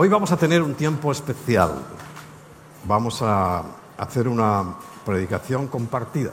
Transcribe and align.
Hoy 0.00 0.08
vamos 0.08 0.30
a 0.30 0.36
tener 0.36 0.62
un 0.62 0.74
tiempo 0.74 1.10
especial. 1.10 1.74
Vamos 2.84 3.20
a 3.20 3.64
hacer 3.96 4.28
una 4.28 4.76
predicación 5.04 5.66
compartida. 5.66 6.30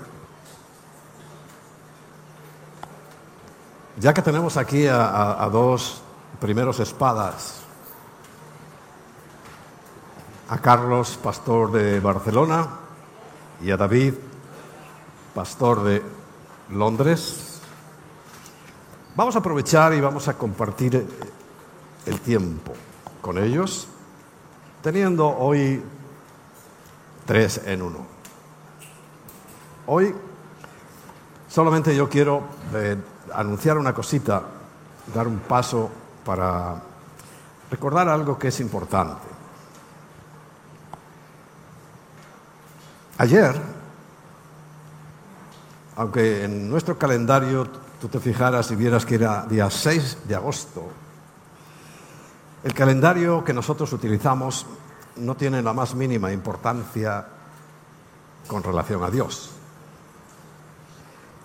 Ya 3.98 4.14
que 4.14 4.22
tenemos 4.22 4.56
aquí 4.58 4.86
a, 4.86 5.50
dos 5.52 6.04
primeros 6.40 6.80
espadas, 6.80 7.62
a 10.48 10.60
Carlos, 10.60 11.18
pastor 11.24 11.72
de 11.72 12.00
Barcelona, 12.00 12.68
y 13.64 13.72
a 13.72 13.78
David, 13.78 14.14
pastor 15.34 15.84
de 15.84 16.04
Londres, 16.70 17.62
vamos 19.16 19.36
a 19.36 19.40
aprovechar 19.40 19.96
y 19.96 20.02
vamos 20.02 20.28
a 20.28 20.38
compartir 20.38 21.04
el 22.06 22.20
tiempo 22.22 22.76
con 23.26 23.40
ellos, 23.40 23.88
teniendo 24.84 25.28
hoy 25.28 25.82
tres 27.26 27.60
en 27.66 27.82
uno. 27.82 28.06
Hoy 29.88 30.14
solamente 31.50 31.96
yo 31.96 32.08
quiero 32.08 32.44
eh, 32.76 32.96
anunciar 33.34 33.80
una 33.80 33.96
cosita, 33.96 34.44
dar 35.12 35.28
un 35.28 35.40
paso 35.40 35.90
para 36.24 36.80
recordar 37.72 38.10
algo 38.10 38.38
que 38.38 38.50
es 38.50 38.60
importante. 38.60 39.28
Ayer, 43.18 43.56
aunque 45.96 46.44
en 46.44 46.70
nuestro 46.70 46.96
calendario 46.96 47.66
tú 48.00 48.08
te 48.08 48.20
fijaras 48.20 48.70
y 48.70 48.76
vieras 48.76 49.04
que 49.04 49.16
era 49.16 49.48
día 49.48 49.72
6 49.72 50.28
de 50.28 50.36
agosto, 50.36 51.05
el 52.66 52.74
calendario 52.74 53.44
que 53.44 53.54
nosotros 53.54 53.94
utilizamos 53.94 54.66
no 55.18 55.36
tiene 55.36 55.62
la 55.62 55.72
más 55.72 55.94
mínima 55.94 56.32
importancia 56.32 57.24
con 58.48 58.64
relación 58.64 59.04
a 59.04 59.12
Dios, 59.12 59.52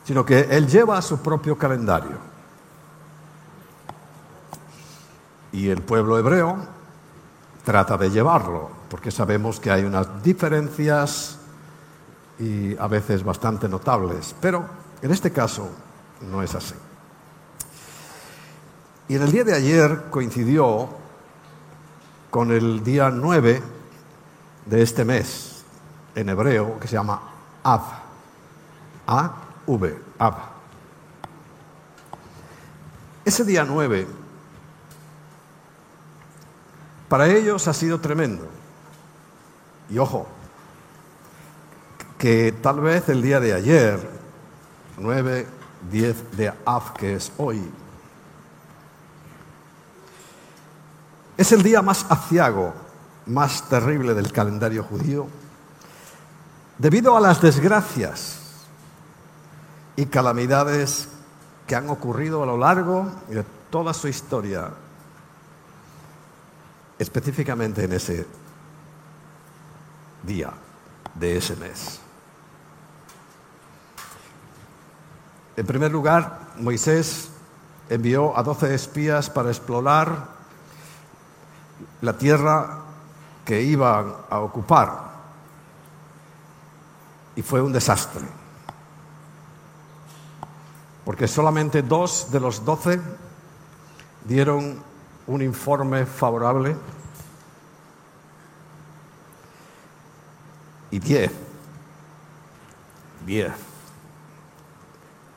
sino 0.03 0.25
que 0.25 0.41
Él 0.41 0.67
lleva 0.67 1.03
su 1.03 1.21
propio 1.21 1.59
calendario. 1.59 2.17
Y 5.53 5.69
el 5.69 5.83
pueblo 5.83 6.19
hebreo 6.19 6.57
trata 7.67 7.99
de 7.99 8.11
llevarlo, 8.11 8.71
porque 8.89 9.11
sabemos 9.11 9.61
que 9.61 9.71
hay 9.71 9.85
unas 9.85 10.23
diferencias 10.23 11.39
y 12.39 12.75
a 12.79 12.87
veces 12.87 13.23
bastante 13.23 13.69
notables, 13.69 14.35
pero 14.41 14.65
en 15.03 15.11
este 15.11 15.31
caso 15.31 15.69
no 16.31 16.43
es 16.43 16.55
así. 16.55 16.75
Y 19.09 19.17
en 19.17 19.23
el 19.23 19.31
día 19.31 19.45
de 19.45 19.55
ayer 19.55 20.05
coincidió 20.09 20.99
con 22.31 22.53
el 22.53 22.83
día 22.85 23.11
9 23.11 23.63
de 24.67 24.83
este 24.83 25.05
mes, 25.05 25.65
en 26.15 26.29
hebreo, 26.29 26.79
que 26.79 26.89
se 26.89 26.95
llama 26.95 27.21
Av. 27.63 27.83
A-V, 29.07 29.99
Av. 30.19 30.35
Ese 33.25 33.45
día 33.45 33.65
9 33.65 34.21
para 37.11 37.27
ellos 37.27 37.67
ha 37.67 37.75
sido 37.75 38.01
tremendo. 38.01 38.49
Y 39.91 39.99
ojo, 39.99 40.29
que 42.17 42.53
tal 42.63 42.81
vez 42.81 43.09
el 43.09 43.21
día 43.21 43.41
de 43.41 43.53
ayer, 43.53 43.99
9, 44.97 45.45
10 45.91 46.37
de 46.37 46.53
Av, 46.65 46.93
que 46.93 47.17
es 47.17 47.33
hoy, 47.37 47.61
Es 51.41 51.53
el 51.53 51.63
día 51.63 51.81
más 51.81 52.05
aciago, 52.11 52.75
más 53.25 53.67
terrible 53.67 54.13
del 54.13 54.31
calendario 54.31 54.85
judío, 54.85 55.27
debido 56.77 57.17
a 57.17 57.21
las 57.21 57.41
desgracias 57.41 58.41
y 59.97 60.05
calamidades 60.05 61.09
que 61.67 61.75
han 61.75 61.89
ocurrido 61.89 62.43
a 62.43 62.47
lo 62.47 62.59
largo 62.59 63.11
de 63.29 63.43
toda 63.71 63.95
su 63.95 64.07
historia, 64.09 64.69
específicamente 66.99 67.85
en 67.85 67.95
ese 67.95 68.27
día 70.23 70.53
de 71.15 71.39
ese 71.39 71.57
mes. 71.57 72.01
En 75.57 75.65
primer 75.67 75.91
lugar, 75.91 76.51
Moisés 76.59 77.31
envió 77.89 78.37
a 78.37 78.43
doce 78.43 78.75
espías 78.75 79.31
para 79.31 79.49
explorar 79.49 80.40
la 82.01 82.17
tierra 82.17 82.79
que 83.45 83.63
iban 83.63 84.15
a 84.29 84.41
ocupar. 84.41 85.11
Y 87.37 87.43
fue 87.43 87.61
un 87.61 87.73
desastre. 87.73 88.25
Porque 91.05 91.27
solamente 91.27 91.83
dos 91.83 92.31
de 92.31 92.41
los 92.41 92.65
doce 92.65 93.01
dieron 94.25 94.83
un 95.27 95.43
informe 95.43 96.07
favorable 96.07 96.77
y 100.91 100.99
diez. 100.99 101.33
Diez. 103.25 103.53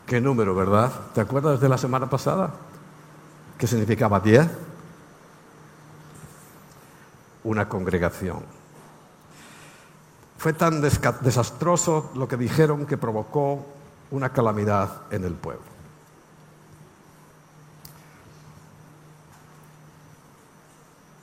Qué 0.06 0.20
número, 0.20 0.54
¿verdad? 0.54 0.92
¿Te 1.14 1.22
acuerdas 1.22 1.60
de 1.60 1.70
la 1.70 1.78
semana 1.78 2.10
pasada? 2.10 2.52
¿Qué 3.58 3.68
significaba 3.68 4.20
diez? 4.20 4.48
Una 7.44 7.68
congregación. 7.68 8.44
Fue 10.38 10.54
tan 10.54 10.82
desastroso 10.82 12.12
lo 12.16 12.28
que 12.28 12.38
dijeron 12.38 12.86
que 12.86 12.98
provocó 12.98 13.66
una 14.12 14.34
calamidad 14.34 15.04
en 15.12 15.24
el 15.24 15.34
pueblo. 15.34 15.74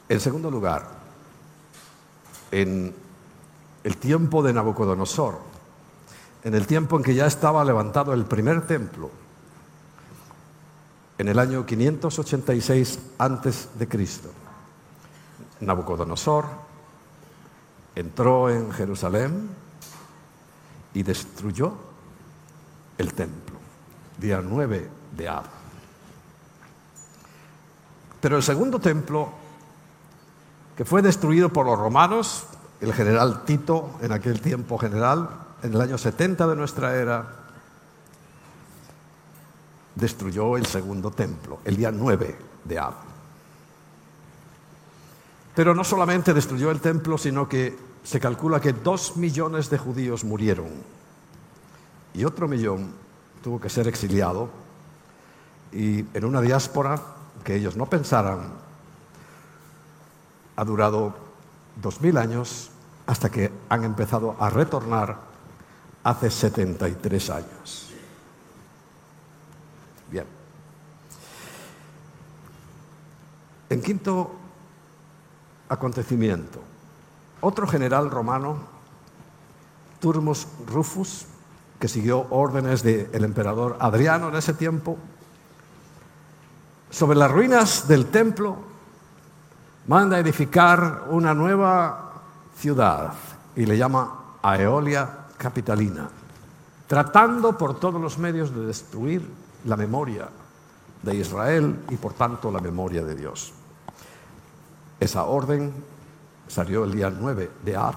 En 0.09 0.19
segundo 0.19 0.51
lugar, 0.51 0.89
en 2.51 2.95
el 3.85 3.97
tiempo 3.97 4.43
de 4.43 4.53
Nabucodonosor, 4.53 5.39
en 6.43 6.55
el 6.55 6.67
tiempo 6.67 6.97
en 6.97 7.03
que 7.03 7.15
ya 7.15 7.27
estaba 7.27 7.65
levantado 7.65 8.13
el 8.13 8.25
primer 8.25 8.67
templo, 8.67 9.11
en 11.19 11.29
el 11.29 11.39
año 11.39 11.67
586 11.67 12.99
antes 13.19 13.69
de 13.79 13.87
Cristo. 13.87 14.31
Nabucodonosor 15.61 16.47
entró 17.95 18.51
en 18.51 18.73
Jerusalén 18.73 19.51
y 20.95 21.03
destruyó 21.03 21.75
el 22.99 23.15
templo, 23.15 23.57
día 24.19 24.41
9 24.43 24.89
de 25.17 25.29
Ab. 25.29 25.45
Pero 28.21 28.37
el 28.37 28.43
segundo 28.43 28.79
templo, 28.79 29.31
que 30.77 30.85
fue 30.85 31.03
destruido 31.03 31.51
por 31.51 31.67
los 31.67 31.79
romanos, 31.79 32.47
el 32.81 32.93
general 32.93 33.45
Tito, 33.45 33.99
en 34.03 34.13
aquel 34.13 34.41
tiempo 34.41 34.79
general, 34.79 35.29
en 35.63 35.75
el 35.75 35.81
año 35.81 35.99
70 35.99 36.47
de 36.47 36.57
nuestra 36.57 36.95
era, 36.97 37.37
destruyó 39.95 40.57
el 40.57 40.67
segundo 40.67 41.11
templo, 41.11 41.61
el 41.65 41.77
día 41.77 41.91
9 41.91 42.37
de 42.65 42.79
Ab. 42.79 43.10
Pero 45.61 45.75
no 45.75 45.85
solamente 45.85 46.33
destruyó 46.33 46.71
el 46.71 46.81
templo, 46.81 47.19
sino 47.19 47.47
que 47.47 47.77
se 48.03 48.19
calcula 48.19 48.63
que 48.63 48.73
dos 48.73 49.19
millones 49.19 49.69
de 49.69 49.77
judíos 49.77 50.25
murieron 50.25 50.69
y 52.15 52.25
otro 52.25 52.49
millón 52.49 52.95
tuvo 53.45 53.61
que 53.61 53.69
ser 53.69 53.87
exiliado 53.87 54.49
y 55.71 55.99
en 56.15 56.25
una 56.25 56.41
diáspora 56.41 56.99
que 57.45 57.57
ellos 57.57 57.77
no 57.77 57.85
pensaran 57.85 58.55
ha 60.57 60.65
durado 60.65 61.15
dos 61.77 62.01
mil 62.01 62.17
años 62.17 62.71
hasta 63.07 63.29
que 63.29 63.53
han 63.69 63.85
empezado 63.85 64.37
a 64.41 64.49
retornar 64.49 65.19
hace 66.05 66.31
73 66.31 67.29
años. 67.29 67.91
Bien. 70.11 70.25
En 73.69 73.83
quinto 73.83 74.40
acontecimiento. 75.71 76.61
Otro 77.41 77.67
general 77.67 78.11
romano, 78.11 78.59
Turmus 80.01 80.47
Rufus, 80.67 81.25
que 81.79 81.89
siguió 81.89 82.27
órdenes 82.29 82.83
del 82.83 83.25
emperador 83.25 83.79
Adriano 83.81 84.29
en 84.29 84.37
ese 84.37 84.53
tiempo, 84.53 84.99
sobre 86.91 87.17
las 87.17 87.31
ruinas 87.31 87.89
del 87.89 88.07
templo, 88.07 88.57
manda 89.87 90.19
edificar 90.19 91.05
una 91.09 91.33
nueva 91.33 92.13
ciudad 92.57 93.15
y 93.57 93.65
le 93.65 93.79
llama 93.79 94.39
Aeolia 94.43 95.27
Capitalina, 95.39 96.11
tratando 96.87 97.57
por 97.57 97.79
todos 97.79 98.01
los 98.01 98.19
medios 98.19 98.55
de 98.55 98.67
destruir 98.67 99.27
la 99.65 99.77
memoria 99.77 100.29
de 101.03 101.15
Israel 101.15 101.85
y 101.89 101.97
por 101.97 102.13
tanto 102.13 102.51
la 102.51 102.61
memoria 102.61 103.03
de 103.05 103.15
Dios. 103.15 103.55
Esa 105.01 105.25
orden 105.25 105.73
salió 106.47 106.85
el 106.85 106.93
día 106.93 107.11
9 107.11 107.51
de 107.65 107.77
Ar 107.77 107.97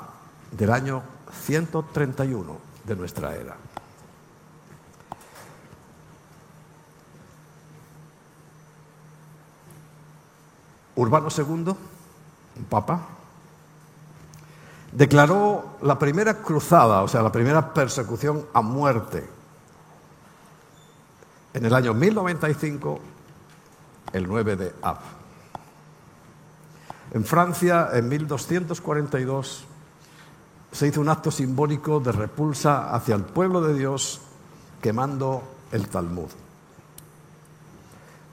del 0.51 0.71
año 0.71 1.03
131 1.45 2.57
de 2.85 2.95
nuestra 2.95 3.35
era. 3.35 3.57
Urbano 10.95 11.27
II, 11.35 11.75
un 12.55 12.65
papa, 12.69 13.01
declaró 14.91 15.77
la 15.81 15.97
primera 15.97 16.35
cruzada, 16.35 17.01
o 17.01 17.07
sea, 17.07 17.21
la 17.21 17.31
primera 17.31 17.73
persecución 17.73 18.45
a 18.53 18.61
muerte 18.61 19.27
en 21.53 21.65
el 21.65 21.73
año 21.73 21.93
1095, 21.93 22.99
el 24.13 24.27
9 24.27 24.55
de 24.55 24.73
Ab. 24.81 25.22
En 27.13 27.23
Francia, 27.23 27.89
en 27.93 28.09
1242, 28.09 29.65
se 30.71 30.87
hizo 30.87 31.01
un 31.01 31.09
acto 31.09 31.29
simbólico 31.29 31.99
de 31.99 32.11
repulsa 32.11 32.93
hacia 32.93 33.13
el 33.13 33.23
pueblo 33.23 33.61
de 33.61 33.75
Dios 33.75 34.21
quemando 34.81 35.43
el 35.71 35.87
Talmud. 35.89 36.29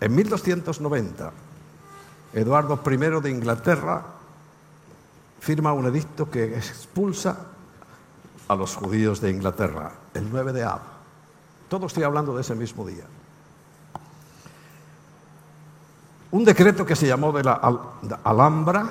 En 0.01 0.15
1290, 0.15 1.31
Eduardo 2.33 2.81
I 2.91 2.97
de 3.21 3.31
Inglaterra 3.31 4.03
firma 5.41 5.75
un 5.75 5.87
edicto 5.87 6.31
que 6.31 6.57
expulsa 6.57 7.37
a 8.49 8.55
los 8.55 8.77
judíos 8.77 9.21
de 9.21 9.31
Inglaterra, 9.31 9.93
el 10.15 10.31
9 10.31 10.55
de 10.55 10.65
Ab. 10.65 10.81
Todo 11.69 11.87
estoy 11.87 12.05
hablando 12.05 12.35
de 12.35 12.41
ese 12.41 12.55
mismo 12.55 12.87
día. 12.87 13.05
Un 16.33 16.45
decreto 16.45 16.87
que 16.87 16.95
se 16.95 17.07
llamó 17.07 17.33
de 17.33 17.43
la 17.43 17.61
Alhambra 18.25 18.89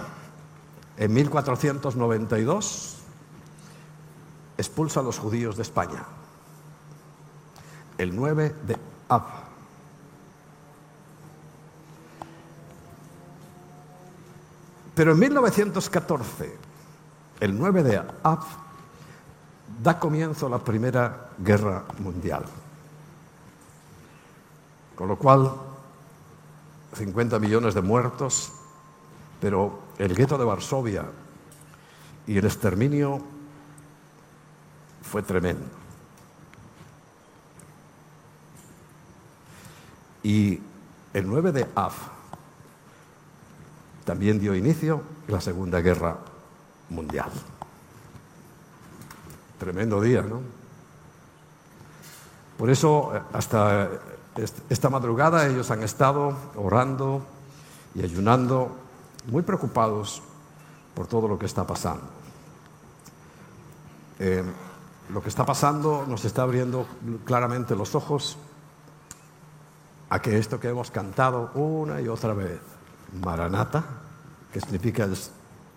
en 0.97 1.13
1492 1.13 2.97
expulsa 4.57 4.99
a 4.99 5.03
los 5.03 5.17
judíos 5.17 5.55
de 5.55 5.61
España. 5.61 6.03
El 7.97 8.13
9 8.13 8.55
de 8.67 8.77
Ab. 9.07 9.23
Pero 14.93 15.13
en 15.13 15.19
1914, 15.19 16.57
el 17.39 17.57
9 17.57 17.83
de 17.83 18.01
Ab, 18.23 18.39
da 19.81 19.97
comienzo 19.97 20.49
la 20.49 20.59
Primera 20.59 21.29
Guerra 21.37 21.85
Mundial. 21.99 22.43
Con 24.95 25.07
lo 25.07 25.17
cual, 25.17 25.68
50 26.93 27.39
millones 27.39 27.73
de 27.73 27.81
muertos, 27.81 28.51
pero 29.39 29.79
el 29.97 30.15
gueto 30.15 30.37
de 30.37 30.45
Varsovia 30.45 31.05
y 32.27 32.37
el 32.37 32.45
exterminio 32.45 33.21
fue 35.01 35.21
tremendo. 35.23 35.65
Y 40.23 40.59
el 41.13 41.27
9 41.27 41.51
de 41.51 41.67
Av 41.75 41.93
también 44.05 44.39
dio 44.39 44.55
inicio 44.55 45.01
la 45.27 45.39
Segunda 45.39 45.81
Guerra 45.81 46.17
Mundial. 46.89 47.31
Tremendo 49.57 50.01
día, 50.01 50.21
¿no? 50.21 50.41
Por 52.57 52.69
eso, 52.69 53.13
hasta 53.31 53.89
esta 54.69 54.89
madrugada 54.89 55.47
ellos 55.47 55.71
han 55.71 55.83
estado 55.83 56.35
orando 56.55 57.25
y 57.95 58.03
ayunando, 58.03 58.75
muy 59.27 59.41
preocupados 59.41 60.21
por 60.93 61.07
todo 61.07 61.27
lo 61.27 61.37
que 61.37 61.45
está 61.45 61.65
pasando. 61.65 62.03
Eh, 64.19 64.43
lo 65.09 65.23
que 65.23 65.29
está 65.29 65.45
pasando 65.45 66.05
nos 66.07 66.23
está 66.25 66.43
abriendo 66.43 66.85
claramente 67.25 67.75
los 67.75 67.95
ojos 67.95 68.37
a 70.09 70.21
que 70.21 70.37
esto 70.37 70.59
que 70.59 70.69
hemos 70.69 70.91
cantado 70.91 71.51
una 71.55 72.01
y 72.01 72.07
otra 72.07 72.33
vez, 72.33 72.59
Maranata, 73.21 73.83
que 74.51 74.59
significa 74.59 75.03
el, 75.03 75.17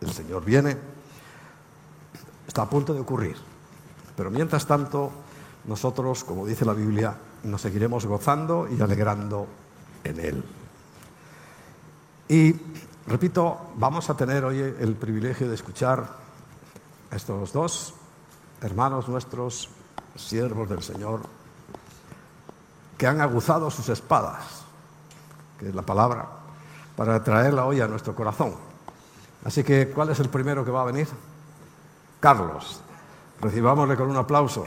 el 0.00 0.12
Señor 0.12 0.44
viene, 0.44 0.76
está 2.46 2.62
a 2.62 2.70
punto 2.70 2.92
de 2.94 3.00
ocurrir. 3.00 3.36
Pero 4.16 4.30
mientras 4.30 4.66
tanto, 4.66 5.10
nosotros, 5.64 6.24
como 6.24 6.46
dice 6.46 6.64
la 6.64 6.74
Biblia, 6.74 7.16
nos 7.44 7.60
seguiremos 7.60 8.06
gozando 8.06 8.68
y 8.68 8.80
alegrando 8.80 9.46
en 10.04 10.20
Él. 10.20 10.44
Y, 12.28 12.54
repito, 13.06 13.72
vamos 13.76 14.08
a 14.10 14.16
tener 14.16 14.44
hoy 14.44 14.58
el 14.58 14.94
privilegio 14.94 15.48
de 15.48 15.54
escuchar 15.54 16.06
a 17.10 17.16
estos 17.16 17.52
dos 17.52 17.94
hermanos 18.62 19.08
nuestros, 19.08 19.68
siervos 20.16 20.68
del 20.68 20.82
Señor, 20.82 21.20
que 22.96 23.06
han 23.06 23.20
aguzado 23.20 23.70
sus 23.70 23.88
espadas, 23.88 24.62
que 25.58 25.68
es 25.68 25.74
la 25.74 25.82
palabra, 25.82 26.28
para 26.96 27.22
traerla 27.24 27.64
hoy 27.64 27.80
a 27.80 27.88
nuestro 27.88 28.14
corazón. 28.14 28.54
Así 29.44 29.64
que, 29.64 29.90
¿cuál 29.90 30.10
es 30.10 30.20
el 30.20 30.28
primero 30.28 30.64
que 30.64 30.70
va 30.70 30.82
a 30.82 30.84
venir? 30.84 31.08
Carlos. 32.20 32.80
Recibámosle 33.40 33.96
con 33.96 34.08
un 34.08 34.16
aplauso. 34.16 34.64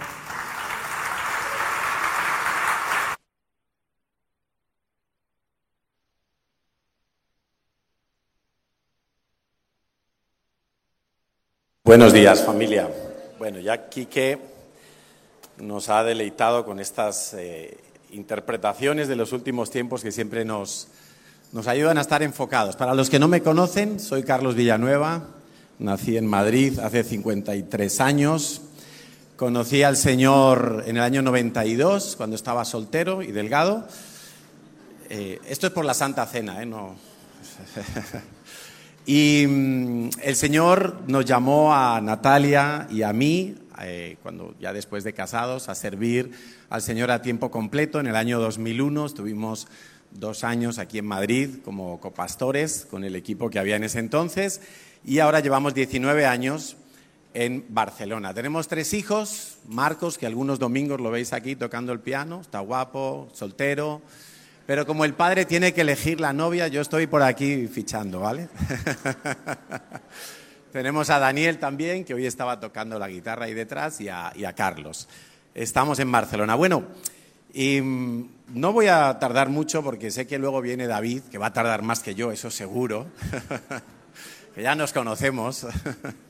Buenos 11.86 12.14
días, 12.14 12.44
familia. 12.44 12.90
Bueno, 13.38 13.60
ya 13.60 13.90
Quique 13.90 14.40
nos 15.60 15.88
ha 15.90 16.04
deleitado 16.04 16.66
con 16.66 16.80
estas 16.80 17.36
eh, 17.36 17.78
interpretaciones 18.10 19.08
de 19.08 19.16
los 19.16 19.34
últimos 19.34 19.70
tiempos 19.70 20.02
que 20.02 20.12
siempre 20.12 20.46
nos, 20.46 20.88
nos 21.52 21.68
ayudan 21.68 22.00
a 22.00 22.02
estar 22.02 22.24
enfocados. 22.24 22.76
Para 22.76 22.96
los 22.96 23.12
que 23.12 23.20
no 23.20 23.28
me 23.28 23.44
conocen, 23.44 24.00
soy 24.00 24.24
Carlos 24.24 24.56
Villanueva, 24.56 25.28
nací 25.78 26.18
en 26.18 26.26
Madrid 26.26 26.80
hace 26.80 27.04
53 27.04 28.02
años. 28.02 28.62
Conocí 29.36 29.84
al 29.84 29.96
Señor 29.96 30.86
en 30.88 30.98
el 30.98 31.04
año 31.04 31.22
92, 31.22 32.16
cuando 32.16 32.36
estaba 32.36 32.66
soltero 32.66 33.22
y 33.22 33.32
delgado. 33.32 33.88
Eh, 35.12 35.40
esto 35.48 35.68
es 35.68 35.74
por 35.74 35.86
la 35.86 35.94
Santa 35.94 36.26
Cena, 36.26 36.64
¿eh? 36.64 36.66
No. 36.66 36.96
Y 39.06 39.46
mm, 39.48 40.10
el 40.24 40.36
Señor 40.36 41.02
nos 41.08 41.26
llamó 41.26 41.74
a 41.76 42.02
Natalia 42.02 42.88
y 42.90 43.04
a 43.04 43.14
mí, 43.14 43.56
eh, 43.82 44.18
cuando 44.24 44.56
ya 44.60 44.74
después 44.74 45.04
de 45.04 45.14
casados, 45.14 45.70
a 45.70 45.76
servir 45.76 46.32
al 46.70 46.82
Señor 46.82 47.12
a 47.12 47.22
tiempo 47.22 47.52
completo. 47.52 48.00
En 48.00 48.08
el 48.08 48.16
año 48.16 48.40
2001 48.40 49.06
estuvimos 49.06 49.68
dos 50.12 50.44
años 50.44 50.80
aquí 50.80 50.98
en 50.98 51.06
Madrid 51.06 51.58
como 51.64 52.00
copastores 52.00 52.88
con 52.90 53.04
el 53.04 53.16
equipo 53.16 53.50
que 53.50 53.60
había 53.60 53.76
en 53.76 53.84
ese 53.84 54.00
entonces 54.00 54.62
y 55.04 55.20
ahora 55.20 55.42
llevamos 55.42 55.74
19 55.74 56.26
años 56.26 56.78
en 57.36 57.66
Barcelona. 57.70 58.34
Tenemos 58.34 58.68
tres 58.68 58.94
hijos, 58.94 59.58
Marcos, 59.68 60.18
que 60.18 60.26
algunos 60.26 60.58
domingos 60.58 61.00
lo 61.00 61.12
veis 61.12 61.34
aquí 61.34 61.56
tocando 61.56 61.92
el 61.92 62.00
piano, 62.00 62.42
está 62.42 62.60
guapo, 62.60 63.30
soltero. 63.34 64.02
Pero 64.66 64.88
como 64.88 65.06
el 65.06 65.14
padre 65.14 65.46
tiene 65.46 65.74
que 65.74 65.82
elegir 65.82 66.20
la 66.20 66.34
novia, 66.34 66.68
yo 66.68 66.82
estoy 66.82 67.06
por 67.06 67.22
aquí 67.22 67.68
fichando, 67.68 68.22
¿vale? 68.22 68.50
Tenemos 70.72 71.12
a 71.12 71.20
Daniel 71.20 71.60
también, 71.60 72.04
que 72.04 72.16
hoy 72.16 72.26
estaba 72.26 72.60
tocando 72.60 72.98
la 72.98 73.08
guitarra 73.08 73.46
ahí 73.46 73.54
detrás, 73.54 74.02
y 74.02 74.10
a, 74.10 74.34
Carlos. 74.56 75.08
Estamos 75.54 76.00
en 76.00 76.12
Barcelona. 76.12 76.56
Bueno, 76.56 76.84
y 77.54 77.80
mm, 77.80 78.30
no 78.56 78.74
voy 78.74 78.88
a 78.88 79.20
tardar 79.20 79.50
mucho 79.50 79.84
porque 79.84 80.10
sé 80.10 80.26
que 80.26 80.40
luego 80.40 80.62
viene 80.62 80.88
David, 80.88 81.22
que 81.32 81.38
va 81.38 81.48
a 81.48 81.54
tardar 81.54 81.84
más 81.84 82.00
que 82.00 82.16
yo, 82.16 82.32
eso 82.32 82.50
seguro, 82.50 83.06
que 84.56 84.64
ya 84.64 84.74
nos 84.74 84.94
conocemos. 84.94 85.68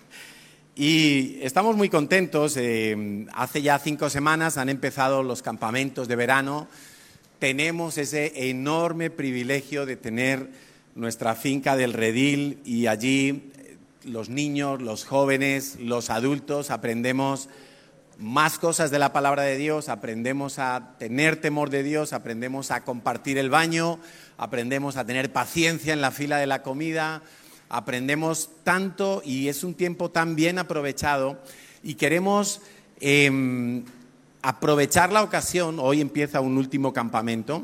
y 0.75 1.39
estamos 1.41 1.77
muy 1.77 1.87
contentos. 1.87 2.57
Eh, 2.57 3.25
hace 3.33 3.61
ya 3.61 3.79
cinco 3.79 4.09
semanas 4.09 4.57
han 4.57 4.67
empezado 4.67 5.23
los 5.23 5.41
campamentos 5.41 6.09
de 6.09 6.17
verano 6.17 6.67
tenemos 7.39 7.97
ese 7.97 8.49
enorme 8.49 9.09
privilegio 9.09 9.85
de 9.85 9.97
tener 9.97 10.49
nuestra 10.95 11.35
finca 11.35 11.75
del 11.75 11.93
Redil 11.93 12.59
y 12.63 12.87
allí 12.87 13.51
eh, 13.57 13.77
los 14.03 14.29
niños, 14.29 14.81
los 14.81 15.05
jóvenes, 15.05 15.77
los 15.79 16.09
adultos 16.09 16.71
aprendemos 16.71 17.49
más 18.17 18.59
cosas 18.59 18.91
de 18.91 18.99
la 18.99 19.11
palabra 19.11 19.43
de 19.43 19.57
Dios, 19.57 19.89
aprendemos 19.89 20.57
a 20.59 20.95
tener 20.97 21.35
temor 21.41 21.69
de 21.69 21.83
Dios, 21.83 22.13
aprendemos 22.13 22.71
a 22.71 22.85
compartir 22.85 23.37
el 23.37 23.49
baño, 23.49 23.99
aprendemos 24.37 24.95
a 24.95 25.05
tener 25.05 25.33
paciencia 25.33 25.91
en 25.91 26.01
la 26.01 26.11
fila 26.11 26.37
de 26.37 26.47
la 26.47 26.61
comida, 26.61 27.23
aprendemos 27.67 28.49
tanto 28.63 29.21
y 29.25 29.49
es 29.49 29.63
un 29.63 29.73
tiempo 29.73 30.11
tan 30.11 30.35
bien 30.35 30.59
aprovechado 30.59 31.41
y 31.83 31.95
queremos 31.95 32.61
em, 33.01 33.83
aprovechar 34.45 35.11
la 35.11 35.23
ocasión, 35.23 35.79
hoy 35.79 36.01
empieza 36.01 36.39
un 36.39 36.59
último 36.59 36.93
campamento, 36.93 37.63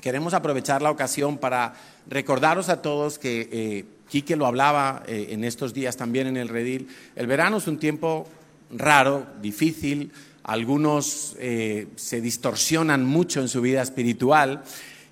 queremos 0.00 0.34
aprovechar 0.34 0.82
la 0.82 0.90
ocasión 0.90 1.38
para 1.38 1.74
recordaros 2.08 2.68
a 2.68 2.82
todos 2.82 3.20
que 3.20 3.48
eh, 3.52 3.84
Quique 4.08 4.34
lo 4.34 4.46
hablaba 4.46 5.04
eh, 5.06 5.28
en 5.30 5.44
estos 5.44 5.72
días 5.72 5.96
también 5.96 6.26
en 6.26 6.36
el 6.36 6.48
redil. 6.48 6.88
El 7.14 7.28
verano 7.28 7.58
es 7.58 7.68
un 7.68 7.78
tiempo 7.78 8.26
raro, 8.72 9.24
difícil, 9.40 10.10
algunos 10.42 11.36
eh, 11.38 11.86
se 11.94 12.20
distorsionan 12.20 13.04
mucho 13.04 13.40
en 13.40 13.46
su 13.46 13.60
vida 13.60 13.80
espiritual 13.80 14.64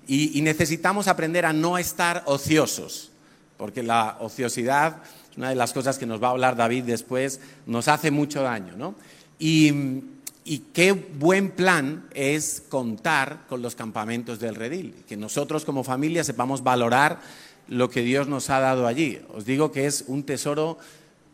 y, 0.05 0.41
necesitamos 0.41 1.07
aprender 1.07 1.45
a 1.45 1.53
no 1.53 1.77
estar 1.77 2.23
ociosos, 2.25 3.11
porque 3.55 3.83
la 3.83 4.17
ociosidad 4.19 4.97
es 5.31 5.37
una 5.37 5.49
de 5.49 5.55
las 5.55 5.71
cosas 5.71 5.97
que 5.97 6.05
nos 6.05 6.21
va 6.21 6.27
a 6.27 6.31
hablar 6.31 6.57
David 6.57 6.83
después, 6.83 7.39
nos 7.67 7.87
hace 7.87 8.11
mucho 8.11 8.41
daño. 8.41 8.75
¿no? 8.75 8.95
Y, 9.39 10.01
y 10.43 10.59
qué 10.73 10.93
buen 10.93 11.51
plan 11.51 12.07
es 12.13 12.63
contar 12.69 13.45
con 13.47 13.61
los 13.61 13.75
campamentos 13.75 14.39
del 14.39 14.55
redil, 14.55 14.95
que 15.07 15.17
nosotros 15.17 15.65
como 15.65 15.83
familia 15.83 16.23
sepamos 16.23 16.63
valorar 16.63 17.19
lo 17.67 17.89
que 17.89 18.01
Dios 18.01 18.27
nos 18.27 18.49
ha 18.49 18.59
dado 18.59 18.87
allí. 18.87 19.21
Os 19.33 19.45
digo 19.45 19.71
que 19.71 19.85
es 19.85 20.05
un 20.07 20.23
tesoro 20.23 20.77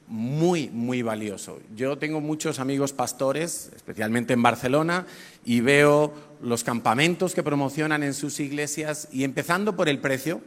muy, 0.08 0.70
muy 0.70 1.02
valioso. 1.02 1.60
Yo 1.76 1.98
tengo 1.98 2.22
muchos 2.22 2.60
amigos 2.60 2.94
pastores, 2.94 3.72
especialmente 3.76 4.34
en 4.34 4.44
Barcelona, 4.44 5.08
y 5.46 5.62
veo 5.62 6.14
los 6.42 6.64
campamentos 6.64 7.34
que 7.34 7.44
promocionan 7.44 8.04
en 8.04 8.14
sus 8.14 8.40
iglesias 8.40 9.08
y 9.12 9.24
empezando 9.24 9.76
por 9.76 9.90
el 9.90 10.00
precio, 10.00 10.42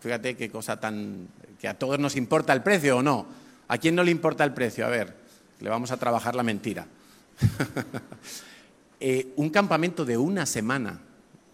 fíjate 0.00 0.36
qué 0.36 0.50
cosa 0.50 0.80
tan... 0.80 1.28
que 1.60 1.68
a 1.68 1.78
todos 1.78 1.98
nos 1.98 2.16
importa 2.16 2.52
el 2.52 2.62
precio 2.62 2.98
o 2.98 3.02
no. 3.02 3.26
¿A 3.68 3.78
quién 3.78 3.94
no 3.94 4.02
le 4.02 4.10
importa 4.10 4.44
el 4.44 4.54
precio? 4.54 4.86
A 4.86 4.88
ver, 4.88 5.14
le 5.60 5.70
vamos 5.70 5.90
a 5.90 5.96
trabajar 5.98 6.34
la 6.34 6.42
mentira. 6.42 6.86
Eh, 9.00 9.28
un 9.36 9.50
campamento 9.50 10.04
de 10.04 10.16
una 10.18 10.44
semana. 10.44 10.98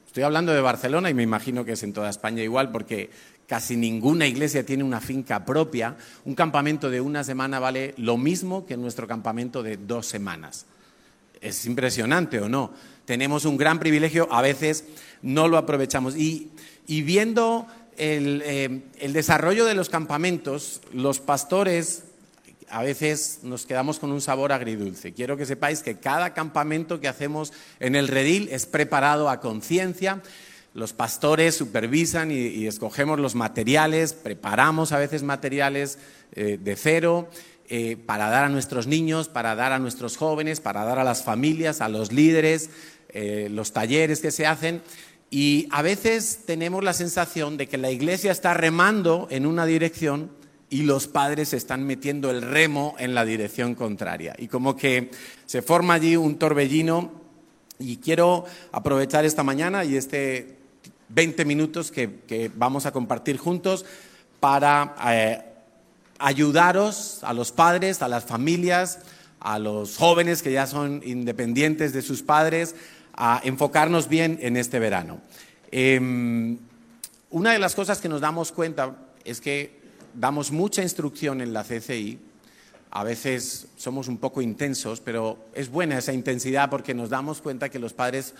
Estoy 0.07 0.23
hablando 0.23 0.55
de 0.55 0.63
Barcelona 0.63 1.11
y 1.11 1.15
me 1.15 1.23
imagino 1.23 1.63
que 1.63 1.73
es 1.73 1.83
en 1.83 1.93
toda 1.93 2.09
España 2.09 2.43
igual 2.43 2.73
porque 2.73 3.11
casi 3.47 3.77
ninguna 3.77 4.27
iglesia 4.27 4.65
tiene 4.65 4.83
una 4.83 5.03
finca 5.03 5.45
propia. 5.45 5.95
Un 6.25 6.35
campamento 6.35 6.89
de 6.89 7.03
una 7.03 7.23
semana 7.23 7.59
vale 7.59 7.93
lo 7.99 8.17
mismo 8.17 8.65
que 8.65 8.79
nuestro 8.79 9.07
campamento 9.07 9.63
de 9.63 9.77
dos 9.77 10.07
semanas. 10.07 10.65
Es 11.43 11.67
impresionante 11.67 12.41
o 12.41 12.49
no 12.49 12.73
tenemos 13.05 13.45
un 13.45 13.57
gran 13.57 13.79
privilegio, 13.79 14.29
a 14.31 14.43
veces 14.43 14.85
no 15.23 15.49
lo 15.49 15.59
aprovechamos. 15.59 16.17
Y, 16.17 16.51
viendo 16.87 17.67
eh, 17.97 18.83
el, 18.99 19.13
desarrollo 19.13 19.65
de 19.65 19.75
los 19.75 19.89
campamentos, 19.89 20.81
los 20.93 21.21
pastores 21.21 22.05
a 22.69 22.83
veces 22.83 23.41
nos 23.43 23.67
quedamos 23.67 23.99
con 23.99 24.13
un 24.13 24.21
sabor 24.21 24.53
agridulce. 24.53 25.13
Quiero 25.13 25.37
que 25.37 25.47
sepáis 25.47 25.83
que 25.83 25.99
cada 25.99 26.35
campamento 26.35 27.01
que 27.01 27.09
hacemos 27.09 27.53
en 27.81 27.97
el 27.97 28.09
redil 28.09 28.49
es 28.51 28.67
preparado 28.67 29.29
a 29.29 29.41
conciencia. 29.41 30.23
Los 30.75 30.93
pastores 30.93 31.55
supervisan 31.55 32.31
y, 32.31 32.67
escogemos 32.67 33.21
los 33.21 33.35
materiales, 33.35 34.13
preparamos 34.13 34.93
a 34.93 34.99
veces 34.99 35.23
materiales 35.23 35.99
eh, 36.33 36.59
de 36.61 36.77
cero 36.77 37.29
eh, 37.69 37.97
para 37.97 38.29
dar 38.29 38.45
a 38.45 38.49
nuestros 38.49 38.87
niños, 38.87 39.29
para 39.29 39.55
dar 39.55 39.73
a 39.73 39.79
nuestros 39.79 40.17
jóvenes, 40.17 40.61
para 40.61 40.85
dar 40.85 40.99
a 40.99 41.05
las 41.05 41.23
familias, 41.23 41.81
a 41.81 41.89
los 41.89 42.13
líderes, 42.13 42.71
eh, 43.11 43.49
los 43.51 43.73
talleres 43.73 44.21
que 44.21 44.31
se 44.31 44.47
hacen. 44.47 44.83
Y 45.31 45.69
a 45.71 45.83
veces 45.83 46.41
tenemos 46.47 46.85
la 46.85 46.93
sensación 46.93 47.57
de 47.57 47.69
que 47.69 47.79
la 47.79 47.91
iglesia 47.91 48.33
está 48.33 48.53
remando 48.55 49.29
en 49.31 49.47
una 49.47 49.67
dirección 49.67 50.31
y 50.71 50.83
los 50.83 51.07
padres 51.07 51.53
están 51.53 51.87
metiendo 51.87 52.31
el 52.31 52.43
remo 52.43 52.95
en 52.99 53.15
la 53.15 53.25
dirección 53.25 53.75
contraria. 53.75 54.35
Y 54.39 54.49
como 54.49 54.77
que 54.77 55.11
se 55.47 55.63
forma 55.63 55.95
allí 55.95 56.17
un 56.17 56.37
torbellino 56.39 57.13
y 57.79 57.97
quiero 57.99 58.45
aprovechar 58.73 59.25
esta 59.25 59.43
mañana 59.43 59.85
y 59.85 59.97
este 59.97 60.57
20 61.09 61.45
minutos 61.45 61.91
que, 61.91 62.51
vamos 62.57 62.87
a 62.87 62.93
compartir 62.93 63.37
juntos 63.37 63.85
para 64.41 64.97
eh, 65.07 65.45
ayudaros 66.19 67.21
a 67.23 67.33
los 67.33 67.53
padres, 67.53 68.03
a 68.03 68.09
las 68.09 68.25
familias, 68.25 69.01
a 69.41 69.59
los 69.59 69.97
jóvenes 69.97 70.43
que 70.43 70.53
ya 70.53 70.67
son 70.67 71.03
independientes 71.05 71.93
de 71.93 72.03
sus 72.03 72.23
padres, 72.23 72.75
a 73.15 73.41
enfocarnos 73.45 74.09
bien 74.09 74.39
en 74.41 74.57
este 74.57 74.79
verano. 74.79 75.21
Em, 75.71 76.59
una 77.31 77.53
de 77.53 77.59
las 77.59 77.75
cosas 77.75 78.01
que 78.01 78.09
nos 78.09 78.21
damos 78.21 78.53
cuenta 78.53 78.97
es 79.25 79.41
que 79.41 79.84
damos 80.15 80.51
mucha 80.51 80.83
instrucción 80.83 81.41
en 81.41 81.53
la 81.53 81.65
CCI, 81.65 82.19
a 82.95 83.03
veces 83.03 83.67
somos 83.77 84.07
un 84.07 84.19
poco 84.19 84.41
intensos, 84.41 85.01
pero 85.01 85.37
es 85.53 85.69
buena 85.69 85.99
esa 85.99 86.13
intensidad 86.13 86.71
porque 86.71 86.95
nos 86.95 87.11
damos 87.11 87.43
cuenta 87.43 87.69
que 87.69 87.81
los 87.81 87.93
padres 87.93 88.35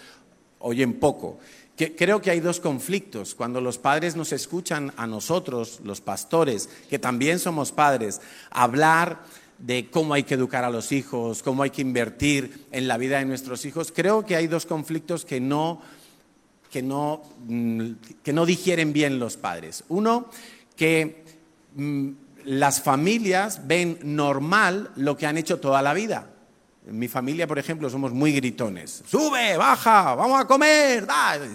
oyen 0.61 0.95
poco. 0.95 1.39
creo 1.77 2.23
que 2.23 2.31
hay 2.31 2.39
dos 2.39 2.61
conflictos. 2.61 3.35
Cuando 3.35 3.61
los 3.61 3.79
padres 3.79 4.15
nos 4.15 4.33
escuchan 4.33 4.93
a 4.97 5.09
nosotros, 5.09 5.81
los 5.83 6.01
pastores, 6.01 6.69
que 6.89 7.01
también 7.01 7.41
somos 7.41 7.73
padres, 7.73 8.21
hablar 8.51 9.25
de 9.59 9.91
cómo 9.91 10.15
hay 10.15 10.23
que 10.23 10.35
educar 10.35 10.63
a 10.63 10.71
los 10.71 10.93
hijos, 10.93 11.43
cómo 11.43 11.65
hay 11.65 11.71
que 11.71 11.83
invertir 11.83 12.67
en 12.71 12.87
la 12.87 12.97
vida 12.97 13.19
de 13.19 13.25
nuestros 13.25 13.65
hijos, 13.65 13.93
creo 13.93 14.25
que 14.25 14.37
hay 14.37 14.47
dos 14.47 14.67
conflictos 14.67 15.25
que 15.25 15.41
no, 15.41 15.83
que 16.71 16.81
no, 16.81 17.23
mm, 17.49 17.91
que 18.23 18.33
no 18.33 18.47
digieren 18.47 18.93
bien 18.93 19.19
los 19.19 19.37
padres. 19.37 19.83
Uno, 19.89 20.31
que 20.77 21.24
las 22.45 22.81
familias 22.81 23.67
ven 23.67 23.99
normal 24.03 24.91
lo 24.97 25.17
que 25.17 25.27
han 25.27 25.37
hecho 25.37 25.61
toda 25.61 25.83
la 25.83 25.95
vida. 25.95 26.31
En 26.87 26.99
mi 26.99 27.09
familia, 27.09 27.47
por 27.47 27.59
ejemplo, 27.59 27.89
somos 27.89 28.13
muy 28.13 28.33
gritones. 28.33 29.03
Sube, 29.07 29.57
baja, 29.57 30.15
vamos 30.15 30.41
a 30.41 30.47
comer, 30.47 31.07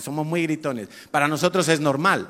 somos 0.01 0.25
muy 0.25 0.43
gritones. 0.43 0.89
Para 1.11 1.27
nosotros 1.27 1.67
es 1.67 1.79
normal. 1.79 2.29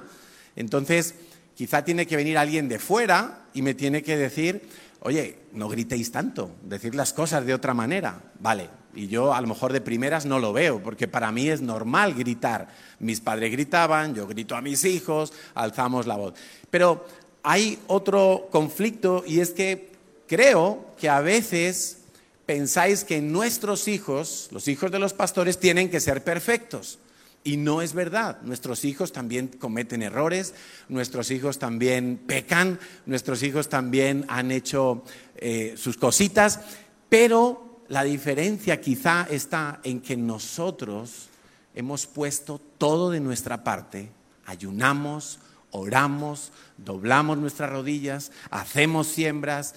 Entonces, 0.55 1.15
quizá 1.55 1.84
tiene 1.84 2.05
que 2.05 2.17
venir 2.17 2.38
alguien 2.38 2.67
de 2.67 2.77
fuera 2.77 3.46
y 3.53 3.62
me 3.62 3.74
tiene 3.74 4.03
que 4.03 4.17
decir, 4.17 4.67
oye, 5.00 5.39
no 5.53 5.69
gritéis 5.69 6.12
tanto, 6.12 6.51
decir 6.63 6.93
las 6.93 7.13
cosas 7.13 7.46
de 7.46 7.53
otra 7.53 7.74
manera. 7.74 8.22
Vale, 8.39 8.69
y 8.93 9.08
yo 9.08 9.34
a 9.34 9.39
lo 9.39 9.48
mejor 9.48 9.72
de 9.72 9.81
primeras 9.81 10.25
no 10.25 10.39
lo 10.39 10.51
veo, 10.51 10.81
porque 10.81 11.08
para 11.08 11.31
mí 11.31 11.48
es 11.48 11.62
normal 11.62 12.15
gritar. 12.15 12.67
Mis 13.00 13.22
padres 13.22 13.51
gritaban, 13.51 14.13
yo 14.15 14.27
grito 14.27 14.55
a 14.55 14.62
mis 14.62 14.84
hijos, 14.84 15.31
alzamos 15.53 16.08
la 16.08 16.17
voz. 16.17 16.34
Pero 16.69 17.05
hay 17.43 17.79
otro 17.88 18.48
conflicto 18.51 19.24
y 19.25 19.39
es 19.39 19.51
que 19.51 19.91
creo 20.27 20.86
que 21.00 21.10
a 21.10 21.22
veces 21.22 21.98
pensáis 22.46 23.03
que 23.03 23.22
nuestros 23.22 23.88
hijos, 23.88 24.50
los 24.51 24.67
hijos 24.67 24.91
de 24.91 25.00
los 25.00 25.13
pastores, 25.13 25.60
tienen 25.60 25.89
que 25.89 26.00
ser 26.00 26.24
perfectos. 26.24 27.00
Y 27.43 27.58
no 27.58 27.81
es 27.81 27.93
verdad. 27.93 28.41
Nuestros 28.41 28.84
hijos 28.84 29.13
también 29.13 29.48
cometen 29.48 30.01
errores, 30.01 30.53
nuestros 30.89 31.31
hijos 31.31 31.58
también 31.58 32.19
pecan, 32.27 32.79
nuestros 33.05 33.43
hijos 33.43 33.69
también 33.69 34.25
han 34.27 34.51
hecho 34.51 35.03
eh, 35.38 35.75
sus 35.77 35.96
cositas, 35.98 36.60
pero 37.08 37.84
la 37.88 38.03
diferencia 38.03 38.81
quizá 38.81 39.25
está 39.29 39.79
en 39.84 40.01
que 40.01 40.17
nosotros 40.17 41.29
hemos 41.75 42.08
puesto 42.08 42.60
todo 42.77 43.10
de 43.10 43.19
nuestra 43.19 43.63
parte, 43.63 44.12
ayunamos, 44.46 45.39
oramos, 45.72 46.52
doblamos 46.78 47.38
nuestras 47.38 47.70
rodillas, 47.70 48.32
hacemos 48.50 49.08
siembras, 49.08 49.76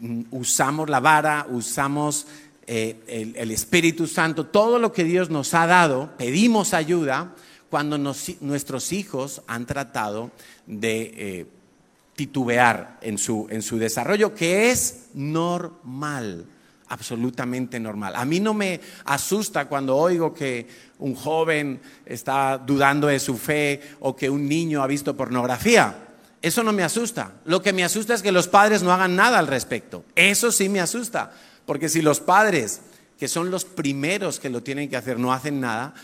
mm, 0.00 0.22
usamos 0.30 0.88
la 0.88 1.00
vara, 1.00 1.46
usamos 1.50 2.26
eh, 2.66 3.34
el, 3.36 3.50
Espíritu 3.50 4.06
Santo, 4.06 4.46
todo 4.46 4.78
lo 4.78 4.92
que 4.92 5.04
Dios 5.04 5.30
nos 5.30 5.54
ha 5.54 5.66
dado, 5.66 6.10
pedimos 6.18 6.74
ayuda 6.74 7.34
cuando 7.70 7.96
nuestros 7.96 8.92
hijos 8.92 9.42
han 9.46 9.66
tratado 9.66 10.30
de 10.66 11.00
eh, 11.16 11.46
titubear 12.14 12.98
en 13.00 13.16
su, 13.16 13.46
en 13.50 13.62
su 13.62 13.78
desarrollo, 13.78 14.34
que 14.34 14.70
es 14.70 15.06
normal, 15.14 16.46
absolutamente 16.88 17.78
normal. 17.78 18.14
A 18.16 18.24
mí 18.24 18.40
no 18.40 18.54
me 18.54 18.80
asusta 19.04 19.66
cuando 19.66 19.96
oigo 19.96 20.32
que 20.32 20.66
un 20.98 21.14
joven 21.14 21.80
está 22.06 22.58
dudando 22.58 23.06
de 23.06 23.20
su 23.20 23.36
fe 23.36 23.80
o 24.00 24.16
que 24.16 24.30
un 24.30 24.48
niño 24.48 24.82
ha 24.82 24.86
visto 24.86 25.16
pornografía. 25.16 26.08
Eso 26.40 26.62
no 26.62 26.72
me 26.72 26.82
asusta. 26.82 27.32
Lo 27.44 27.62
que 27.62 27.72
me 27.72 27.84
asusta 27.84 28.14
es 28.14 28.22
que 28.22 28.32
los 28.32 28.48
padres 28.48 28.82
no 28.82 28.92
hagan 28.92 29.16
nada 29.16 29.38
al 29.38 29.46
respecto. 29.46 30.04
Eso 30.14 30.52
sí 30.52 30.68
me 30.68 30.80
asusta. 30.80 31.32
Porque 31.66 31.88
si 31.88 32.00
los 32.00 32.20
padres, 32.20 32.80
que 33.18 33.28
son 33.28 33.50
los 33.50 33.64
primeros 33.64 34.38
que 34.38 34.50
lo 34.50 34.62
tienen 34.62 34.88
que 34.88 34.96
hacer, 34.96 35.18
no 35.18 35.32
hacen 35.32 35.60
nada, 35.60 35.94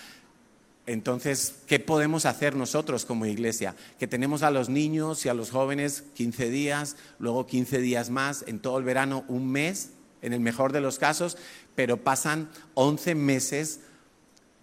entonces, 0.86 1.54
¿qué 1.66 1.80
podemos 1.80 2.26
hacer 2.26 2.56
nosotros 2.56 3.06
como 3.06 3.24
iglesia? 3.24 3.74
Que 3.98 4.06
tenemos 4.06 4.42
a 4.42 4.50
los 4.50 4.68
niños 4.68 5.24
y 5.24 5.30
a 5.30 5.34
los 5.34 5.50
jóvenes 5.50 6.04
15 6.14 6.50
días, 6.50 6.96
luego 7.18 7.46
15 7.46 7.78
días 7.78 8.10
más, 8.10 8.44
en 8.46 8.58
todo 8.58 8.76
el 8.76 8.84
verano 8.84 9.24
un 9.28 9.50
mes, 9.50 9.90
en 10.24 10.32
el 10.32 10.40
mejor 10.40 10.72
de 10.72 10.80
los 10.80 10.98
casos, 10.98 11.36
pero 11.74 11.98
pasan 11.98 12.48
11 12.74 13.14
meses 13.14 13.80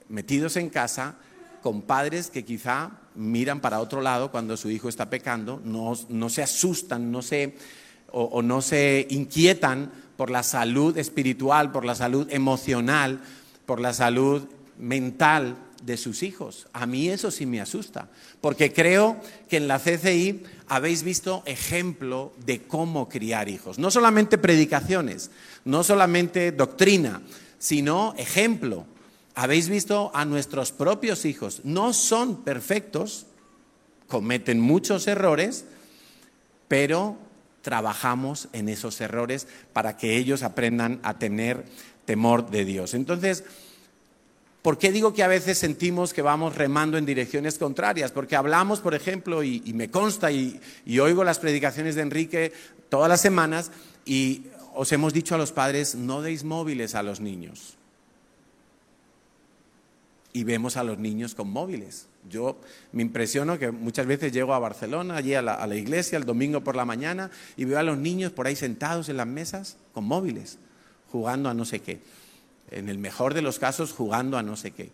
metidos 0.09 0.57
en 0.57 0.69
casa 0.69 1.15
con 1.61 1.83
padres 1.83 2.29
que 2.29 2.43
quizá 2.43 2.91
miran 3.15 3.61
para 3.61 3.79
otro 3.79 4.01
lado 4.01 4.31
cuando 4.31 4.57
su 4.57 4.69
hijo 4.69 4.89
está 4.89 5.09
pecando, 5.09 5.61
no, 5.63 6.29
se 6.29 6.41
asustan, 6.41 7.11
no 7.11 7.21
se, 7.21 7.55
o 8.11 8.41
no 8.41 8.61
se 8.61 9.05
inquietan 9.11 9.91
por 10.17 10.31
la 10.31 10.43
salud 10.43 10.97
espiritual, 10.97 11.71
por 11.71 11.85
la 11.85 11.95
salud 11.95 12.27
emocional, 12.31 13.21
por 13.65 13.79
la 13.79 13.93
salud 13.93 14.47
mental 14.77 15.55
de 15.81 15.97
sus 15.97 16.23
hijos. 16.23 16.67
A 16.73 16.85
mí 16.85 17.09
eso 17.09 17.31
sí 17.31 17.45
me 17.45 17.61
asusta, 17.61 18.09
porque 18.39 18.71
creo 18.71 19.19
que 19.49 19.57
en 19.57 19.67
la 19.67 19.79
CCI 19.79 20.43
habéis 20.67 21.03
visto 21.03 21.43
ejemplo 21.45 22.33
de 22.45 22.61
cómo 22.61 23.09
criar 23.09 23.49
hijos. 23.49 23.79
No 23.79 23.91
solamente 23.91 24.37
predicaciones, 24.37 25.31
no 25.65 25.83
solamente 25.83 26.51
doctrina, 26.51 27.21
sino 27.59 28.13
ejemplo. 28.17 28.85
Habéis 29.35 29.69
visto 29.69 30.11
a 30.13 30.25
nuestros 30.25 30.71
propios 30.71 31.25
hijos. 31.25 31.61
No 31.63 31.93
son 31.93 32.43
perfectos, 32.43 33.27
cometen 34.07 34.59
muchos 34.59 35.07
errores, 35.07 35.65
pero 36.67 37.17
trabajamos 37.61 38.49
en 38.53 38.69
esos 38.69 38.99
errores 39.01 39.47
para 39.73 39.97
que 39.97 40.17
ellos 40.17 40.43
aprendan 40.43 40.99
a 41.03 41.19
tener 41.19 41.65
temor 42.05 42.49
de 42.49 42.65
Dios. 42.65 42.93
Entonces, 42.93 43.43
¿por 44.61 44.77
qué 44.77 44.91
digo 44.91 45.13
que 45.13 45.23
a 45.23 45.27
veces 45.27 45.57
sentimos 45.57 46.13
que 46.13 46.21
vamos 46.21 46.55
remando 46.55 46.97
en 46.97 47.05
direcciones 47.05 47.57
contrarias? 47.57 48.11
Porque 48.11 48.35
hablamos, 48.35 48.79
por 48.79 48.93
ejemplo, 48.93 49.43
y, 49.43 49.61
me 49.73 49.89
consta 49.89 50.31
y, 50.31 50.59
oigo 50.99 51.23
las 51.23 51.39
predicaciones 51.39 51.95
de 51.95 52.01
Enrique 52.01 52.53
todas 52.89 53.09
las 53.09 53.21
semanas 53.21 53.71
y 54.05 54.43
os 54.73 54.91
hemos 54.91 55.13
dicho 55.13 55.35
a 55.35 55.37
los 55.37 55.51
padres, 55.51 55.95
no 55.95 56.21
deis 56.21 56.43
móviles 56.43 56.95
a 56.95 57.03
los 57.03 57.19
niños. 57.19 57.77
Y 60.33 60.43
vemos 60.45 60.77
a 60.77 60.83
los 60.83 60.97
niños 60.97 61.35
con 61.35 61.49
móviles. 61.49 62.07
Yo 62.29 62.57
me 62.93 63.01
impresiono 63.01 63.59
que 63.59 63.71
muchas 63.71 64.05
veces 64.05 64.31
llego 64.31 64.53
a 64.53 64.59
Barcelona, 64.59 65.17
allí 65.17 65.33
a 65.33 65.41
la, 65.41 65.75
iglesia, 65.75 66.17
el 66.17 66.25
domingo 66.25 66.61
por 66.61 66.75
la 66.75 66.85
mañana, 66.85 67.31
y 67.57 67.65
veo 67.65 67.79
a 67.79 67.83
los 67.83 67.97
niños 67.97 68.31
por 68.31 68.47
ahí 68.47 68.55
sentados 68.55 69.09
en 69.09 69.17
las 69.17 69.27
mesas 69.27 69.75
con 69.93 70.05
móviles, 70.05 70.57
jugando 71.11 71.49
a 71.49 71.53
no 71.53 71.65
sé 71.65 71.81
qué. 71.81 71.99
En 72.71 72.89
el 72.89 72.97
mejor 72.97 73.33
de 73.33 73.41
los 73.41 73.59
casos, 73.59 73.91
jugando 73.91 74.37
a 74.37 74.43
no 74.43 74.55
sé 74.55 74.71
qué. 74.71 74.91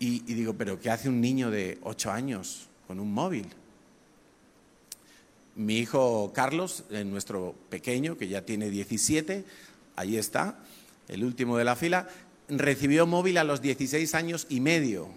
Y, 0.00 0.20
digo, 0.20 0.54
¿pero 0.54 0.80
qué 0.80 0.90
hace 0.90 1.08
un 1.08 1.20
niño 1.20 1.50
de 1.50 1.78
8 1.82 2.10
años 2.10 2.68
con 2.86 3.00
un 3.00 3.12
móvil? 3.12 3.48
Mi 5.56 5.78
hijo 5.78 6.32
Carlos, 6.32 6.84
eh, 6.90 7.04
nuestro 7.04 7.54
pequeño, 7.68 8.16
que 8.16 8.28
ya 8.28 8.42
tiene 8.42 8.70
17, 8.70 9.44
ahí 9.96 10.16
está, 10.16 10.58
el 11.08 11.24
último 11.24 11.56
de 11.58 11.64
la 11.64 11.74
fila, 11.74 12.08
recibió 12.48 13.06
móvil 13.06 13.38
a 13.38 13.44
los 13.44 13.60
16 13.60 14.14
años 14.14 14.46
y 14.48 14.60
medio 14.60 15.08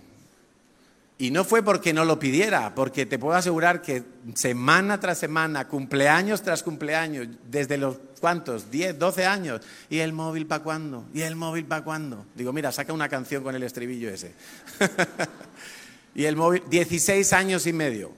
y 1.22 1.30
no 1.30 1.44
fue 1.44 1.62
porque 1.62 1.94
no 1.94 2.04
lo 2.04 2.18
pidiera, 2.18 2.74
porque 2.74 3.06
te 3.06 3.20
puedo 3.20 3.36
asegurar 3.36 3.84
que 3.84 4.01
semana 4.34 5.00
tras 5.00 5.20
semana, 5.20 5.68
cumpleaños 5.68 6.42
tras 6.42 6.63
cumpleaños, 6.63 7.28
desde 7.48 7.78
los 7.78 7.98
cuantos, 8.20 8.72
10, 8.72 8.98
12 8.98 9.25
años, 9.28 9.62
¿y 9.88 10.00
el 10.00 10.13
móvil 10.13 10.48
para 10.48 10.63
cuándo? 10.63 11.06
¿Y 11.13 11.22
el 11.22 11.36
móvil 11.36 11.66
para 11.66 11.84
cuándo? 11.84 12.25
Digo, 12.34 12.51
mira, 12.54 12.72
saca 12.72 12.92
una 12.92 13.08
canción 13.08 13.44
con 13.44 13.54
el 13.54 13.62
estribillo 13.62 14.10
ese. 14.10 14.34
y 16.16 16.25
el 16.25 16.36
móvil, 16.36 16.63
16 16.72 17.34
años 17.34 17.68
y 17.68 17.74
medio. 17.74 18.13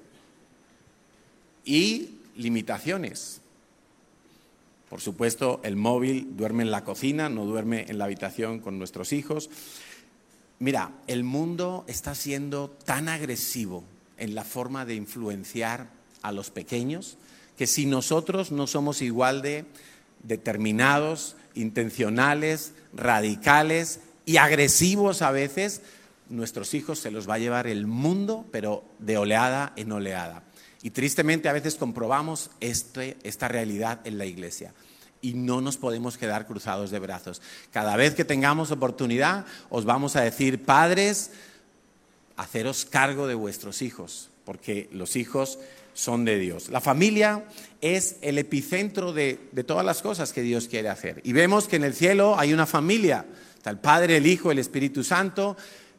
Y 1.66 2.20
limitaciones. 2.38 3.42
Por 4.90 5.02
supuesto, 5.02 5.60
el 5.66 5.76
móvil 5.76 6.38
duerme 6.38 6.64
en 6.64 6.72
la 6.72 6.86
cocina, 6.86 7.28
no 7.28 7.44
duerme 7.44 7.86
en 7.90 7.98
la 7.98 8.06
habitación 8.06 8.62
con 8.62 8.80
nuestros 8.80 9.12
hijos. 9.12 9.50
Mira, 10.63 10.93
el 11.08 11.25
mundo 11.25 11.84
está 11.89 12.15
siendo 12.15 12.70
tan 12.86 13.10
agresivo 13.10 13.84
en 14.17 14.34
la 14.34 14.46
forma 14.46 14.86
de 14.86 14.96
influenciar 14.96 15.89
a 16.22 16.32
los 16.32 16.51
pequeños 16.51 17.17
que 17.58 17.67
si 17.67 17.86
nosotros 17.86 18.53
no 18.53 18.65
somos 18.65 19.01
igual 19.01 19.41
de 19.41 19.65
determinados, 20.24 21.36
intencionales, 21.53 22.72
radicales 22.93 24.00
y 24.25 24.38
agresivos 24.38 25.22
a 25.22 25.32
veces, 25.32 25.82
nuestros 26.29 26.74
hijos 26.75 26.98
se 26.98 27.12
los 27.12 27.29
va 27.29 27.34
a 27.34 27.39
llevar 27.39 27.67
el 27.67 27.86
mundo, 27.86 28.46
pero 28.50 28.86
de 29.00 29.17
oleada 29.17 29.74
en 29.75 29.91
oleada. 29.91 30.43
Y 30.82 30.91
tristemente 30.91 31.50
a 31.50 31.53
veces 31.53 31.75
comprobamos 31.75 32.51
este, 32.62 33.17
esta 33.24 33.50
realidad 33.50 34.00
en 34.05 34.17
la 34.17 34.25
iglesia 34.25 34.74
y 35.24 35.34
no 35.34 35.62
nos 35.62 35.77
podemos 35.77 36.18
quedar 36.18 36.46
cruzados 36.46 36.91
de 36.91 37.00
brazos. 37.00 37.41
Cada 37.71 37.95
vez 37.95 38.13
que 38.13 38.26
tengamos 38.26 38.69
oportunidad, 38.69 39.45
os 39.69 39.86
vamos 39.86 40.15
a 40.15 40.21
decir, 40.21 40.63
padres, 40.63 41.32
haceros 42.36 42.86
cargo 42.86 43.26
de 43.26 43.34
vuestros 43.34 43.82
hijos, 43.82 44.30
porque 44.45 44.89
los 44.91 45.15
hijos 45.15 45.58
son 45.93 46.26
de 46.26 46.38
Dios. 46.38 46.69
La 46.69 46.82
familia 46.82 47.45
es 47.80 48.17
el 48.21 48.38
epicentro 48.38 49.13
de, 49.13 49.36
todas 49.65 49.86
las 49.86 50.02
cosas 50.02 50.34
que 50.34 50.41
Dios 50.41 50.67
quiere 50.67 50.89
hacer. 50.89 51.21
Y 51.24 51.32
vemos 51.32 51.69
que 51.69 51.78
en 51.78 51.86
el 51.86 51.93
cielo 51.93 52.38
hay 52.38 52.54
una 52.54 52.65
familia, 52.65 53.26
está 53.56 53.69
el 53.69 53.80
Padre, 53.80 54.17
el 54.17 54.28
Hijo, 54.28 54.52
el 54.52 54.60
Espíritu 54.60 55.04
Santo, 55.04 55.56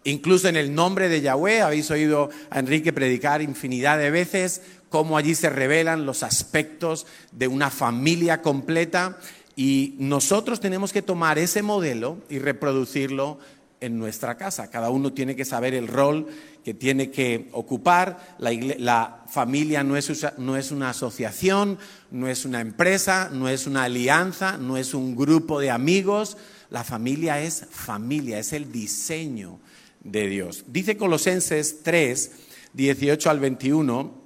Incluso 0.06 0.48
en 0.48 0.56
el 0.56 0.74
nombre 0.74 1.08
de 1.08 1.22
Yahweh 1.22 1.62
habéis 1.62 1.90
oído 1.90 2.28
a 2.50 2.58
Enrique 2.58 2.92
predicar 2.92 3.40
infinidad 3.40 3.96
de 3.96 4.10
veces 4.10 4.60
cómo 4.94 5.16
allí 5.16 5.34
se 5.34 5.50
revelan 5.50 6.06
los 6.06 6.22
aspectos 6.22 7.04
de 7.32 7.48
una 7.48 7.68
familia 7.70 8.42
completa 8.42 9.18
y 9.56 9.96
nosotros 9.98 10.60
tenemos 10.60 10.92
que 10.92 11.02
tomar 11.02 11.36
ese 11.36 11.62
modelo 11.62 12.18
y 12.28 12.38
reproducirlo 12.38 13.40
en 13.80 13.98
nuestra 13.98 14.36
casa. 14.36 14.70
Cada 14.70 14.90
uno 14.90 15.12
tiene 15.12 15.34
que 15.34 15.44
saber 15.44 15.74
el 15.74 15.88
rol 15.88 16.28
que 16.62 16.74
tiene 16.74 17.10
que 17.10 17.48
ocupar. 17.50 18.36
La, 18.38 19.24
familia 19.26 19.82
no 19.82 19.96
es, 19.96 20.24
no 20.38 20.56
es 20.56 20.70
una 20.70 20.90
asociación, 20.90 21.76
no 22.12 22.28
es 22.28 22.44
una 22.44 22.60
empresa, 22.60 23.30
no 23.32 23.48
es 23.48 23.66
una 23.66 23.82
alianza, 23.82 24.58
no 24.58 24.76
es 24.76 24.94
un 24.94 25.16
grupo 25.16 25.58
de 25.58 25.72
amigos. 25.72 26.36
La 26.70 26.84
familia 26.84 27.40
es 27.40 27.66
familia, 27.68 28.38
es 28.38 28.52
el 28.52 28.70
diseño 28.70 29.58
de 30.04 30.28
Dios. 30.28 30.66
Dice 30.68 30.96
Colosenses 30.96 31.82
3, 31.82 32.30
18 32.74 33.28
al 33.28 33.40
21, 33.40 34.23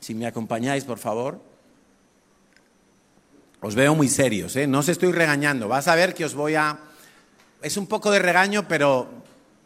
si 0.00 0.14
me 0.14 0.26
acompañáis, 0.26 0.84
por 0.84 0.98
favor. 0.98 1.40
Os 3.60 3.74
veo 3.74 3.94
muy 3.94 4.08
serios, 4.08 4.56
¿eh? 4.56 4.66
no 4.66 4.78
os 4.78 4.88
estoy 4.88 5.12
regañando. 5.12 5.68
Vas 5.68 5.86
a 5.86 5.94
ver 5.94 6.14
que 6.14 6.24
os 6.24 6.34
voy 6.34 6.54
a... 6.54 6.78
Es 7.62 7.76
un 7.76 7.86
poco 7.86 8.10
de 8.10 8.18
regaño, 8.18 8.66
pero 8.66 9.10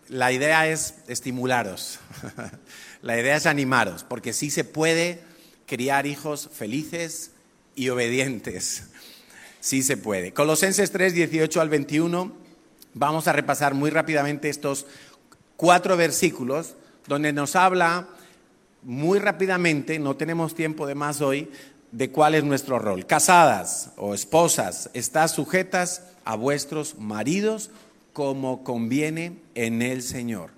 la 0.09 0.33
idea 0.33 0.66
es 0.66 0.97
estimularos. 1.07 2.01
la 3.03 3.18
idea 3.18 3.37
es 3.37 3.47
animaros, 3.47 4.03
porque 4.03 4.33
sí 4.33 4.51
se 4.51 4.64
puede 4.64 5.20
criar 5.66 6.07
hijos 6.07 6.51
felices 6.53 7.31
y 7.75 7.88
obedientes. 7.88 8.85
Sí 9.61 9.83
se 9.83 9.97
puede. 9.97 10.35
Colosenses 10.35 10.92
3, 10.92 11.14
18 11.14 11.59
al 11.59 11.70
21. 11.70 12.37
Vamos 12.92 13.29
a 13.29 13.33
repasar 13.33 13.73
muy 13.73 13.88
rápidamente 13.88 14.51
estos 14.51 14.85
cuatro 15.57 15.97
versículos 15.97 16.75
donde 17.07 17.33
nos 17.33 17.57
habla 17.57 18.09
muy 18.85 19.18
rápidamente, 19.18 19.99
no 19.99 20.16
tenemos 20.16 20.55
tiempo 20.55 20.87
de 20.87 20.94
más 20.94 21.20
hoy, 21.20 21.51
de 21.90 22.11
cuál 22.11 22.35
es 22.35 22.44
nuestro 22.44 22.79
rol. 22.79 23.07
Casadas 23.07 23.92
o 23.97 24.14
esposas, 24.14 24.90
estás 24.94 25.33
sujetas 25.33 26.03
a 26.25 26.37
vuestros 26.37 26.99
maridos 26.99 27.70
como 28.12 28.64
conviene 28.64 29.38
en 29.55 29.83
el 29.83 30.03
Señor. 30.03 30.51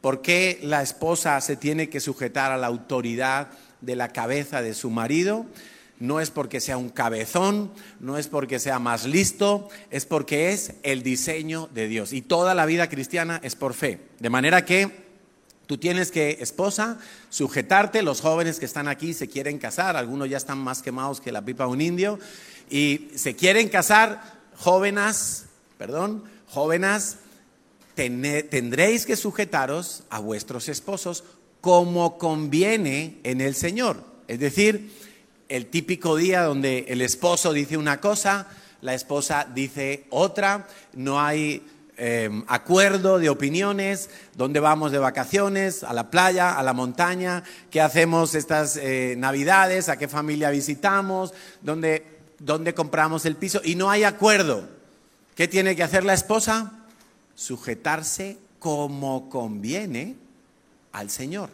¿Por 0.00 0.22
qué 0.22 0.58
la 0.62 0.82
esposa 0.82 1.40
se 1.40 1.56
tiene 1.56 1.90
que 1.90 2.00
sujetar 2.00 2.52
a 2.52 2.56
la 2.56 2.68
autoridad 2.68 3.48
de 3.80 3.96
la 3.96 4.08
cabeza 4.08 4.62
de 4.62 4.74
su 4.74 4.90
marido? 4.90 5.44
No 5.98 6.20
es 6.20 6.30
porque 6.30 6.60
sea 6.60 6.78
un 6.78 6.88
cabezón, 6.88 7.70
no 8.00 8.16
es 8.16 8.28
porque 8.28 8.58
sea 8.58 8.78
más 8.78 9.04
listo, 9.04 9.68
es 9.90 10.06
porque 10.06 10.52
es 10.52 10.72
el 10.82 11.02
diseño 11.02 11.68
de 11.74 11.88
Dios. 11.88 12.14
Y 12.14 12.22
toda 12.22 12.54
la 12.54 12.64
vida 12.64 12.88
cristiana 12.88 13.38
es 13.42 13.54
por 13.54 13.74
fe. 13.74 14.00
De 14.18 14.30
manera 14.30 14.64
que 14.64 15.09
Tú 15.70 15.78
tienes 15.78 16.10
que, 16.10 16.38
esposa, 16.40 16.98
sujetarte. 17.28 18.02
Los 18.02 18.22
jóvenes 18.22 18.58
que 18.58 18.64
están 18.64 18.88
aquí 18.88 19.14
se 19.14 19.28
quieren 19.28 19.60
casar. 19.60 19.96
Algunos 19.96 20.28
ya 20.28 20.36
están 20.36 20.58
más 20.58 20.82
quemados 20.82 21.20
que 21.20 21.30
la 21.30 21.44
pipa 21.44 21.62
de 21.62 21.70
un 21.70 21.80
indio. 21.80 22.18
Y 22.68 23.06
se 23.14 23.36
quieren 23.36 23.68
casar. 23.68 24.20
Jóvenes, 24.56 25.44
perdón, 25.78 26.24
jóvenes, 26.48 27.18
tendréis 27.94 29.06
que 29.06 29.14
sujetaros 29.14 30.02
a 30.10 30.18
vuestros 30.18 30.68
esposos 30.68 31.22
como 31.60 32.18
conviene 32.18 33.20
en 33.22 33.40
el 33.40 33.54
Señor. 33.54 34.02
Es 34.26 34.40
decir, 34.40 34.90
el 35.48 35.66
típico 35.66 36.16
día 36.16 36.42
donde 36.42 36.86
el 36.88 37.00
esposo 37.00 37.52
dice 37.52 37.76
una 37.76 38.00
cosa, 38.00 38.48
la 38.80 38.94
esposa 38.94 39.46
dice 39.54 40.06
otra, 40.10 40.66
no 40.94 41.20
hay 41.20 41.62
Em, 42.02 42.44
acuerdo 42.46 43.18
de 43.18 43.28
opiniones, 43.28 44.08
dónde 44.34 44.58
vamos 44.58 44.90
de 44.90 44.98
vacaciones, 44.98 45.84
a 45.84 45.92
la 45.92 46.10
playa, 46.10 46.58
a 46.58 46.62
la 46.62 46.72
montaña, 46.72 47.44
qué 47.70 47.82
hacemos 47.82 48.34
estas 48.34 48.78
eh, 48.78 49.16
navidades, 49.18 49.90
a 49.90 49.98
qué 49.98 50.08
familia 50.08 50.48
visitamos, 50.48 51.34
dónde, 51.60 52.06
dónde 52.38 52.72
compramos 52.72 53.26
el 53.26 53.36
piso, 53.36 53.60
y 53.62 53.74
no 53.74 53.90
hay 53.90 54.04
acuerdo. 54.04 54.66
¿Qué 55.34 55.46
tiene 55.46 55.76
que 55.76 55.82
hacer 55.82 56.04
la 56.04 56.14
esposa? 56.14 56.72
Sujetarse 57.34 58.38
como 58.58 59.28
conviene 59.28 60.16
al 60.92 61.10
Señor 61.10 61.50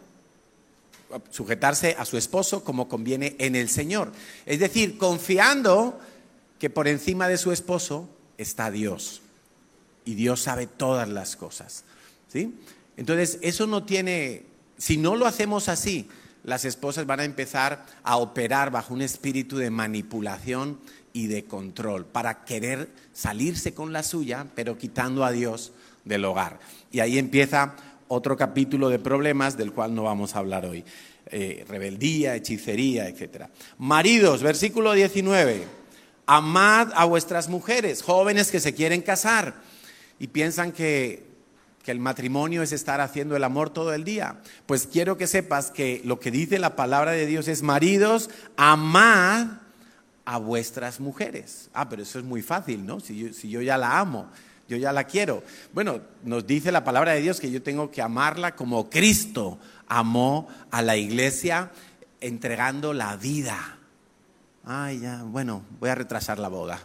sujetarse 1.29 1.95
a 1.97 2.03
su 2.03 2.17
esposo 2.17 2.65
como 2.65 2.89
conviene 2.89 3.37
en 3.39 3.55
el 3.55 3.69
Señor. 3.69 4.11
Es 4.45 4.59
decir, 4.59 4.97
confiando 4.97 5.97
que 6.59 6.69
por 6.69 6.85
encima 6.85 7.29
de 7.29 7.37
su 7.37 7.53
esposo 7.53 8.09
está 8.37 8.71
Dios 8.71 9.21
y 10.07 10.15
Dios 10.15 10.41
sabe 10.41 10.67
todas 10.67 11.09
las 11.09 11.35
cosas. 11.35 11.83
¿sí? 12.31 12.55
Entonces, 12.95 13.39
eso 13.41 13.67
no 13.67 13.83
tiene, 13.83 14.43
si 14.77 14.95
no 14.95 15.17
lo 15.17 15.25
hacemos 15.25 15.67
así, 15.67 16.07
las 16.45 16.63
esposas 16.63 17.05
van 17.05 17.19
a 17.19 17.25
empezar 17.25 17.85
a 18.03 18.15
operar 18.15 18.71
bajo 18.71 18.93
un 18.93 19.01
espíritu 19.01 19.57
de 19.57 19.69
manipulación 19.69 20.79
y 21.11 21.27
de 21.27 21.43
control 21.43 22.05
para 22.05 22.45
querer 22.45 22.87
salirse 23.11 23.73
con 23.73 23.91
la 23.91 24.01
suya, 24.01 24.47
pero 24.55 24.77
quitando 24.77 25.25
a 25.25 25.31
Dios 25.33 25.73
del 26.05 26.23
hogar. 26.23 26.57
Y 26.89 27.01
ahí 27.01 27.17
empieza 27.17 27.75
otro 28.07 28.37
capítulo 28.37 28.87
de 28.87 28.99
problemas 28.99 29.57
del 29.57 29.73
cual 29.73 29.93
no 29.93 30.03
vamos 30.03 30.35
a 30.35 30.39
hablar 30.39 30.65
hoy. 30.65 30.85
Eh, 31.29 31.65
rebeldía, 31.67 32.35
hechicería, 32.35 33.09
etc. 33.09 33.47
Maridos, 33.77 34.41
versículo 34.41 34.93
19. 34.93 35.65
Amad 36.27 36.93
a 36.95 37.03
vuestras 37.03 37.49
mujeres, 37.49 38.03
jóvenes 38.03 38.51
que 38.51 38.61
se 38.61 38.73
quieren 38.73 39.01
casar 39.01 39.66
y 40.19 40.27
piensan 40.27 40.71
que, 40.71 41.27
que 41.83 41.91
el 41.91 41.99
matrimonio 41.99 42.63
es 42.63 42.71
estar 42.71 43.01
haciendo 43.01 43.35
el 43.35 43.43
amor 43.43 43.69
todo 43.69 43.93
el 43.93 44.03
día. 44.03 44.41
Pues 44.65 44.87
quiero 44.87 45.17
que 45.17 45.27
sepas 45.27 45.71
que 45.71 46.01
lo 46.05 46.19
que 46.19 46.31
dice 46.31 46.59
la 46.59 46.75
palabra 46.75 47.11
de 47.11 47.25
Dios 47.25 47.47
es, 47.47 47.61
maridos, 47.61 48.29
amad 48.55 49.47
a 50.25 50.37
vuestras 50.37 50.99
mujeres. 50.99 51.69
Ah, 51.73 51.89
pero 51.89 52.03
eso 52.03 52.19
es 52.19 52.25
muy 52.25 52.41
fácil, 52.41 52.85
¿no? 52.85 52.99
Si 52.99 53.17
yo, 53.17 53.33
si 53.33 53.49
yo 53.49 53.61
ya 53.61 53.77
la 53.77 53.99
amo 53.99 54.29
yo 54.67 54.77
ya 54.77 54.91
la 54.91 55.05
quiero. 55.05 55.43
Bueno, 55.73 56.01
nos 56.23 56.45
dice 56.45 56.71
la 56.71 56.83
palabra 56.83 57.13
de 57.13 57.21
Dios 57.21 57.39
que 57.39 57.51
yo 57.51 57.63
tengo 57.63 57.89
que 57.89 58.01
amarla 58.01 58.55
como 58.55 58.89
Cristo 58.89 59.59
amó 59.87 60.47
a 60.71 60.81
la 60.81 60.97
iglesia 60.97 61.71
entregando 62.19 62.93
la 62.93 63.15
vida. 63.15 63.77
Ay, 64.65 64.99
ya, 64.99 65.23
bueno, 65.23 65.63
voy 65.79 65.89
a 65.89 65.95
retrasar 65.95 66.39
la 66.39 66.49
boda. 66.49 66.79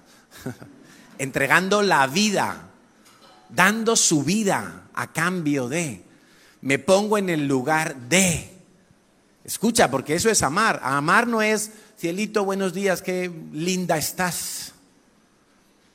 entregando 1.19 1.83
la 1.83 2.07
vida, 2.07 2.69
dando 3.55 3.97
su 3.97 4.23
vida 4.23 4.89
a 4.95 5.13
cambio 5.13 5.69
de. 5.69 6.03
Me 6.61 6.79
pongo 6.79 7.19
en 7.19 7.31
el 7.31 7.47
lugar 7.47 7.97
de. 8.09 8.51
Escucha, 9.45 9.91
porque 9.91 10.15
eso 10.15 10.31
es 10.31 10.43
amar. 10.43 10.81
Amar 10.83 11.27
no 11.27 11.43
es, 11.43 11.73
cielito, 11.99 12.45
buenos 12.45 12.73
días, 12.73 13.03
qué 13.03 13.31
linda 13.53 13.97
estás. 13.97 14.73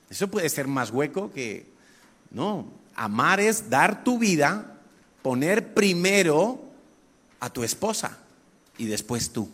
Eso 0.10 0.28
puede 0.28 0.50
ser 0.50 0.68
más 0.68 0.92
hueco 0.92 1.32
que 1.32 1.66
no, 2.32 2.66
amar 2.96 3.40
es 3.40 3.70
dar 3.70 4.04
tu 4.04 4.20
vida, 4.20 4.80
poner 5.22 5.74
primero 5.74 6.62
a 7.40 7.50
tu 7.50 7.64
esposa 7.64 8.18
y 8.78 8.86
después 8.86 9.32
tú. 9.32 9.50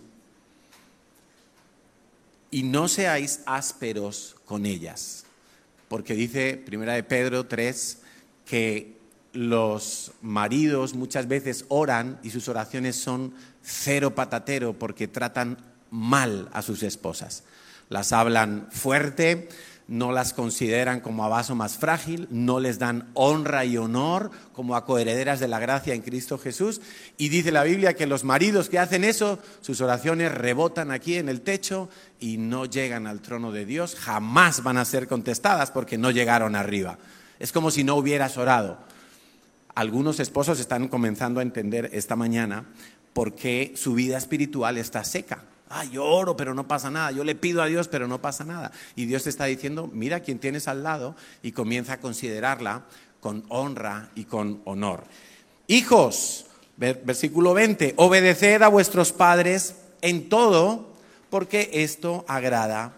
Y 2.51 2.63
no 2.63 2.87
seáis 2.87 3.41
ásperos 3.45 4.35
con 4.45 4.65
ellas, 4.65 5.25
porque 5.93 6.15
dice 6.15 6.57
Primera 6.57 6.93
de 6.93 7.03
Pedro 7.03 7.45
3 7.45 7.99
que 8.47 8.97
los 9.31 10.11
maridos 10.23 10.95
muchas 10.95 11.27
veces 11.27 11.65
oran 11.67 12.19
y 12.23 12.31
sus 12.31 12.47
oraciones 12.47 12.95
son 12.95 13.35
cero 13.61 14.15
patatero 14.15 14.73
porque 14.73 15.07
tratan 15.07 15.59
mal 15.91 16.49
a 16.51 16.63
sus 16.63 16.81
esposas. 16.81 17.43
Las 17.89 18.11
hablan 18.11 18.69
fuerte, 18.71 19.49
no 19.87 20.11
las 20.11 20.33
consideran 20.33 20.99
como 20.99 21.25
a 21.25 21.29
vaso 21.29 21.53
más 21.53 21.77
frágil, 21.77 22.27
no 22.31 22.59
les 22.59 22.79
dan 22.79 23.11
honra 23.13 23.63
y 23.63 23.77
honor 23.77 24.31
como 24.53 24.75
a 24.75 24.85
coherederas 24.85 25.39
de 25.39 25.47
la 25.47 25.59
gracia 25.59 25.93
en 25.93 26.01
Cristo 26.01 26.39
Jesús. 26.39 26.81
Y 27.17 27.29
dice 27.29 27.51
la 27.51 27.63
Biblia 27.63 27.93
que 27.93 28.07
los 28.07 28.23
maridos 28.23 28.67
que 28.67 28.79
hacen 28.79 29.03
eso, 29.03 29.37
sus 29.61 29.79
oraciones 29.79 30.31
rebotan 30.31 30.89
aquí 30.89 31.17
en 31.17 31.29
el 31.29 31.41
techo 31.41 31.87
y 32.23 32.37
no 32.37 32.63
llegan 32.63 33.05
al 33.05 33.19
trono 33.19 33.51
de 33.51 33.65
Dios, 33.65 33.95
jamás 33.95 34.63
van 34.63 34.77
a 34.77 34.85
ser 34.85 35.09
contestadas 35.09 35.71
porque 35.71 35.97
no 35.97 36.09
llegaron 36.09 36.55
arriba. 36.55 36.97
Es 37.37 37.51
como 37.51 37.69
si 37.69 37.83
no 37.83 37.97
hubieras 37.97 38.37
orado. 38.37 38.77
Algunos 39.75 40.21
esposos 40.21 40.61
están 40.61 40.87
comenzando 40.87 41.41
a 41.41 41.43
entender 41.43 41.89
esta 41.91 42.15
mañana 42.15 42.63
por 43.11 43.35
qué 43.35 43.73
su 43.75 43.93
vida 43.93 44.17
espiritual 44.17 44.77
está 44.77 45.03
seca 45.03 45.43
Ah, 45.75 45.85
yo 45.85 46.05
oro, 46.05 46.37
pero 46.37 46.53
no 46.53 46.67
pasa 46.67 46.91
nada. 46.91 47.11
Yo 47.11 47.23
le 47.23 47.33
pido 47.33 47.63
a 47.63 47.65
Dios, 47.65 47.87
pero 47.87 48.07
no 48.07 48.21
pasa 48.21 48.43
nada. 48.43 48.71
Y 48.95 49.05
Dios 49.05 49.23
te 49.23 49.31
está 49.31 49.45
diciendo, 49.45 49.89
mira 49.91 50.19
quién 50.19 50.37
tienes 50.37 50.67
al 50.67 50.83
lado 50.83 51.15
y 51.41 51.51
comienza 51.51 51.93
a 51.93 51.99
considerarla 51.99 52.83
con 53.19 53.43
honra 53.49 54.11
y 54.13 54.25
con 54.25 54.61
honor. 54.65 55.03
Hijos, 55.65 56.45
versículo 56.77 57.55
20, 57.55 57.95
obedeced 57.97 58.61
a 58.61 58.67
vuestros 58.67 59.11
padres 59.11 59.75
en 60.01 60.29
todo, 60.29 60.92
porque 61.33 61.71
esto 61.73 62.25
agrada 62.27 62.93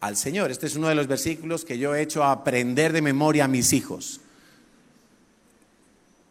al 0.00 0.16
Señor. 0.16 0.52
Este 0.52 0.68
es 0.68 0.76
uno 0.76 0.86
de 0.86 0.94
los 0.94 1.08
versículos 1.08 1.64
que 1.64 1.76
yo 1.76 1.92
he 1.92 2.02
hecho 2.02 2.22
aprender 2.22 2.92
de 2.92 3.02
memoria 3.02 3.46
a 3.46 3.48
mis 3.48 3.72
hijos. 3.72 4.20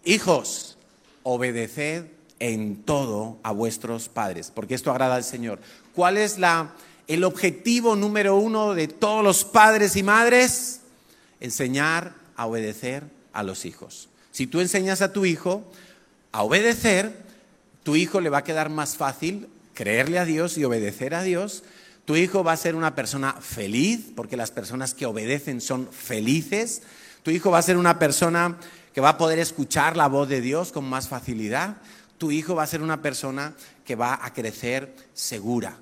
Hijos, 0.06 0.78
obedeced 1.24 2.06
en 2.40 2.84
todo 2.84 3.40
a 3.44 3.52
vuestros 3.52 4.08
padres, 4.08 4.54
porque 4.56 4.74
esto 4.74 4.90
agrada 4.90 5.16
al 5.16 5.26
Señor. 5.26 5.60
¿Cuál 5.94 6.16
es 6.16 6.38
la, 6.40 6.76
el 7.10 7.26
objetivo 7.26 7.98
número 7.98 8.38
uno 8.38 8.74
de 8.74 8.88
todos 8.88 9.22
los 9.22 9.44
padres 9.44 9.98
y 9.98 10.04
madres? 10.04 10.80
Enseñar 11.42 12.14
a 12.38 12.46
obedecer 12.46 13.04
a 13.34 13.44
los 13.44 13.66
hijos. 13.66 14.08
Si 14.32 14.48
tú 14.48 14.62
enseñas 14.62 15.02
a 15.02 15.12
tu 15.12 15.26
hijo 15.26 15.66
a 16.32 16.42
obedecer, 16.44 17.14
tu 17.84 17.98
hijo 17.98 18.22
le 18.22 18.30
va 18.30 18.38
a 18.38 18.44
quedar 18.46 18.70
más 18.70 18.96
fácil 18.96 19.50
creerle 19.84 20.20
a 20.20 20.26
Dios 20.26 20.58
y 20.58 20.66
obedecer 20.66 21.16
a 21.16 21.24
Dios. 21.24 21.64
Tu 22.04 22.18
hijo 22.18 22.44
va 22.44 22.52
a 22.52 22.58
ser 22.58 22.76
una 22.76 22.94
persona 22.94 23.34
feliz, 23.40 24.12
porque 24.16 24.36
las 24.36 24.52
personas 24.52 24.94
que 24.94 25.06
obedecen 25.06 25.62
son 25.62 25.88
felices. 25.92 26.84
Tu 27.24 27.32
hijo 27.32 27.50
va 27.50 27.60
a 27.60 27.64
ser 27.64 27.78
una 27.78 27.98
persona 27.98 28.58
que 28.94 29.02
va 29.02 29.10
a 29.10 29.18
poder 29.18 29.40
escuchar 29.40 29.96
la 29.96 30.08
voz 30.08 30.28
de 30.28 30.42
Dios 30.42 30.72
con 30.74 30.84
más 30.84 31.08
facilidad 31.08 31.78
tu 32.20 32.32
hijo 32.32 32.54
va 32.54 32.64
a 32.64 32.68
ser 32.68 32.84
una 32.84 33.02
persona 33.02 33.56
que 33.86 33.96
va 33.96 34.20
a 34.22 34.34
crecer 34.34 34.94
segura. 35.14 35.78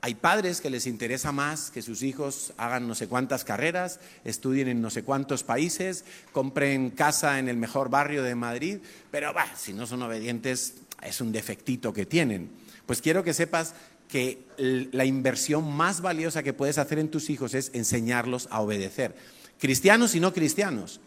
Hay 0.00 0.16
padres 0.16 0.60
que 0.60 0.70
les 0.70 0.86
interesa 0.86 1.30
más 1.32 1.70
que 1.70 1.80
sus 1.80 2.02
hijos 2.02 2.52
hagan 2.58 2.88
no 2.88 2.94
sé 2.94 3.06
cuántas 3.06 3.44
carreras, 3.44 4.00
estudien 4.24 4.68
en 4.68 4.82
no 4.82 4.90
sé 4.90 5.02
cuántos 5.02 5.44
países, 5.44 6.04
compren 6.32 6.90
casa 6.90 7.38
en 7.38 7.48
el 7.48 7.56
mejor 7.56 7.88
barrio 7.88 8.22
de 8.22 8.34
Madrid, 8.34 8.78
pero 9.10 9.32
si 9.56 9.72
no 9.72 9.86
son 9.86 10.02
obedientes 10.02 10.74
es 11.04 11.20
un 11.20 11.32
defectito 11.32 11.92
que 11.92 12.06
tienen. 12.06 12.50
Pues 12.86 13.00
quiero 13.00 13.24
que 13.24 13.34
sepas 13.34 13.74
que 14.08 14.44
la 14.58 15.04
inversión 15.04 15.72
más 15.72 16.00
valiosa 16.00 16.42
que 16.42 16.52
puedes 16.52 16.78
hacer 16.78 16.98
en 16.98 17.10
tus 17.10 17.30
hijos 17.30 17.54
es 17.54 17.70
enseñarlos 17.74 18.48
a 18.50 18.60
obedecer. 18.60 19.14
Cristianos 19.58 20.14
y 20.14 20.20
no 20.20 20.32
cristianos, 20.32 21.00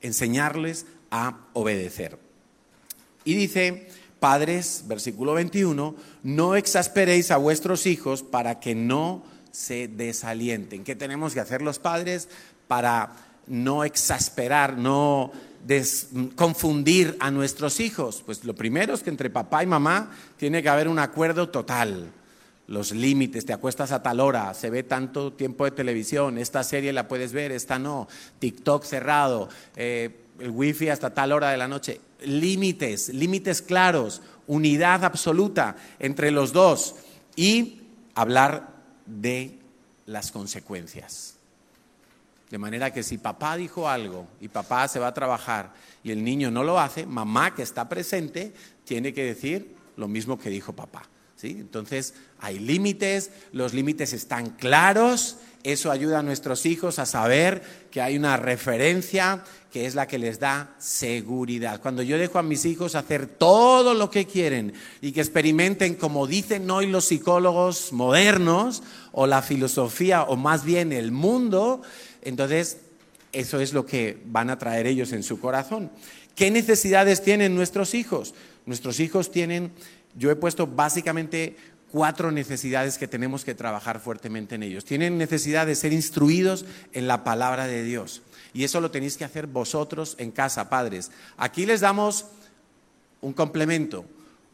enseñarles 0.00 0.86
a 1.10 1.38
obedecer. 1.52 2.18
Y 3.24 3.34
dice, 3.34 3.88
padres, 4.20 4.84
versículo 4.86 5.34
21, 5.34 5.94
no 6.22 6.56
exasperéis 6.56 7.30
a 7.30 7.36
vuestros 7.36 7.86
hijos 7.86 8.22
para 8.22 8.60
que 8.60 8.74
no 8.74 9.24
se 9.50 9.88
desalienten. 9.88 10.84
¿Qué 10.84 10.96
tenemos 10.96 11.34
que 11.34 11.40
hacer 11.40 11.62
los 11.62 11.78
padres 11.78 12.28
para 12.66 13.16
no 13.46 13.84
exasperar, 13.84 14.76
no 14.78 15.32
confundir 16.36 17.16
a 17.20 17.30
nuestros 17.30 17.80
hijos? 17.80 18.22
Pues 18.24 18.44
lo 18.44 18.54
primero 18.54 18.94
es 18.94 19.02
que 19.02 19.10
entre 19.10 19.30
papá 19.30 19.62
y 19.62 19.66
mamá 19.66 20.10
tiene 20.36 20.62
que 20.62 20.68
haber 20.68 20.88
un 20.88 20.98
acuerdo 20.98 21.48
total. 21.48 22.12
Los 22.66 22.92
límites, 22.92 23.46
te 23.46 23.52
acuestas 23.52 23.92
a 23.92 24.02
tal 24.02 24.20
hora, 24.20 24.52
se 24.52 24.68
ve 24.68 24.82
tanto 24.82 25.32
tiempo 25.32 25.64
de 25.64 25.70
televisión, 25.70 26.36
esta 26.36 26.62
serie 26.62 26.92
la 26.92 27.08
puedes 27.08 27.32
ver, 27.32 27.50
esta 27.50 27.78
no, 27.78 28.08
TikTok 28.38 28.84
cerrado, 28.84 29.48
eh, 29.74 30.24
el 30.38 30.50
wifi 30.50 30.90
hasta 30.90 31.14
tal 31.14 31.32
hora 31.32 31.50
de 31.50 31.56
la 31.56 31.66
noche 31.66 32.00
límites, 32.24 33.08
límites 33.10 33.62
claros, 33.62 34.22
unidad 34.46 35.04
absoluta 35.04 35.76
entre 35.98 36.30
los 36.30 36.52
dos 36.52 36.96
y 37.36 37.82
hablar 38.14 38.74
de 39.06 39.58
las 40.06 40.32
consecuencias. 40.32 41.37
De 42.50 42.58
manera 42.58 42.92
que 42.92 43.02
si 43.02 43.18
papá 43.18 43.56
dijo 43.56 43.88
algo 43.88 44.26
y 44.40 44.48
papá 44.48 44.88
se 44.88 44.98
va 44.98 45.08
a 45.08 45.14
trabajar 45.14 45.74
y 46.02 46.10
el 46.10 46.24
niño 46.24 46.50
no 46.50 46.64
lo 46.64 46.80
hace, 46.80 47.04
mamá 47.04 47.54
que 47.54 47.62
está 47.62 47.88
presente 47.88 48.54
tiene 48.84 49.12
que 49.12 49.24
decir 49.24 49.74
lo 49.96 50.08
mismo 50.08 50.38
que 50.38 50.48
dijo 50.48 50.72
papá. 50.72 51.02
¿sí? 51.36 51.56
Entonces 51.60 52.14
hay 52.40 52.58
límites, 52.58 53.30
los 53.52 53.74
límites 53.74 54.14
están 54.14 54.50
claros, 54.50 55.36
eso 55.62 55.90
ayuda 55.90 56.20
a 56.20 56.22
nuestros 56.22 56.64
hijos 56.66 56.98
a 56.98 57.04
saber 57.04 57.62
que 57.90 58.00
hay 58.00 58.16
una 58.16 58.36
referencia 58.36 59.44
que 59.72 59.84
es 59.84 59.94
la 59.94 60.06
que 60.06 60.18
les 60.18 60.38
da 60.38 60.74
seguridad. 60.78 61.80
Cuando 61.80 62.02
yo 62.02 62.16
dejo 62.16 62.38
a 62.38 62.42
mis 62.42 62.64
hijos 62.64 62.94
hacer 62.94 63.26
todo 63.26 63.92
lo 63.92 64.10
que 64.10 64.26
quieren 64.26 64.72
y 65.02 65.12
que 65.12 65.20
experimenten 65.20 65.96
como 65.96 66.26
dicen 66.26 66.70
hoy 66.70 66.86
los 66.86 67.06
psicólogos 67.06 67.92
modernos 67.92 68.82
o 69.12 69.26
la 69.26 69.42
filosofía 69.42 70.22
o 70.22 70.36
más 70.36 70.64
bien 70.64 70.92
el 70.92 71.12
mundo, 71.12 71.82
entonces 72.22 72.78
eso 73.32 73.60
es 73.60 73.72
lo 73.72 73.84
que 73.84 74.20
van 74.26 74.50
a 74.50 74.58
traer 74.58 74.86
ellos 74.86 75.12
en 75.12 75.22
su 75.22 75.40
corazón. 75.40 75.90
¿Qué 76.34 76.50
necesidades 76.50 77.22
tienen 77.22 77.54
nuestros 77.54 77.94
hijos? 77.94 78.34
Nuestros 78.64 79.00
hijos 79.00 79.30
tienen, 79.30 79.72
yo 80.16 80.30
he 80.30 80.36
puesto 80.36 80.66
básicamente 80.66 81.56
cuatro 81.90 82.30
necesidades 82.30 82.98
que 82.98 83.08
tenemos 83.08 83.44
que 83.44 83.54
trabajar 83.54 84.00
fuertemente 84.00 84.54
en 84.54 84.62
ellos. 84.62 84.84
Tienen 84.84 85.18
necesidad 85.18 85.66
de 85.66 85.74
ser 85.74 85.92
instruidos 85.92 86.64
en 86.92 87.08
la 87.08 87.24
palabra 87.24 87.66
de 87.66 87.82
Dios. 87.82 88.22
Y 88.52 88.64
eso 88.64 88.80
lo 88.80 88.90
tenéis 88.90 89.16
que 89.16 89.24
hacer 89.24 89.46
vosotros 89.46 90.16
en 90.18 90.30
casa, 90.30 90.70
padres. 90.70 91.10
Aquí 91.36 91.66
les 91.66 91.80
damos 91.80 92.26
un 93.20 93.32
complemento, 93.32 94.04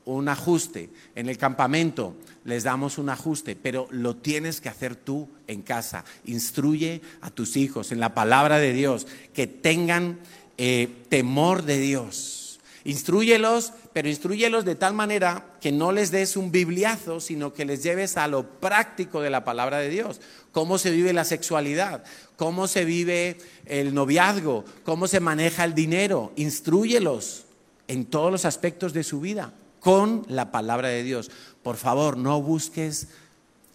un 0.04 0.28
ajuste. 0.28 0.90
En 1.14 1.28
el 1.28 1.38
campamento 1.38 2.14
les 2.44 2.64
damos 2.64 2.98
un 2.98 3.08
ajuste, 3.08 3.56
pero 3.56 3.88
lo 3.90 4.16
tienes 4.16 4.60
que 4.60 4.68
hacer 4.68 4.96
tú 4.96 5.28
en 5.46 5.62
casa. 5.62 6.04
Instruye 6.24 7.00
a 7.20 7.30
tus 7.30 7.56
hijos 7.56 7.92
en 7.92 8.00
la 8.00 8.14
palabra 8.14 8.58
de 8.58 8.72
Dios, 8.72 9.06
que 9.32 9.46
tengan 9.46 10.18
eh, 10.58 10.88
temor 11.08 11.62
de 11.62 11.78
Dios 11.78 12.44
Instruyelos, 12.84 13.72
pero 13.94 14.10
instruyelos 14.10 14.66
de 14.66 14.74
tal 14.74 14.92
manera 14.92 15.56
que 15.62 15.72
no 15.72 15.90
les 15.90 16.10
des 16.10 16.36
un 16.36 16.52
bibliazo, 16.52 17.18
sino 17.18 17.54
que 17.54 17.64
les 17.64 17.82
lleves 17.82 18.18
a 18.18 18.28
lo 18.28 18.46
práctico 18.60 19.22
de 19.22 19.30
la 19.30 19.42
palabra 19.42 19.78
de 19.78 19.88
Dios. 19.88 20.20
Cómo 20.52 20.76
se 20.76 20.90
vive 20.90 21.14
la 21.14 21.24
sexualidad, 21.24 22.04
cómo 22.36 22.68
se 22.68 22.84
vive 22.84 23.38
el 23.64 23.94
noviazgo, 23.94 24.66
cómo 24.84 25.08
se 25.08 25.20
maneja 25.20 25.64
el 25.64 25.74
dinero. 25.74 26.34
Instruyelos 26.36 27.46
en 27.88 28.04
todos 28.04 28.30
los 28.30 28.44
aspectos 28.44 28.92
de 28.92 29.02
su 29.02 29.18
vida 29.20 29.54
con 29.84 30.24
la 30.28 30.50
palabra 30.50 30.88
de 30.88 31.02
Dios. 31.02 31.30
Por 31.62 31.76
favor, 31.76 32.16
no 32.16 32.40
busques 32.40 33.08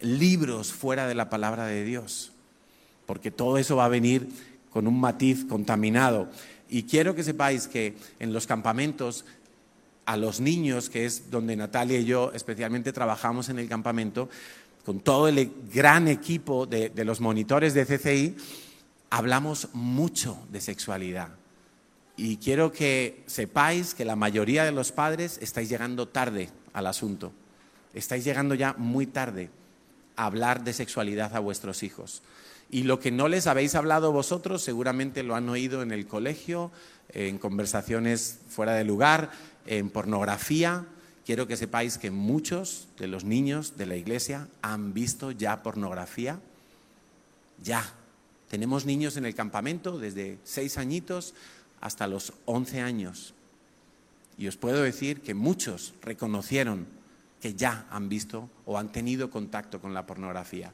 libros 0.00 0.72
fuera 0.72 1.06
de 1.06 1.14
la 1.14 1.30
palabra 1.30 1.66
de 1.66 1.84
Dios, 1.84 2.32
porque 3.06 3.30
todo 3.30 3.56
eso 3.58 3.76
va 3.76 3.84
a 3.84 3.88
venir 3.88 4.28
con 4.70 4.88
un 4.88 5.00
matiz 5.00 5.44
contaminado. 5.44 6.28
Y 6.68 6.82
quiero 6.82 7.14
que 7.14 7.22
sepáis 7.22 7.68
que 7.68 7.96
en 8.18 8.32
los 8.32 8.48
campamentos 8.48 9.24
a 10.04 10.16
los 10.16 10.40
niños, 10.40 10.90
que 10.90 11.06
es 11.06 11.30
donde 11.30 11.54
Natalia 11.54 12.00
y 12.00 12.04
yo 12.04 12.32
especialmente 12.34 12.92
trabajamos 12.92 13.48
en 13.48 13.60
el 13.60 13.68
campamento, 13.68 14.28
con 14.84 14.98
todo 14.98 15.28
el 15.28 15.52
gran 15.72 16.08
equipo 16.08 16.66
de, 16.66 16.92
los 17.04 17.20
monitores 17.20 17.72
de 17.74 17.86
CCI, 17.86 18.36
hablamos 19.10 19.68
mucho 19.74 20.38
de 20.50 20.60
sexualidad. 20.60 21.39
Y 22.22 22.36
quiero 22.36 22.70
que 22.70 23.22
sepáis 23.24 23.94
que 23.94 24.04
la 24.04 24.14
mayoría 24.14 24.66
de 24.66 24.72
los 24.72 24.92
padres 24.92 25.38
estáis 25.40 25.70
llegando 25.70 26.06
tarde 26.06 26.50
al 26.74 26.86
asunto. 26.86 27.32
Estáis 27.94 28.24
llegando 28.24 28.54
ya 28.54 28.74
muy 28.76 29.06
tarde 29.06 29.48
a 30.16 30.26
hablar 30.26 30.62
de 30.62 30.74
sexualidad 30.74 31.34
a 31.34 31.38
vuestros 31.38 31.82
hijos. 31.82 32.20
Y 32.68 32.82
lo 32.82 33.00
que 33.00 33.10
no 33.10 33.26
les 33.26 33.46
habéis 33.46 33.74
hablado 33.74 34.12
vosotros, 34.12 34.60
seguramente 34.60 35.22
lo 35.22 35.34
han 35.34 35.48
oído 35.48 35.80
en 35.80 35.92
el 35.92 36.06
colegio, 36.06 36.70
en 37.08 37.38
conversaciones 37.38 38.40
fuera 38.50 38.74
de 38.74 38.84
lugar, 38.84 39.30
en 39.64 39.88
pornografía. 39.88 40.84
Quiero 41.24 41.46
que 41.46 41.56
sepáis 41.56 41.96
que 41.96 42.10
muchos 42.10 42.88
de 42.98 43.08
los 43.08 43.24
niños 43.24 43.78
de 43.78 43.86
la 43.86 43.96
iglesia 43.96 44.46
han 44.60 44.92
visto 44.92 45.30
ya 45.30 45.62
pornografía. 45.62 46.38
Ya. 47.62 47.94
Tenemos 48.50 48.84
niños 48.84 49.16
en 49.16 49.24
el 49.24 49.34
campamento 49.34 49.98
desde 49.98 50.38
seis 50.44 50.76
añitos 50.76 51.34
hasta 51.80 52.06
los 52.06 52.32
once 52.44 52.80
años. 52.80 53.34
Y 54.38 54.48
os 54.48 54.56
puedo 54.56 54.82
decir 54.82 55.20
que 55.20 55.34
muchos 55.34 55.94
reconocieron 56.02 56.86
que 57.40 57.54
ya 57.54 57.86
han 57.90 58.08
visto 58.08 58.48
o 58.66 58.78
han 58.78 58.92
tenido 58.92 59.30
contacto 59.30 59.80
con 59.80 59.94
la 59.94 60.06
pornografía. 60.06 60.72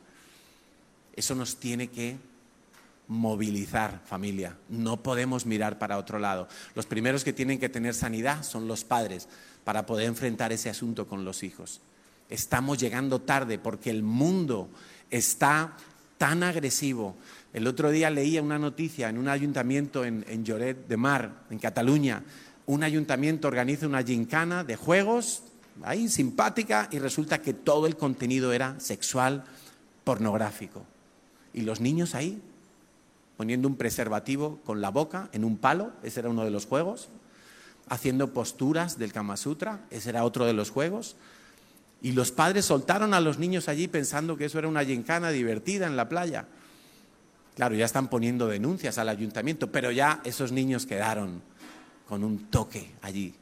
Eso 1.14 1.35
nos 1.35 1.57
tiene 1.57 1.88
que 1.88 2.16
movilizar 3.09 4.03
familia. 4.05 4.57
No 4.69 5.03
podemos 5.03 5.47
mirar 5.47 5.79
para 5.79 5.99
otro 5.99 6.19
lado. 6.19 6.49
Los 6.75 6.87
primeros 6.87 7.25
que 7.25 7.33
tienen 7.33 7.59
que 7.59 7.69
tener 7.69 7.95
sanidad 7.95 8.42
son 8.42 8.66
los 8.66 8.85
padres 8.85 9.29
para 9.64 9.87
poder 9.87 10.07
enfrentar 10.07 10.53
ese 10.53 10.71
asunto 10.71 11.07
con 11.07 11.25
los 11.25 11.42
hijos. 11.42 11.81
Estamos 12.29 12.79
llegando 12.79 13.21
tarde 13.21 13.59
porque 13.59 13.90
el 13.90 14.03
mundo 14.03 14.69
está 15.11 15.77
tan 16.19 16.42
agresivo. 16.42 17.16
El 17.57 17.66
otro 17.66 17.90
día 17.90 18.11
leía 18.11 18.42
una 18.42 18.59
noticia 18.59 19.09
en 19.09 19.16
un 19.16 19.29
ayuntamiento 19.29 20.05
en, 20.05 20.45
Lloret 20.45 20.88
de 20.88 20.97
Mar, 20.99 21.45
en 21.49 21.59
Cataluña. 21.59 22.23
Un 22.66 22.83
ayuntamiento 22.83 23.49
organiza 23.49 23.87
una 23.87 24.03
gincana 24.03 24.62
de 24.62 24.77
juegos, 24.77 25.42
ahí 25.83 26.11
simpática, 26.11 26.87
y 26.92 26.99
resulta 26.99 27.40
que 27.40 27.55
todo 27.55 27.87
el 27.87 27.97
contenido 27.97 28.53
era 28.53 28.79
sexual, 28.79 29.45
pornográfico. 30.05 30.85
Y 31.55 31.62
los 31.62 31.81
niños 31.81 32.14
ahí, 32.14 32.42
poniendo 33.38 33.69
un 33.69 33.77
preservativo 33.77 34.61
con 34.66 34.83
la 34.83 34.90
boca 34.90 35.31
en 35.33 35.42
un 35.42 35.57
palo, 35.57 35.92
ese 36.03 36.21
era 36.21 36.29
uno 36.29 36.45
de 36.45 36.51
los 36.51 36.66
juegos, 36.66 37.09
haciendo 37.88 38.35
posturas 38.35 38.99
del 38.99 39.14
Kama 39.14 39.38
Sutra, 39.38 39.81
ese 39.90 40.11
era 40.11 40.25
otro 40.25 40.45
de 40.45 40.53
los 40.53 40.69
juegos. 40.69 41.16
Y 42.03 42.12
los 42.12 42.33
padres 42.33 42.66
soltaron 42.66 43.14
a 43.14 43.21
los 43.23 43.38
niños 43.38 43.71
allí 43.71 43.88
pensando 43.88 44.37
que 44.37 44.45
eso 44.45 44.59
era 44.59 44.69
una 44.69 44.85
gincana 44.85 45.31
divertida 45.31 45.87
en 45.87 45.97
la 45.97 46.11
playa. 46.11 46.49
Claro, 47.57 47.75
ya 47.75 47.87
están 47.87 48.09
poniendo 48.09 48.47
denuncias 48.47 48.99
al 48.99 49.09
ayuntamiento, 49.09 49.73
pero 49.73 49.90
ya 49.90 50.21
esos 50.23 50.53
niños 50.53 50.87
quedaron 50.87 51.42
con 52.09 52.23
un 52.23 52.47
toque 52.51 52.92
allí. 53.03 53.35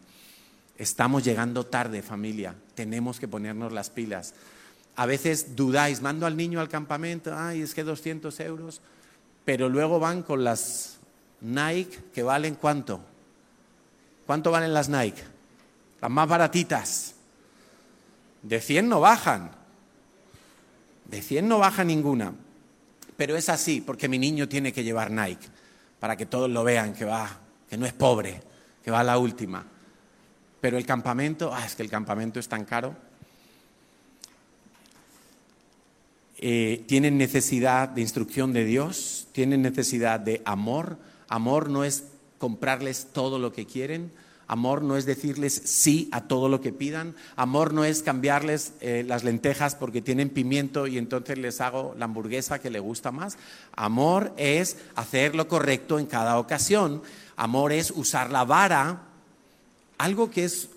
Estamos 0.78 1.22
llegando 1.24 1.66
tarde, 1.66 2.00
familia. 2.00 2.54
Tenemos 2.74 3.20
que 3.20 3.28
ponernos 3.28 3.72
las 3.72 3.90
pilas 3.90 4.34
a 4.96 5.06
veces 5.06 5.56
dudáis, 5.56 6.02
mando 6.02 6.26
al 6.26 6.36
niño 6.36 6.60
al 6.60 6.68
campamento, 6.68 7.34
ay, 7.36 7.62
es 7.62 7.74
que 7.74 7.82
200 7.82 8.38
euros, 8.40 8.80
pero 9.44 9.68
luego 9.68 9.98
van 9.98 10.22
con 10.22 10.44
las 10.44 10.98
Nike 11.40 11.98
que 12.12 12.22
valen 12.22 12.54
cuánto. 12.54 13.00
¿Cuánto 14.26 14.50
valen 14.50 14.72
las 14.72 14.88
Nike? 14.88 15.22
Las 16.00 16.10
más 16.10 16.28
baratitas. 16.28 17.14
De 18.42 18.60
100 18.60 18.88
no 18.88 19.00
bajan. 19.00 19.50
De 21.06 21.20
100 21.20 21.48
no 21.48 21.58
baja 21.58 21.84
ninguna. 21.84 22.32
Pero 23.16 23.36
es 23.36 23.48
así, 23.48 23.80
porque 23.80 24.08
mi 24.08 24.18
niño 24.18 24.48
tiene 24.48 24.72
que 24.72 24.84
llevar 24.84 25.10
Nike, 25.10 25.46
para 26.00 26.16
que 26.16 26.26
todos 26.26 26.50
lo 26.50 26.64
vean, 26.64 26.94
que 26.94 27.04
va, 27.04 27.40
que 27.68 27.76
no 27.76 27.86
es 27.86 27.92
pobre, 27.92 28.40
que 28.82 28.90
va 28.90 29.00
a 29.00 29.04
la 29.04 29.18
última. 29.18 29.64
Pero 30.60 30.78
el 30.78 30.86
campamento, 30.86 31.52
ah, 31.54 31.64
es 31.64 31.74
que 31.74 31.82
el 31.82 31.90
campamento 31.90 32.40
es 32.40 32.48
tan 32.48 32.64
caro. 32.64 32.96
Eh, 36.38 36.84
tienen 36.88 37.16
necesidad 37.16 37.88
de 37.88 38.00
instrucción 38.00 38.52
de 38.52 38.64
Dios, 38.64 39.28
tienen 39.32 39.62
necesidad 39.62 40.20
de 40.20 40.42
amor. 40.44 40.98
Amor 41.28 41.70
no 41.70 41.84
es 41.84 42.04
comprarles 42.38 43.08
todo 43.12 43.38
lo 43.38 43.52
que 43.52 43.66
quieren, 43.66 44.12
Amor 44.46 44.82
no 44.82 44.96
es 44.96 45.06
decirles 45.06 45.62
sí 45.64 46.08
a 46.12 46.22
todo 46.22 46.48
lo 46.48 46.60
que 46.60 46.72
pidan. 46.72 47.14
Amor 47.36 47.72
no 47.72 47.84
es 47.84 48.02
cambiarles 48.02 48.72
eh, 48.80 49.04
las 49.06 49.24
lentejas 49.24 49.74
porque 49.74 50.02
tienen 50.02 50.28
pimiento 50.28 50.86
y 50.86 50.98
entonces 50.98 51.38
les 51.38 51.60
hago 51.60 51.94
la 51.98 52.04
hamburguesa 52.04 52.58
que 52.58 52.70
le 52.70 52.80
gusta 52.80 53.10
más. 53.10 53.38
Amor 53.74 54.32
es 54.36 54.76
hacer 54.96 55.34
lo 55.34 55.48
correcto 55.48 55.98
en 55.98 56.06
cada 56.06 56.38
ocasión. 56.38 57.02
Amor 57.36 57.72
es 57.72 57.90
usar 57.90 58.30
la 58.30 58.44
vara. 58.44 59.02
Algo 59.98 60.30
que 60.30 60.44
es 60.44 60.68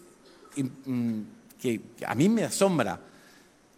mm, 0.85 1.21
que 1.59 1.81
a 2.05 2.15
mí 2.15 2.29
me 2.29 2.43
asombra. 2.43 3.01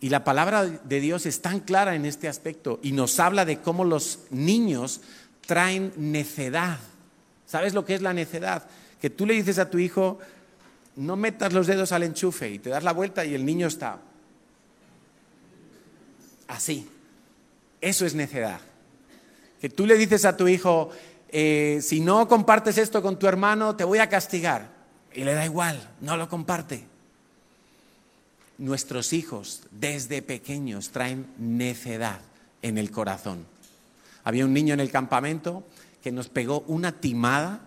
Y 0.01 0.09
la 0.09 0.23
palabra 0.23 0.65
de 0.65 1.01
Dios 1.01 1.25
es 1.25 1.41
tan 1.41 1.59
clara 1.59 1.95
en 1.95 2.05
este 2.05 2.29
aspecto 2.29 2.79
y 2.81 2.93
nos 2.93 3.19
habla 3.19 3.43
de 3.43 3.59
cómo 3.59 3.83
los 3.83 4.19
niños 4.29 5.01
traen 5.45 5.91
necedad. 5.97 6.79
¿Sabes 7.45 7.73
lo 7.73 7.83
que 7.83 7.95
es 7.95 8.01
la 8.01 8.13
necedad? 8.13 8.67
Que 9.01 9.09
tú 9.09 9.25
le 9.25 9.33
dices 9.33 9.59
a 9.59 9.69
tu 9.69 9.79
hijo, 9.79 10.19
no 10.95 11.15
metas 11.15 11.53
los 11.53 11.67
dedos 11.67 11.91
al 11.91 12.03
enchufe 12.03 12.49
y 12.49 12.59
te 12.59 12.69
das 12.69 12.83
la 12.83 12.93
vuelta 12.93 13.25
y 13.25 13.33
el 13.33 13.45
niño 13.45 13.67
está 13.67 13.99
así. 16.47 16.87
Eso 17.81 18.05
es 18.05 18.15
necedad. 18.15 18.59
Que 19.61 19.69
tú 19.69 19.85
le 19.85 19.97
dices 19.97 20.25
a 20.25 20.35
tu 20.35 20.47
hijo, 20.47 20.89
eh, 21.29 21.79
si 21.81 21.99
no 21.99 22.27
compartes 22.27 22.77
esto 22.77 23.01
con 23.01 23.19
tu 23.19 23.27
hermano, 23.27 23.75
te 23.75 23.83
voy 23.83 23.99
a 23.99 24.09
castigar. 24.09 24.69
Y 25.13 25.23
le 25.23 25.33
da 25.33 25.45
igual, 25.45 25.89
no 26.01 26.17
lo 26.17 26.29
comparte 26.29 26.89
nuestros 28.59 29.13
hijos 29.13 29.63
desde 29.71 30.21
pequeños 30.21 30.89
traen 30.89 31.25
necedad 31.37 32.19
en 32.61 32.77
el 32.77 32.91
corazón. 32.91 33.45
Había 34.23 34.45
un 34.45 34.53
niño 34.53 34.73
en 34.73 34.81
el 34.81 34.91
campamento 34.91 35.63
que 36.03 36.11
nos 36.11 36.27
pegó 36.27 36.59
una 36.67 36.91
timada, 36.91 37.61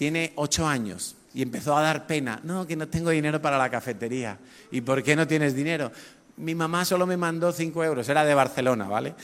tiene 0.00 0.32
ocho 0.36 0.66
años, 0.66 1.14
y 1.34 1.42
empezó 1.42 1.76
a 1.76 1.82
dar 1.82 2.06
pena. 2.06 2.40
No, 2.42 2.66
que 2.66 2.74
no 2.74 2.88
tengo 2.88 3.10
dinero 3.10 3.42
para 3.42 3.58
la 3.58 3.68
cafetería. 3.68 4.38
¿Y 4.70 4.80
por 4.80 5.02
qué 5.02 5.14
no 5.14 5.26
tienes 5.26 5.54
dinero? 5.54 5.92
Mi 6.38 6.54
mamá 6.54 6.86
solo 6.86 7.06
me 7.06 7.18
mandó 7.18 7.52
cinco 7.52 7.84
euros, 7.84 8.08
era 8.08 8.24
de 8.24 8.32
Barcelona, 8.32 8.88
¿vale? 8.88 9.14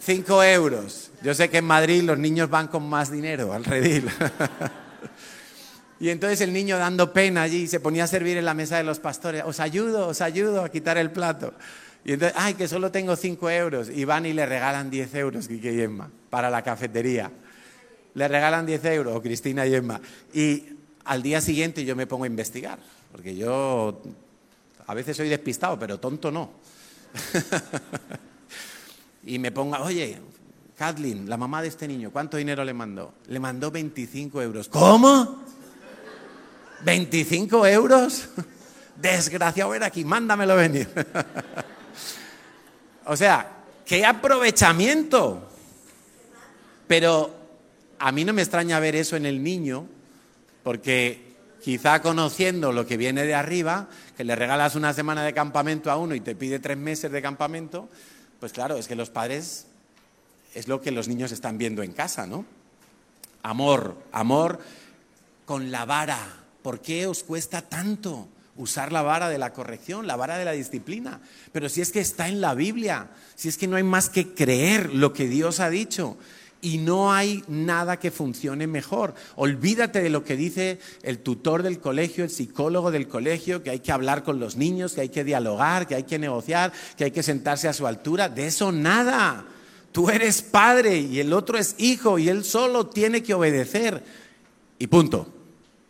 Cinco 0.00 0.42
euros. 0.42 1.12
Yo 1.22 1.34
sé 1.34 1.48
que 1.48 1.58
en 1.58 1.66
Madrid 1.66 2.02
los 2.02 2.18
niños 2.18 2.50
van 2.50 2.66
con 2.66 2.82
más 2.82 3.12
dinero 3.12 3.52
al 3.52 3.64
redil. 3.64 4.10
Y 6.00 6.10
entonces 6.10 6.40
el 6.40 6.52
niño 6.52 6.78
dando 6.78 7.12
pena 7.12 7.42
allí 7.42 7.68
se 7.68 7.78
ponía 7.78 8.02
a 8.02 8.06
servir 8.08 8.36
en 8.36 8.44
la 8.44 8.54
mesa 8.54 8.76
de 8.76 8.82
los 8.82 8.98
pastores. 8.98 9.44
Os 9.46 9.60
ayudo, 9.60 10.08
os 10.08 10.20
ayudo 10.20 10.64
a 10.64 10.68
quitar 10.68 10.98
el 10.98 11.12
plato. 11.12 11.54
Y 12.04 12.14
entonces, 12.14 12.36
ay, 12.36 12.54
que 12.54 12.66
solo 12.66 12.90
tengo 12.90 13.14
cinco 13.14 13.48
euros. 13.48 13.88
Y 13.88 14.04
van 14.04 14.26
y 14.26 14.32
le 14.32 14.44
regalan 14.46 14.90
diez 14.90 15.14
euros, 15.14 15.46
Quique 15.46 15.72
y 15.72 15.80
Emma, 15.80 16.10
para 16.28 16.50
la 16.50 16.62
cafetería. 16.62 17.30
Le 18.14 18.28
regalan 18.28 18.66
diez 18.66 18.84
euros, 18.84 19.20
Cristina 19.22 19.66
y 19.66 19.74
Emma. 19.74 20.00
Y 20.34 20.64
al 21.04 21.22
día 21.22 21.40
siguiente 21.40 21.84
yo 21.84 21.96
me 21.96 22.06
pongo 22.06 22.24
a 22.24 22.26
investigar, 22.26 22.78
porque 23.10 23.34
yo 23.34 24.02
A 24.86 24.94
veces 24.94 25.16
soy 25.16 25.28
despistado, 25.28 25.78
pero 25.78 25.98
tonto 25.98 26.30
no. 26.30 26.50
y 29.24 29.38
me 29.38 29.52
ponga, 29.52 29.82
oye, 29.82 30.18
Kathleen, 30.76 31.28
la 31.28 31.36
mamá 31.36 31.62
de 31.62 31.68
este 31.68 31.86
niño, 31.86 32.10
¿cuánto 32.10 32.36
dinero 32.36 32.64
le 32.64 32.74
mandó? 32.74 33.14
Le 33.28 33.38
mandó 33.38 33.70
25 33.70 34.42
euros. 34.42 34.68
¿Cómo? 34.68 35.42
¿25 36.84 37.70
euros? 37.70 38.28
Desgraciado, 38.96 39.70
ven 39.70 39.84
aquí, 39.84 40.04
mándamelo 40.04 40.56
venir. 40.56 40.88
o 43.06 43.16
sea, 43.16 43.48
qué 43.86 44.04
aprovechamiento. 44.04 45.48
Pero 46.86 47.41
a 48.04 48.10
mí 48.10 48.24
no 48.24 48.32
me 48.32 48.42
extraña 48.42 48.80
ver 48.80 48.96
eso 48.96 49.14
en 49.14 49.26
el 49.26 49.44
niño, 49.44 49.86
porque 50.64 51.36
quizá 51.62 52.02
conociendo 52.02 52.72
lo 52.72 52.84
que 52.84 52.96
viene 52.96 53.24
de 53.24 53.36
arriba, 53.36 53.88
que 54.16 54.24
le 54.24 54.34
regalas 54.34 54.74
una 54.74 54.92
semana 54.92 55.22
de 55.22 55.32
campamento 55.32 55.88
a 55.88 55.96
uno 55.96 56.16
y 56.16 56.20
te 56.20 56.34
pide 56.34 56.58
tres 56.58 56.76
meses 56.76 57.12
de 57.12 57.22
campamento, 57.22 57.88
pues 58.40 58.52
claro, 58.52 58.76
es 58.76 58.88
que 58.88 58.96
los 58.96 59.10
padres 59.10 59.66
es 60.52 60.66
lo 60.66 60.80
que 60.80 60.90
los 60.90 61.06
niños 61.06 61.30
están 61.30 61.58
viendo 61.58 61.84
en 61.84 61.92
casa, 61.92 62.26
¿no? 62.26 62.44
Amor, 63.44 63.96
amor 64.10 64.58
con 65.44 65.70
la 65.70 65.84
vara. 65.84 66.40
¿Por 66.60 66.80
qué 66.80 67.06
os 67.06 67.22
cuesta 67.22 67.62
tanto 67.62 68.26
usar 68.56 68.90
la 68.90 69.02
vara 69.02 69.28
de 69.28 69.38
la 69.38 69.52
corrección, 69.52 70.08
la 70.08 70.16
vara 70.16 70.38
de 70.38 70.44
la 70.44 70.52
disciplina? 70.52 71.20
Pero 71.52 71.68
si 71.68 71.80
es 71.80 71.92
que 71.92 72.00
está 72.00 72.26
en 72.26 72.40
la 72.40 72.54
Biblia, 72.54 73.10
si 73.36 73.48
es 73.48 73.56
que 73.56 73.68
no 73.68 73.76
hay 73.76 73.84
más 73.84 74.10
que 74.10 74.34
creer 74.34 74.92
lo 74.92 75.12
que 75.12 75.28
Dios 75.28 75.60
ha 75.60 75.70
dicho 75.70 76.18
y 76.62 76.78
no 76.78 77.12
hay 77.12 77.42
nada 77.48 77.98
que 77.98 78.12
funcione 78.12 78.68
mejor. 78.68 79.14
Olvídate 79.34 80.00
de 80.00 80.10
lo 80.10 80.22
que 80.24 80.36
dice 80.36 80.78
el 81.02 81.18
tutor 81.18 81.64
del 81.64 81.80
colegio, 81.80 82.22
el 82.22 82.30
psicólogo 82.30 82.92
del 82.92 83.08
colegio, 83.08 83.64
que 83.64 83.70
hay 83.70 83.80
que 83.80 83.90
hablar 83.90 84.22
con 84.22 84.38
los 84.38 84.56
niños, 84.56 84.92
que 84.92 85.02
hay 85.02 85.08
que 85.08 85.24
dialogar, 85.24 85.88
que 85.88 85.96
hay 85.96 86.04
que 86.04 86.20
negociar, 86.20 86.72
que 86.96 87.04
hay 87.04 87.10
que 87.10 87.24
sentarse 87.24 87.66
a 87.66 87.72
su 87.72 87.86
altura. 87.86 88.28
De 88.28 88.46
eso 88.46 88.70
nada. 88.70 89.44
Tú 89.90 90.08
eres 90.08 90.40
padre 90.40 90.98
y 90.98 91.18
el 91.18 91.32
otro 91.32 91.58
es 91.58 91.74
hijo 91.78 92.18
y 92.18 92.28
él 92.28 92.44
solo 92.44 92.86
tiene 92.86 93.24
que 93.24 93.34
obedecer. 93.34 94.02
Y 94.78 94.86
punto. 94.86 95.34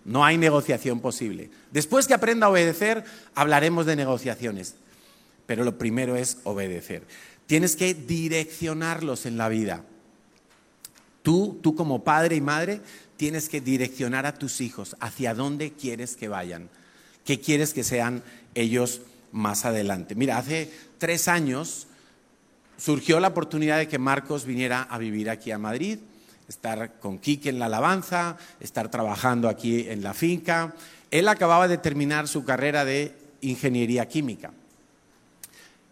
No 0.07 0.25
hay 0.25 0.39
negociación 0.39 1.01
posible. 1.01 1.51
Después 1.71 2.09
que 2.09 2.15
aprenda 2.15 2.47
a 2.47 2.51
obedecer, 2.51 3.05
hablaremos 3.35 3.87
de 3.87 3.95
negociaciones. 3.95 4.75
Pero 5.47 5.65
lo 5.65 5.77
primero 5.77 6.17
es 6.17 6.39
obedecer. 6.45 7.05
Tienes 7.47 7.77
que 7.77 7.93
direccionarlos 7.95 9.27
en 9.27 9.37
la 9.37 9.49
vida. 9.49 9.85
Tú, 11.23 11.59
tú 11.63 11.75
como 11.75 12.05
padre 12.05 12.37
y 12.37 12.41
madre, 12.41 12.81
tienes 13.17 13.49
que 13.49 13.61
direccionar 13.61 14.27
a 14.27 14.35
tus 14.35 14.61
hijos 14.61 14.97
hacia 15.01 15.35
dónde 15.35 15.73
quieres 15.73 16.17
que 16.17 16.29
vayan, 16.29 16.69
qué 17.25 17.41
quieres 17.41 17.73
que 17.73 17.85
sean 17.85 18.23
ellos 18.55 19.03
más 19.31 19.65
adelante. 19.65 20.15
Mira, 20.15 20.39
hace 20.39 20.71
tres 20.99 21.29
años 21.29 21.87
surgió 22.77 23.21
la 23.21 23.29
oportunidad 23.29 23.79
de 23.79 23.89
que 23.89 23.99
Marcos 23.99 24.45
viniera 24.45 24.83
a 24.83 24.99
vivir 24.99 25.31
aquí 25.31 25.53
a 25.53 25.59
Madrid, 25.59 25.99
estar 26.49 26.99
con 26.99 27.19
Quique 27.19 27.49
en 27.49 27.59
la 27.59 27.67
alabanza, 27.67 28.37
estar 28.61 28.91
trabajando 28.91 29.49
aquí 29.49 29.89
en 29.89 30.03
la 30.03 30.15
finca. 30.15 30.75
Él 31.11 31.29
acababa 31.29 31.69
de 31.69 31.79
terminar 31.79 32.27
su 32.27 32.45
carrera 32.45 32.85
de 32.85 33.15
ingeniería 33.41 34.09
química. 34.09 34.51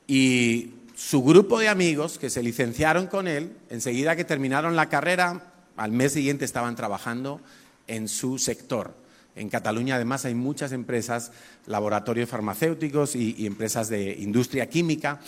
Y 0.07 0.71
su 1.01 1.23
grupo 1.23 1.59
de 1.59 1.69
amigos 1.69 2.19
que 2.19 2.29
se 2.29 2.43
licenciaron 2.43 3.07
con 3.07 3.27
él, 3.27 3.57
enseguida 3.71 4.17
que 4.17 4.25
terminaron 4.27 4.77
la 4.77 4.91
carrera, 4.91 5.51
al 5.79 5.93
mes 5.93 6.13
siguiente 6.13 6.45
estaban 6.45 6.77
trabajando 6.77 7.41
en 7.87 8.07
su 8.07 8.37
sector. 8.37 8.95
En 9.35 9.49
Cataluña 9.49 9.95
además 9.95 10.27
hay 10.27 10.35
muchas 10.35 10.73
empresas, 10.73 11.33
laboratorios 11.65 12.29
farmacéuticos 12.29 13.17
y, 13.17 13.47
empresas 13.47 13.89
de 13.89 14.13
industria 14.19 14.69
química. 14.69 15.21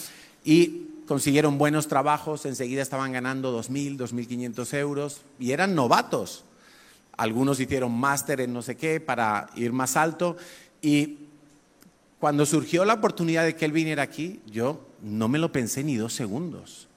Y 0.44 0.88
consiguieron 1.06 1.56
buenos 1.56 1.88
trabajos, 1.88 2.44
enseguida 2.44 2.82
estaban 2.82 3.10
ganando 3.12 3.58
2.000, 3.58 3.96
2.500 3.96 4.74
euros 4.76 5.22
y 5.40 5.52
eran 5.52 5.74
novatos. 5.74 6.44
Algunos 7.16 7.60
hicieron 7.60 7.92
máster 7.98 8.42
en 8.42 8.52
no 8.52 8.60
sé 8.60 8.76
qué 8.76 9.00
para 9.00 9.48
ir 9.56 9.72
más 9.72 9.96
alto 9.96 10.36
y 10.82 11.20
cuando 12.20 12.44
surgió 12.44 12.84
la 12.84 12.92
oportunidad 12.92 13.46
de 13.46 13.56
que 13.56 13.64
él 13.64 13.72
viniera 13.72 14.02
aquí, 14.02 14.38
yo 14.46 14.91
no 15.02 15.28
me 15.28 15.38
lo 15.38 15.52
pensé 15.52 15.82
ni 15.84 15.96
dos 15.96 16.14
segundos. 16.14 16.88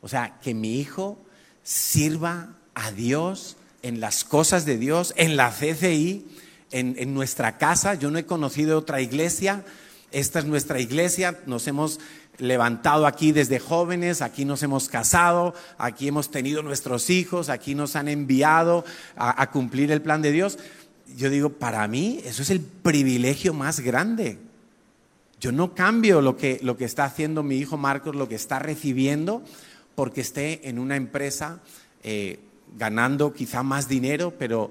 O 0.00 0.08
sea, 0.08 0.38
que 0.42 0.54
mi 0.54 0.80
hijo 0.80 1.18
sirva 1.62 2.54
a 2.74 2.92
Dios 2.92 3.56
en 3.82 4.00
las 4.00 4.24
cosas 4.24 4.64
de 4.64 4.78
Dios, 4.78 5.14
en 5.16 5.36
la 5.36 5.50
CCI, 5.50 6.26
en, 6.70 7.14
nuestra 7.14 7.58
casa. 7.58 7.94
Yo 7.94 8.10
no 8.10 8.18
he 8.18 8.26
conocido 8.26 8.78
otra 8.78 9.00
iglesia. 9.00 9.64
Esta 10.12 10.38
es 10.38 10.44
nuestra 10.44 10.80
iglesia. 10.80 11.38
Nos 11.46 11.66
hemos 11.66 12.00
levantado 12.38 13.06
aquí 13.06 13.32
desde 13.32 13.58
jóvenes, 13.58 14.22
aquí 14.22 14.44
nos 14.44 14.62
hemos 14.62 14.88
casado, 14.88 15.54
aquí 15.78 16.08
hemos 16.08 16.30
tenido 16.30 16.62
nuestros 16.62 17.08
hijos, 17.08 17.48
aquí 17.48 17.74
nos 17.74 17.96
han 17.96 18.08
enviado 18.08 18.84
a, 19.16 19.50
cumplir 19.50 19.90
el 19.90 20.02
plan 20.02 20.22
de 20.22 20.32
Dios. 20.32 20.58
Yo 21.16 21.30
digo, 21.30 21.50
para 21.50 21.86
mí 21.88 22.20
eso 22.24 22.42
es 22.42 22.50
el 22.50 22.60
privilegio 22.60 23.54
más 23.54 23.80
grande. 23.80 24.38
Yo 25.40 25.52
no 25.52 25.74
cambio 25.74 26.20
lo 26.20 26.36
que, 26.36 26.58
lo 26.62 26.76
que 26.76 26.84
está 26.84 27.04
haciendo 27.04 27.42
mi 27.42 27.56
hijo 27.56 27.76
Marcos, 27.76 28.16
lo 28.16 28.28
que 28.28 28.34
está 28.34 28.58
recibiendo, 28.58 29.42
porque 29.94 30.22
esté 30.22 30.68
en 30.68 30.78
una 30.78 30.96
empresa 30.96 31.60
eh, 32.02 32.38
ganando 32.76 33.32
quizá 33.32 33.62
más 33.62 33.88
dinero, 33.88 34.34
pero 34.38 34.70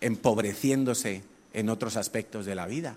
empobreciéndose 0.00 1.22
en 1.52 1.68
otros 1.68 1.96
aspectos 1.96 2.46
de 2.46 2.54
la 2.54 2.66
vida. 2.66 2.96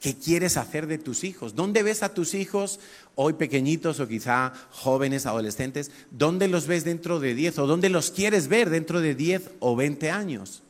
¿Qué 0.00 0.16
quieres 0.16 0.56
hacer 0.56 0.86
de 0.86 0.96
tus 0.96 1.24
hijos? 1.24 1.54
¿Dónde 1.54 1.82
ves 1.82 2.02
a 2.02 2.14
tus 2.14 2.32
hijos 2.32 2.80
hoy 3.16 3.34
pequeñitos 3.34 4.00
o 4.00 4.08
quizá 4.08 4.54
jóvenes, 4.70 5.26
adolescentes? 5.26 5.90
¿Dónde 6.10 6.48
los 6.48 6.66
ves 6.66 6.84
dentro 6.84 7.20
de 7.20 7.34
10 7.34 7.58
o 7.58 7.66
dónde 7.66 7.90
los 7.90 8.10
quieres 8.10 8.48
ver 8.48 8.70
dentro 8.70 9.02
de 9.02 9.14
10 9.14 9.50
o 9.60 9.76
20 9.76 10.10
años? 10.10 10.62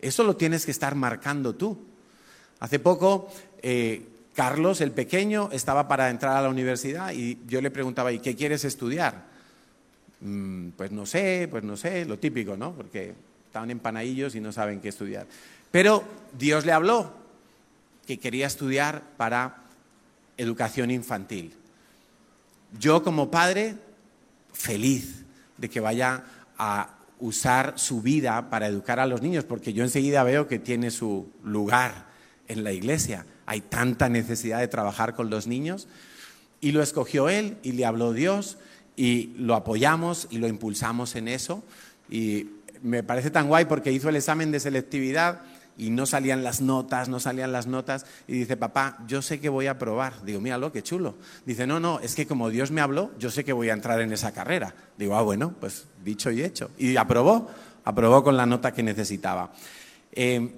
Eso 0.00 0.24
lo 0.24 0.36
tienes 0.36 0.64
que 0.64 0.70
estar 0.70 0.94
marcando 0.94 1.54
tú. 1.54 1.76
Hace 2.60 2.78
poco, 2.78 3.28
eh, 3.62 4.06
Carlos, 4.38 4.80
el 4.80 4.92
pequeño, 4.92 5.48
estaba 5.50 5.88
para 5.88 6.10
entrar 6.10 6.36
a 6.36 6.42
la 6.42 6.48
universidad 6.48 7.10
y 7.10 7.40
yo 7.48 7.60
le 7.60 7.72
preguntaba, 7.72 8.12
¿y 8.12 8.20
qué 8.20 8.36
quieres 8.36 8.64
estudiar? 8.64 9.24
Mm, 10.20 10.68
pues 10.76 10.92
no 10.92 11.06
sé, 11.06 11.48
pues 11.50 11.64
no 11.64 11.76
sé, 11.76 12.04
lo 12.04 12.20
típico, 12.20 12.56
¿no? 12.56 12.70
Porque 12.72 13.14
estaban 13.46 13.72
empanadillos 13.72 14.36
y 14.36 14.40
no 14.40 14.52
saben 14.52 14.80
qué 14.80 14.90
estudiar. 14.90 15.26
Pero 15.72 16.04
Dios 16.38 16.64
le 16.64 16.70
habló 16.70 17.12
que 18.06 18.20
quería 18.20 18.46
estudiar 18.46 19.02
para 19.16 19.56
educación 20.36 20.92
infantil. 20.92 21.54
Yo 22.78 23.02
como 23.02 23.32
padre, 23.32 23.74
feliz 24.52 25.24
de 25.56 25.68
que 25.68 25.80
vaya 25.80 26.22
a 26.56 26.94
usar 27.18 27.76
su 27.76 28.02
vida 28.02 28.50
para 28.50 28.68
educar 28.68 29.00
a 29.00 29.06
los 29.06 29.20
niños, 29.20 29.42
porque 29.42 29.72
yo 29.72 29.82
enseguida 29.82 30.22
veo 30.22 30.46
que 30.46 30.60
tiene 30.60 30.92
su 30.92 31.28
lugar 31.42 32.06
en 32.46 32.62
la 32.62 32.70
iglesia. 32.70 33.26
Hay 33.48 33.62
tanta 33.62 34.10
necesidad 34.10 34.60
de 34.60 34.68
trabajar 34.68 35.14
con 35.14 35.30
los 35.30 35.46
niños. 35.46 35.88
Y 36.60 36.72
lo 36.72 36.82
escogió 36.82 37.30
él 37.30 37.56
y 37.62 37.72
le 37.72 37.86
habló 37.86 38.12
Dios 38.12 38.58
y 38.94 39.32
lo 39.38 39.54
apoyamos 39.54 40.28
y 40.30 40.36
lo 40.36 40.48
impulsamos 40.48 41.16
en 41.16 41.28
eso. 41.28 41.64
Y 42.10 42.50
me 42.82 43.02
parece 43.02 43.30
tan 43.30 43.48
guay 43.48 43.64
porque 43.64 43.90
hizo 43.90 44.10
el 44.10 44.16
examen 44.16 44.52
de 44.52 44.60
selectividad 44.60 45.40
y 45.78 45.88
no 45.88 46.04
salían 46.04 46.44
las 46.44 46.60
notas, 46.60 47.08
no 47.08 47.20
salían 47.20 47.50
las 47.50 47.66
notas. 47.66 48.04
Y 48.26 48.34
dice, 48.34 48.58
papá, 48.58 48.98
yo 49.06 49.22
sé 49.22 49.40
que 49.40 49.48
voy 49.48 49.66
a 49.66 49.78
probar. 49.78 50.22
Digo, 50.26 50.42
míralo, 50.42 50.70
qué 50.70 50.82
chulo. 50.82 51.14
Dice, 51.46 51.66
no, 51.66 51.80
no, 51.80 52.00
es 52.00 52.14
que 52.14 52.26
como 52.26 52.50
Dios 52.50 52.70
me 52.70 52.82
habló, 52.82 53.12
yo 53.18 53.30
sé 53.30 53.44
que 53.44 53.54
voy 53.54 53.70
a 53.70 53.72
entrar 53.72 53.98
en 54.02 54.12
esa 54.12 54.32
carrera. 54.32 54.74
Digo, 54.98 55.16
ah, 55.16 55.22
bueno, 55.22 55.54
pues 55.58 55.86
dicho 56.04 56.30
y 56.30 56.42
hecho. 56.42 56.70
Y 56.76 56.98
aprobó, 56.98 57.48
aprobó 57.84 58.22
con 58.22 58.36
la 58.36 58.44
nota 58.44 58.74
que 58.74 58.82
necesitaba. 58.82 59.52
Eh, 60.12 60.50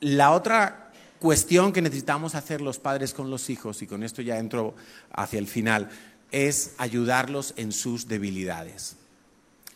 la 0.00 0.30
otra 0.30 0.89
cuestión 1.20 1.72
que 1.72 1.82
necesitamos 1.82 2.34
hacer 2.34 2.60
los 2.60 2.78
padres 2.78 3.14
con 3.14 3.30
los 3.30 3.50
hijos, 3.50 3.82
y 3.82 3.86
con 3.86 4.02
esto 4.02 4.22
ya 4.22 4.38
entro 4.38 4.74
hacia 5.12 5.38
el 5.38 5.46
final, 5.46 5.88
es 6.32 6.72
ayudarlos 6.78 7.54
en 7.56 7.70
sus 7.70 8.08
debilidades 8.08 8.96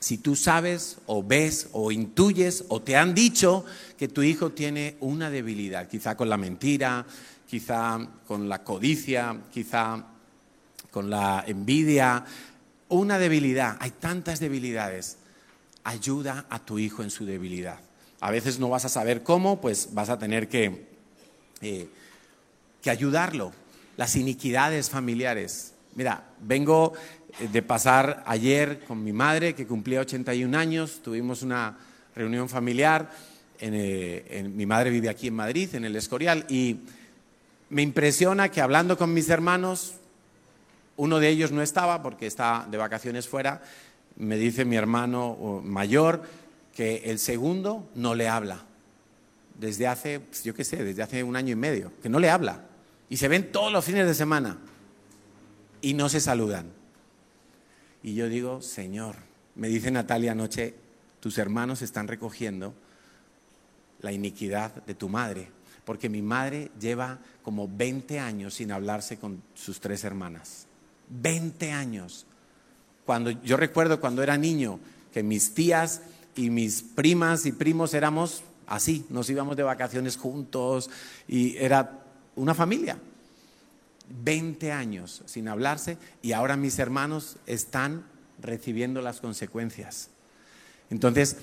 si 0.04 0.18
tú 0.18 0.36
sabes 0.36 0.98
o 1.06 1.22
ves 1.22 1.68
o 1.72 1.90
intuyes 1.90 2.66
o 2.68 2.82
te 2.82 2.94
han 2.94 3.14
dicho 3.14 3.64
que 3.96 4.06
tu 4.06 4.22
hijo 4.22 4.50
tiene 4.50 4.98
una 5.00 5.30
debilidad, 5.30 5.88
quizá 5.88 6.14
con 6.14 6.28
la 6.28 6.36
mentira, 6.36 7.06
quizá 7.48 8.06
con 8.26 8.46
la 8.46 8.62
codicia, 8.62 9.40
quizá 9.50 10.04
con 10.90 11.08
la 11.08 11.42
envidia, 11.46 12.22
una 12.90 13.18
debilidad, 13.18 13.78
hay 13.80 13.92
tantas 13.92 14.40
debilidades, 14.40 15.16
ayuda 15.84 16.44
a 16.50 16.58
tu 16.58 16.78
hijo 16.78 17.02
en 17.02 17.10
su 17.10 17.24
debilidad. 17.24 17.80
A 18.20 18.30
veces 18.30 18.58
no 18.58 18.68
vas 18.68 18.84
a 18.84 18.90
saber 18.90 19.22
cómo, 19.22 19.62
pues 19.62 19.94
vas 19.94 20.10
a 20.10 20.18
tener 20.18 20.50
que, 20.50 20.93
eh, 21.64 21.88
que 22.82 22.90
ayudarlo. 22.90 23.52
Las 23.96 24.16
iniquidades 24.16 24.90
familiares. 24.90 25.72
Mira, 25.94 26.24
vengo 26.40 26.92
eh, 27.40 27.48
de 27.50 27.62
pasar 27.62 28.22
ayer 28.26 28.80
con 28.80 29.02
mi 29.02 29.14
madre, 29.14 29.54
que 29.54 29.66
cumplía 29.66 30.00
81 30.00 30.58
años, 30.58 31.00
tuvimos 31.02 31.42
una 31.42 31.78
reunión 32.14 32.50
familiar, 32.50 33.10
eh, 33.60 34.46
mi 34.52 34.66
madre 34.66 34.90
vive 34.90 35.08
aquí 35.08 35.28
en 35.28 35.36
Madrid, 35.36 35.74
en 35.74 35.86
el 35.86 35.96
Escorial, 35.96 36.44
y 36.50 36.80
me 37.70 37.80
impresiona 37.80 38.50
que 38.50 38.60
hablando 38.60 38.98
con 38.98 39.14
mis 39.14 39.30
hermanos, 39.30 39.94
uno 40.98 41.18
de 41.18 41.30
ellos 41.30 41.50
no 41.50 41.62
estaba 41.62 42.02
porque 42.02 42.26
está 42.26 42.66
de 42.70 42.76
vacaciones 42.76 43.26
fuera, 43.26 43.62
me 44.16 44.36
dice 44.36 44.66
mi 44.66 44.76
hermano 44.76 45.62
mayor 45.64 46.24
que 46.74 47.04
el 47.06 47.18
segundo 47.18 47.88
no 47.94 48.14
le 48.14 48.28
habla. 48.28 48.66
Desde 49.58 49.86
hace, 49.86 50.20
pues, 50.20 50.44
yo 50.44 50.54
qué 50.54 50.64
sé, 50.64 50.82
desde 50.82 51.02
hace 51.02 51.22
un 51.22 51.36
año 51.36 51.52
y 51.52 51.56
medio, 51.56 51.92
que 52.02 52.08
no 52.08 52.18
le 52.18 52.30
habla. 52.30 52.66
Y 53.08 53.16
se 53.16 53.28
ven 53.28 53.52
todos 53.52 53.72
los 53.72 53.84
fines 53.84 54.06
de 54.06 54.14
semana 54.14 54.58
y 55.80 55.94
no 55.94 56.08
se 56.08 56.20
saludan. 56.20 56.72
Y 58.02 58.14
yo 58.14 58.28
digo, 58.28 58.60
Señor, 58.62 59.16
me 59.54 59.68
dice 59.68 59.90
Natalia 59.90 60.32
anoche, 60.32 60.74
tus 61.20 61.38
hermanos 61.38 61.82
están 61.82 62.08
recogiendo 62.08 62.74
la 64.00 64.12
iniquidad 64.12 64.84
de 64.84 64.94
tu 64.94 65.08
madre, 65.08 65.48
porque 65.84 66.08
mi 66.08 66.20
madre 66.20 66.70
lleva 66.78 67.18
como 67.42 67.68
20 67.68 68.18
años 68.18 68.54
sin 68.54 68.72
hablarse 68.72 69.18
con 69.18 69.42
sus 69.54 69.80
tres 69.80 70.04
hermanas. 70.04 70.66
20 71.08 71.72
años. 71.72 72.26
Cuando 73.06 73.30
yo 73.30 73.56
recuerdo 73.56 74.00
cuando 74.00 74.22
era 74.22 74.36
niño 74.36 74.80
que 75.12 75.22
mis 75.22 75.54
tías 75.54 76.02
y 76.34 76.50
mis 76.50 76.82
primas 76.82 77.46
y 77.46 77.52
primos 77.52 77.94
éramos 77.94 78.42
así, 78.66 79.06
nos 79.10 79.28
íbamos 79.30 79.56
de 79.56 79.62
vacaciones 79.62 80.16
juntos 80.16 80.90
y 81.28 81.56
era 81.56 82.04
una 82.36 82.54
familia. 82.54 82.98
20 84.22 84.70
años 84.70 85.22
sin 85.26 85.48
hablarse 85.48 85.96
y 86.22 86.32
ahora 86.32 86.56
mis 86.56 86.78
hermanos 86.78 87.36
están 87.46 88.04
recibiendo 88.40 89.00
las 89.00 89.20
consecuencias. 89.20 90.10
Entonces, 90.90 91.36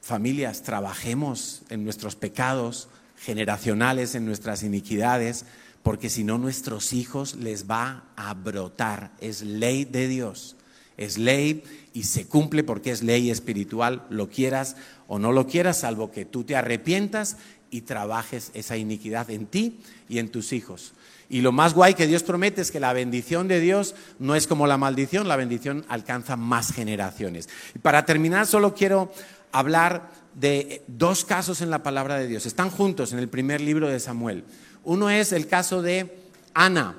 familias, 0.00 0.62
trabajemos 0.62 1.62
en 1.68 1.84
nuestros 1.84 2.16
pecados 2.16 2.88
generacionales, 3.16 4.14
en 4.14 4.26
nuestras 4.26 4.62
iniquidades, 4.62 5.44
porque 5.82 6.10
si 6.10 6.24
no 6.24 6.38
nuestros 6.38 6.92
hijos 6.92 7.36
les 7.36 7.70
va 7.70 8.04
a 8.16 8.34
brotar. 8.34 9.12
Es 9.20 9.42
ley 9.42 9.84
de 9.84 10.08
Dios, 10.08 10.56
es 11.00 11.18
ley 11.18 11.64
y 11.92 12.04
se 12.04 12.26
cumple 12.26 12.62
porque 12.62 12.92
es 12.92 13.02
ley 13.02 13.30
espiritual, 13.30 14.06
lo 14.10 14.28
quieras 14.28 14.76
o 15.08 15.18
no 15.18 15.32
lo 15.32 15.46
quieras, 15.46 15.80
salvo 15.80 16.12
que 16.12 16.24
tú 16.24 16.44
te 16.44 16.54
arrepientas 16.54 17.36
y 17.70 17.80
trabajes 17.80 18.50
esa 18.54 18.76
iniquidad 18.76 19.30
en 19.30 19.46
ti 19.46 19.80
y 20.08 20.18
en 20.18 20.28
tus 20.28 20.52
hijos. 20.52 20.92
Y 21.28 21.40
lo 21.40 21.52
más 21.52 21.74
guay 21.74 21.94
que 21.94 22.06
Dios 22.06 22.22
promete 22.22 22.60
es 22.60 22.70
que 22.70 22.80
la 22.80 22.92
bendición 22.92 23.48
de 23.48 23.60
Dios 23.60 23.94
no 24.18 24.34
es 24.34 24.46
como 24.46 24.66
la 24.66 24.76
maldición, 24.76 25.28
la 25.28 25.36
bendición 25.36 25.84
alcanza 25.88 26.36
más 26.36 26.72
generaciones. 26.72 27.48
Y 27.74 27.78
para 27.78 28.04
terminar, 28.04 28.46
solo 28.46 28.74
quiero 28.74 29.12
hablar 29.52 30.10
de 30.34 30.82
dos 30.86 31.24
casos 31.24 31.60
en 31.60 31.70
la 31.70 31.82
palabra 31.82 32.18
de 32.18 32.26
Dios. 32.26 32.46
Están 32.46 32.70
juntos 32.70 33.12
en 33.12 33.20
el 33.20 33.28
primer 33.28 33.60
libro 33.60 33.88
de 33.88 34.00
Samuel. 34.00 34.44
Uno 34.84 35.08
es 35.08 35.32
el 35.32 35.46
caso 35.46 35.82
de 35.82 36.18
Ana, 36.52 36.96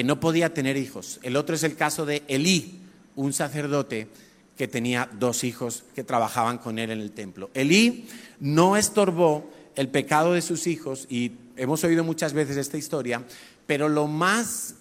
que 0.00 0.04
no 0.04 0.18
podía 0.18 0.54
tener 0.54 0.78
hijos. 0.78 1.20
El 1.22 1.36
otro 1.36 1.54
es 1.54 1.62
el 1.62 1.76
caso 1.76 2.06
de 2.06 2.22
Elí, 2.26 2.80
un 3.16 3.34
sacerdote 3.34 4.08
que 4.56 4.66
tenía 4.66 5.10
dos 5.18 5.44
hijos 5.44 5.84
que 5.94 6.04
trabajaban 6.04 6.56
con 6.56 6.78
él 6.78 6.90
en 6.90 7.02
el 7.02 7.10
templo. 7.10 7.50
Elí 7.52 8.08
no 8.40 8.78
estorbó 8.78 9.50
el 9.76 9.90
pecado 9.90 10.32
de 10.32 10.40
sus 10.40 10.66
hijos 10.66 11.06
y 11.10 11.32
hemos 11.54 11.84
oído 11.84 12.02
muchas 12.02 12.32
veces 12.32 12.56
esta 12.56 12.78
historia, 12.78 13.22
pero 13.66 13.90
lo 13.90 14.06
más 14.06 14.76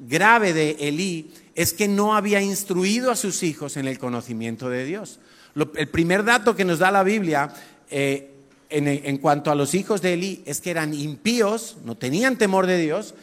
grave 0.00 0.52
de 0.52 0.70
Elí 0.80 1.30
es 1.54 1.72
que 1.72 1.86
no 1.86 2.16
había 2.16 2.42
instruido 2.42 3.12
a 3.12 3.14
sus 3.14 3.44
hijos 3.44 3.76
en 3.76 3.86
el 3.86 4.00
conocimiento 4.00 4.68
de 4.68 4.84
Dios. 4.84 5.20
el 5.54 5.88
primer 5.88 6.24
dato 6.24 6.56
que 6.56 6.64
nos 6.64 6.80
da 6.80 6.90
la 6.90 7.04
Biblia 7.04 7.54
eh, 7.88 8.28
en, 8.70 8.88
en 8.88 9.18
cuanto 9.18 9.52
a 9.52 9.54
los 9.54 9.72
hijos 9.76 10.02
de 10.02 10.14
Elí 10.14 10.42
es 10.46 10.60
que 10.60 10.72
eran 10.72 10.94
impíos, 10.94 11.76
no 11.84 11.96
tenían 11.96 12.36
temor 12.36 12.66
de 12.66 12.78
Dios 12.78 13.14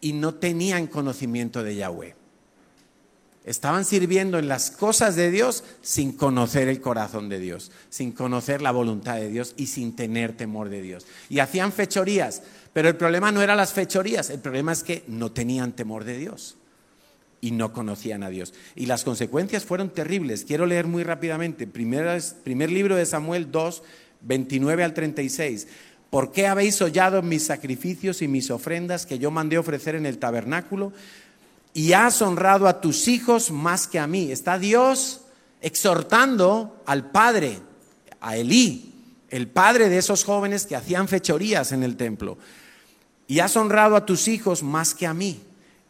y 0.00 0.12
no 0.12 0.34
tenían 0.34 0.86
conocimiento 0.86 1.62
de 1.62 1.76
Yahweh. 1.76 2.14
Estaban 3.44 3.86
sirviendo 3.86 4.38
en 4.38 4.46
las 4.46 4.70
cosas 4.70 5.16
de 5.16 5.30
Dios 5.30 5.64
sin 5.80 6.12
conocer 6.12 6.68
el 6.68 6.82
corazón 6.82 7.30
de 7.30 7.38
Dios, 7.38 7.70
sin 7.88 8.12
conocer 8.12 8.60
la 8.60 8.72
voluntad 8.72 9.16
de 9.16 9.30
Dios 9.30 9.54
y 9.56 9.68
sin 9.68 9.96
tener 9.96 10.36
temor 10.36 10.68
de 10.68 10.82
Dios. 10.82 11.06
Y 11.30 11.38
hacían 11.38 11.72
fechorías, 11.72 12.42
pero 12.74 12.90
el 12.90 12.96
problema 12.96 13.32
no 13.32 13.40
eran 13.40 13.56
las 13.56 13.72
fechorías, 13.72 14.28
el 14.28 14.40
problema 14.40 14.72
es 14.72 14.82
que 14.82 15.02
no 15.06 15.32
tenían 15.32 15.72
temor 15.72 16.04
de 16.04 16.18
Dios 16.18 16.58
y 17.40 17.52
no 17.52 17.72
conocían 17.72 18.22
a 18.22 18.30
Dios. 18.30 18.52
Y 18.74 18.86
las 18.86 19.04
consecuencias 19.04 19.64
fueron 19.64 19.90
terribles. 19.90 20.44
Quiero 20.44 20.66
leer 20.66 20.86
muy 20.86 21.02
rápidamente. 21.02 21.66
Primer, 21.66 22.22
primer 22.44 22.70
libro 22.70 22.96
de 22.96 23.06
Samuel 23.06 23.50
2, 23.50 23.82
29 24.20 24.84
al 24.84 24.94
36. 24.94 25.68
¿Por 26.10 26.32
qué 26.32 26.46
habéis 26.46 26.80
hollado 26.80 27.22
mis 27.22 27.46
sacrificios 27.46 28.22
y 28.22 28.28
mis 28.28 28.50
ofrendas 28.50 29.06
que 29.06 29.18
yo 29.18 29.30
mandé 29.30 29.58
ofrecer 29.58 29.94
en 29.94 30.06
el 30.06 30.18
tabernáculo? 30.18 30.92
y 31.78 31.92
has 31.92 32.22
honrado 32.22 32.66
a 32.66 32.80
tus 32.80 33.06
hijos 33.06 33.52
más 33.52 33.86
que 33.86 34.00
a 34.00 34.08
mí. 34.08 34.32
Está 34.32 34.58
Dios 34.58 35.20
exhortando 35.60 36.82
al 36.86 37.12
padre, 37.12 37.60
a 38.20 38.36
Elí, 38.36 38.94
el 39.28 39.46
padre 39.46 39.88
de 39.88 39.98
esos 39.98 40.24
jóvenes 40.24 40.66
que 40.66 40.74
hacían 40.76 41.06
fechorías 41.06 41.70
en 41.70 41.84
el 41.84 41.96
templo. 41.96 42.36
Y 43.28 43.38
has 43.38 43.56
honrado 43.56 43.94
a 43.94 44.06
tus 44.06 44.26
hijos 44.26 44.64
más 44.64 44.92
que 44.92 45.06
a 45.06 45.14
mí, 45.14 45.40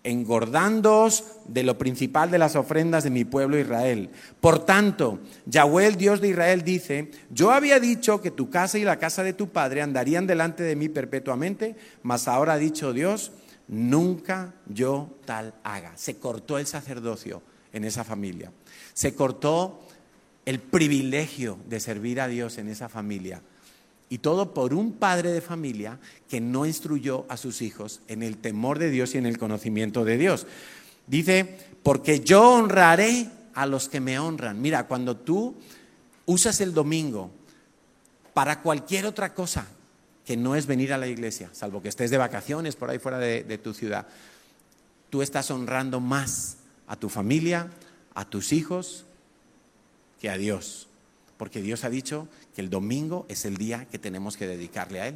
engordándoos 0.04 1.24
de 1.46 1.62
lo 1.62 1.76
principal 1.76 2.30
de 2.30 2.38
las 2.38 2.56
ofrendas 2.56 3.04
de 3.04 3.10
mi 3.10 3.24
pueblo 3.24 3.58
Israel. 3.58 4.10
Por 4.40 4.64
tanto, 4.64 5.18
Yahweh, 5.46 5.86
el 5.86 5.96
Dios 5.96 6.20
de 6.20 6.28
Israel, 6.28 6.62
dice, 6.62 7.10
yo 7.30 7.50
había 7.50 7.80
dicho 7.80 8.20
que 8.20 8.30
tu 8.30 8.50
casa 8.50 8.78
y 8.78 8.84
la 8.84 8.98
casa 8.98 9.22
de 9.22 9.32
tu 9.32 9.48
padre 9.48 9.82
andarían 9.82 10.26
delante 10.26 10.62
de 10.62 10.76
mí 10.76 10.88
perpetuamente, 10.88 11.76
mas 12.02 12.28
ahora 12.28 12.54
ha 12.54 12.58
dicho 12.58 12.92
Dios, 12.92 13.32
nunca 13.66 14.54
yo 14.66 15.18
tal 15.24 15.54
haga. 15.64 15.92
Se 15.96 16.16
cortó 16.18 16.58
el 16.58 16.66
sacerdocio 16.66 17.42
en 17.72 17.84
esa 17.84 18.04
familia. 18.04 18.52
Se 18.94 19.14
cortó 19.14 19.80
el 20.46 20.60
privilegio 20.60 21.58
de 21.68 21.80
servir 21.80 22.20
a 22.20 22.28
Dios 22.28 22.56
en 22.58 22.68
esa 22.68 22.88
familia. 22.88 23.42
Y 24.08 24.18
todo 24.18 24.54
por 24.54 24.72
un 24.74 24.92
padre 24.92 25.30
de 25.32 25.40
familia 25.40 25.98
que 26.28 26.40
no 26.40 26.64
instruyó 26.66 27.26
a 27.28 27.36
sus 27.36 27.60
hijos 27.60 28.00
en 28.08 28.22
el 28.22 28.38
temor 28.38 28.78
de 28.78 28.90
Dios 28.90 29.14
y 29.14 29.18
en 29.18 29.26
el 29.26 29.38
conocimiento 29.38 30.04
de 30.04 30.16
Dios. 30.16 30.46
Dice, 31.06 31.58
porque 31.82 32.20
yo 32.20 32.50
honraré 32.50 33.30
a 33.54 33.66
los 33.66 33.88
que 33.88 34.00
me 34.00 34.18
honran. 34.18 34.60
Mira, 34.60 34.86
cuando 34.86 35.16
tú 35.16 35.56
usas 36.26 36.60
el 36.60 36.72
domingo 36.72 37.30
para 38.34 38.62
cualquier 38.62 39.06
otra 39.06 39.34
cosa 39.34 39.66
que 40.24 40.36
no 40.36 40.54
es 40.54 40.66
venir 40.66 40.92
a 40.92 40.98
la 40.98 41.08
iglesia, 41.08 41.48
salvo 41.52 41.82
que 41.82 41.88
estés 41.88 42.10
de 42.10 42.18
vacaciones 42.18 42.76
por 42.76 42.90
ahí 42.90 42.98
fuera 42.98 43.18
de, 43.18 43.58
tu 43.58 43.72
ciudad. 43.74 44.06
Tú 45.10 45.22
estás 45.22 45.50
honrando 45.50 46.00
más 46.00 46.58
a 46.86 46.96
tu 46.96 47.08
familia, 47.08 47.68
a 48.14 48.26
tus 48.26 48.52
hijos, 48.52 49.06
que 50.20 50.28
a 50.28 50.36
Dios. 50.36 50.86
Porque 51.38 51.62
Dios 51.62 51.84
ha 51.84 51.90
dicho 51.90 52.28
que 52.54 52.60
el 52.60 52.68
domingo 52.68 53.24
es 53.28 53.46
el 53.46 53.56
día 53.56 53.86
que 53.90 53.98
tenemos 53.98 54.36
que 54.36 54.46
dedicarle 54.46 55.00
a 55.00 55.08
Él. 55.08 55.14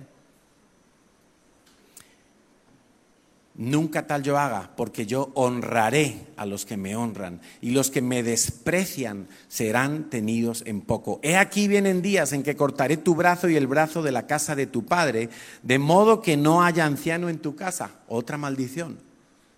Nunca 3.55 4.07
tal 4.07 4.23
yo 4.23 4.39
haga, 4.39 4.71
porque 4.77 5.05
yo 5.05 5.31
honraré 5.35 6.29
a 6.39 6.47
los 6.47 6.65
que 6.65 6.79
me 6.79 6.97
honran, 6.97 7.43
y 7.61 7.73
los 7.73 7.91
que 7.91 8.01
me 8.01 8.23
desprecian 8.23 9.29
serán 9.49 10.09
tenidos 10.09 10.63
en 10.67 10.81
poco. 10.81 11.21
He 11.23 11.37
aquí 11.37 11.69
vienen 11.69 12.01
días 12.01 12.33
en 12.33 12.43
que 12.43 12.57
cortaré 12.57 12.97
tu 12.97 13.15
brazo 13.15 13.51
y 13.51 13.57
el 13.57 13.67
brazo 13.67 14.03
de 14.03 14.13
la 14.13 14.27
casa 14.27 14.57
de 14.57 14.67
tu 14.67 14.87
padre, 14.87 15.29
de 15.63 15.79
modo 15.79 16.23
que 16.23 16.39
no 16.39 16.65
haya 16.65 16.87
anciano 16.87 17.29
en 17.29 17.41
tu 17.41 17.55
casa. 17.55 17.91
Otra 18.09 18.39
maldición. 18.39 19.12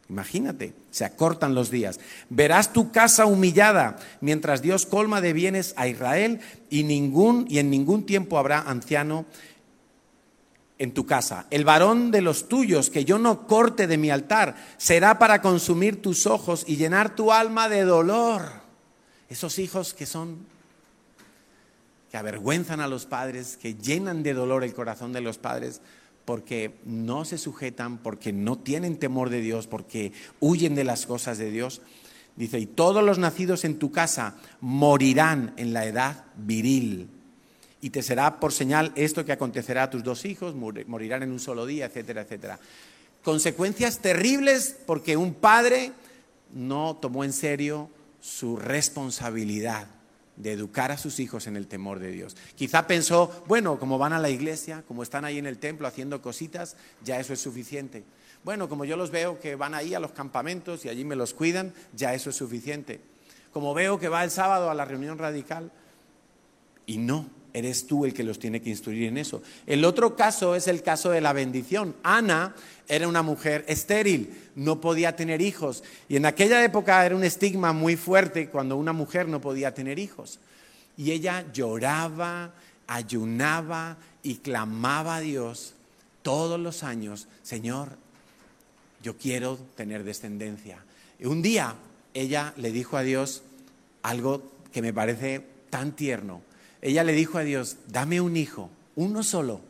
Imagínate, 0.08 0.74
se 0.90 1.04
acortan 1.04 1.54
los 1.54 1.70
días. 1.70 1.98
Verás 2.28 2.72
tu 2.72 2.92
casa 2.92 3.26
humillada, 3.26 3.96
mientras 4.20 4.60
Dios 4.60 4.84
colma 4.84 5.20
de 5.20 5.32
bienes 5.32 5.72
a 5.76 5.88
Israel, 5.88 6.40
y, 6.68 6.82
ningún, 6.84 7.46
y 7.48 7.58
en 7.58 7.70
ningún 7.70 8.04
tiempo 8.04 8.38
habrá 8.38 8.60
anciano 8.60 9.24
en 10.78 10.92
tu 10.92 11.06
casa. 11.06 11.46
El 11.50 11.64
varón 11.64 12.10
de 12.10 12.20
los 12.20 12.48
tuyos 12.48 12.90
que 12.90 13.04
yo 13.04 13.18
no 13.18 13.46
corte 13.46 13.86
de 13.86 13.96
mi 13.96 14.10
altar 14.10 14.56
será 14.76 15.18
para 15.18 15.40
consumir 15.40 16.02
tus 16.02 16.26
ojos 16.26 16.64
y 16.66 16.76
llenar 16.76 17.14
tu 17.14 17.32
alma 17.32 17.68
de 17.68 17.84
dolor. 17.84 18.64
Esos 19.30 19.58
hijos 19.58 19.94
que 19.94 20.04
son, 20.04 20.46
que 22.10 22.18
avergüenzan 22.18 22.80
a 22.80 22.88
los 22.88 23.06
padres, 23.06 23.56
que 23.56 23.74
llenan 23.74 24.22
de 24.22 24.34
dolor 24.34 24.64
el 24.64 24.74
corazón 24.74 25.14
de 25.14 25.22
los 25.22 25.38
padres 25.38 25.80
porque 26.24 26.74
no 26.84 27.24
se 27.24 27.38
sujetan, 27.38 27.98
porque 27.98 28.32
no 28.32 28.58
tienen 28.58 28.98
temor 28.98 29.30
de 29.30 29.40
Dios, 29.40 29.66
porque 29.66 30.12
huyen 30.40 30.74
de 30.74 30.84
las 30.84 31.06
cosas 31.06 31.38
de 31.38 31.50
Dios. 31.50 31.82
Dice, 32.36 32.58
y 32.58 32.66
todos 32.66 33.04
los 33.04 33.18
nacidos 33.18 33.64
en 33.64 33.78
tu 33.78 33.92
casa 33.92 34.36
morirán 34.60 35.54
en 35.56 35.72
la 35.72 35.86
edad 35.86 36.24
viril 36.36 37.08
y 37.84 37.90
te 37.90 38.02
será 38.02 38.40
por 38.40 38.50
señal 38.50 38.92
esto 38.96 39.26
que 39.26 39.32
acontecerá 39.32 39.82
a 39.82 39.90
tus 39.90 40.02
dos 40.02 40.24
hijos, 40.24 40.54
morirán 40.54 41.22
en 41.22 41.30
un 41.30 41.38
solo 41.38 41.66
día, 41.66 41.84
etcétera, 41.84 42.22
etcétera. 42.22 42.58
Consecuencias 43.22 43.98
terribles 43.98 44.74
porque 44.86 45.18
un 45.18 45.34
padre 45.34 45.92
no 46.54 46.96
tomó 46.96 47.24
en 47.24 47.34
serio 47.34 47.90
su 48.22 48.56
responsabilidad 48.56 49.86
de 50.36 50.52
educar 50.52 50.90
a 50.90 50.98
sus 50.98 51.20
hijos 51.20 51.46
en 51.46 51.56
el 51.56 51.66
temor 51.66 51.98
de 51.98 52.10
Dios. 52.10 52.36
Quizá 52.56 52.86
pensó, 52.86 53.44
bueno, 53.46 53.78
como 53.78 53.98
van 53.98 54.12
a 54.12 54.18
la 54.18 54.30
iglesia, 54.30 54.82
como 54.86 55.02
están 55.02 55.24
ahí 55.24 55.38
en 55.38 55.46
el 55.46 55.58
templo 55.58 55.86
haciendo 55.86 56.20
cositas, 56.22 56.76
ya 57.04 57.20
eso 57.20 57.32
es 57.32 57.40
suficiente. 57.40 58.04
Bueno, 58.42 58.68
como 58.68 58.84
yo 58.84 58.96
los 58.96 59.10
veo 59.10 59.40
que 59.40 59.54
van 59.54 59.74
ahí 59.74 59.94
a 59.94 60.00
los 60.00 60.12
campamentos 60.12 60.84
y 60.84 60.88
allí 60.88 61.04
me 61.04 61.16
los 61.16 61.34
cuidan, 61.34 61.72
ya 61.94 62.14
eso 62.14 62.30
es 62.30 62.36
suficiente. 62.36 63.00
Como 63.52 63.72
veo 63.72 63.98
que 63.98 64.08
va 64.08 64.24
el 64.24 64.30
sábado 64.30 64.70
a 64.70 64.74
la 64.74 64.84
reunión 64.84 65.18
radical, 65.18 65.70
y 66.86 66.98
no, 66.98 67.26
eres 67.54 67.86
tú 67.86 68.04
el 68.04 68.12
que 68.12 68.24
los 68.24 68.38
tiene 68.38 68.60
que 68.60 68.68
instruir 68.68 69.04
en 69.04 69.16
eso. 69.16 69.40
El 69.66 69.84
otro 69.84 70.16
caso 70.16 70.54
es 70.56 70.68
el 70.68 70.82
caso 70.82 71.10
de 71.10 71.20
la 71.20 71.32
bendición. 71.32 71.94
Ana 72.02 72.54
era 72.88 73.08
una 73.08 73.22
mujer 73.22 73.64
estéril, 73.68 74.34
no 74.56 74.80
podía 74.80 75.16
tener 75.16 75.40
hijos. 75.40 75.84
Y 76.08 76.16
en 76.16 76.26
aquella 76.26 76.62
época 76.64 77.06
era 77.06 77.14
un 77.14 77.24
estigma 77.24 77.72
muy 77.72 77.96
fuerte 77.96 78.50
cuando 78.50 78.76
una 78.76 78.92
mujer 78.92 79.28
no 79.28 79.40
podía 79.40 79.72
tener 79.72 80.00
hijos. 80.00 80.40
Y 80.96 81.12
ella 81.12 81.46
lloraba, 81.52 82.52
ayunaba 82.88 83.96
y 84.22 84.36
clamaba 84.36 85.16
a 85.16 85.20
Dios 85.20 85.74
todos 86.22 86.58
los 86.58 86.82
años, 86.82 87.28
Señor, 87.42 87.98
yo 89.02 89.16
quiero 89.16 89.58
tener 89.76 90.02
descendencia. 90.02 90.78
Y 91.20 91.26
un 91.26 91.42
día 91.42 91.76
ella 92.14 92.54
le 92.56 92.72
dijo 92.72 92.96
a 92.96 93.02
Dios 93.02 93.42
algo 94.02 94.50
que 94.72 94.82
me 94.82 94.92
parece 94.92 95.44
tan 95.70 95.92
tierno. 95.94 96.40
Ella 96.84 97.02
le 97.02 97.14
dijo 97.14 97.38
a 97.38 97.42
Dios, 97.42 97.78
dame 97.88 98.20
un 98.20 98.36
hijo, 98.36 98.68
uno 98.94 99.22
solo, 99.22 99.62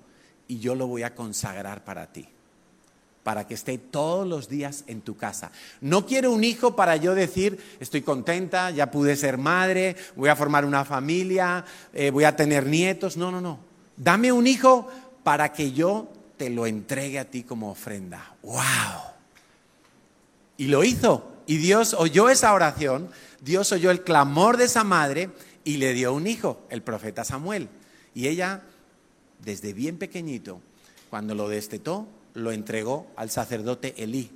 y 0.49 0.59
yo 0.59 0.75
lo 0.75 0.89
voy 0.89 1.05
a 1.05 1.15
consagrar 1.15 1.85
para 1.85 2.13
ti 2.13 2.29
para 3.23 3.47
que 3.47 3.55
esté 3.55 3.79
todos 3.79 4.29
los 4.29 4.49
días 4.51 4.85
en 4.87 5.01
tu 5.01 5.17
casa. 5.17 5.51
No 5.81 6.05
quiero 6.05 6.31
un 6.31 6.45
hijo 6.45 6.77
para 6.77 6.97
yo 6.97 7.15
decir, 7.15 7.59
estoy 7.81 8.03
contenta, 8.03 8.71
ya 8.71 8.91
pude 8.91 9.17
ser 9.17 9.39
madre, 9.39 9.97
voy 10.15 10.29
a 10.29 10.37
formar 10.37 10.67
una 10.67 10.85
familia, 10.85 11.65
eh, 11.95 12.11
voy 12.11 12.25
a 12.25 12.37
tener 12.37 12.67
nietos. 12.67 13.17
No, 13.17 13.31
no, 13.31 13.41
no. 13.41 13.59
Dame 13.97 14.31
un 14.31 14.47
hijo 14.47 14.89
para 15.23 15.55
que 15.55 15.73
yo 15.73 16.13
te 16.37 16.51
lo 16.51 16.67
entregue 16.67 17.19
a 17.19 17.25
ti 17.25 17.45
como 17.45 17.71
ofrenda. 17.71 18.35
¡Wow! 18.43 18.61
Y 20.59 20.67
lo 20.67 20.85
hizo. 20.85 21.33
Y 21.47 21.57
Dios 21.57 21.95
oyó 21.95 22.29
esa 22.29 22.53
oración, 22.53 23.09
Dios 23.41 23.73
oyó 23.73 23.91
el 23.91 24.03
clamor 24.03 24.59
de 24.59 24.65
esa 24.65 24.85
madre 24.85 25.31
y 25.65 25.79
le 25.79 25.95
dio 25.95 26.13
un 26.13 26.27
hijo, 26.27 26.63
el 26.71 26.83
profeta 26.83 27.25
Samuel. 27.25 27.69
Y 28.15 28.29
ella, 28.29 28.63
desde 29.45 29.73
bien 29.73 29.99
pequeñito, 29.99 30.61
cuando 31.11 31.35
lo 31.35 31.49
destetó, 31.49 32.07
lo 32.35 32.53
entregó 32.53 33.07
al 33.17 33.31
sacerdote 33.31 33.95
Elí 33.97 34.31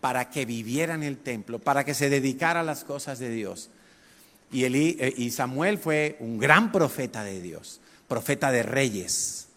para 0.00 0.30
que 0.30 0.46
viviera 0.46 0.94
en 0.94 1.02
el 1.02 1.18
templo, 1.18 1.58
para 1.58 1.84
que 1.84 1.94
se 1.94 2.08
dedicara 2.08 2.60
a 2.60 2.64
las 2.64 2.84
cosas 2.84 3.18
de 3.18 3.30
Dios. 3.30 3.68
Y, 4.52 4.64
Elí, 4.64 4.96
eh, 5.00 5.12
y 5.16 5.30
Samuel 5.30 5.78
fue 5.78 6.16
un 6.20 6.38
gran 6.38 6.72
profeta 6.72 7.24
de 7.24 7.40
Dios, 7.40 7.80
profeta 8.06 8.50
de 8.50 8.62
reyes. 8.62 9.48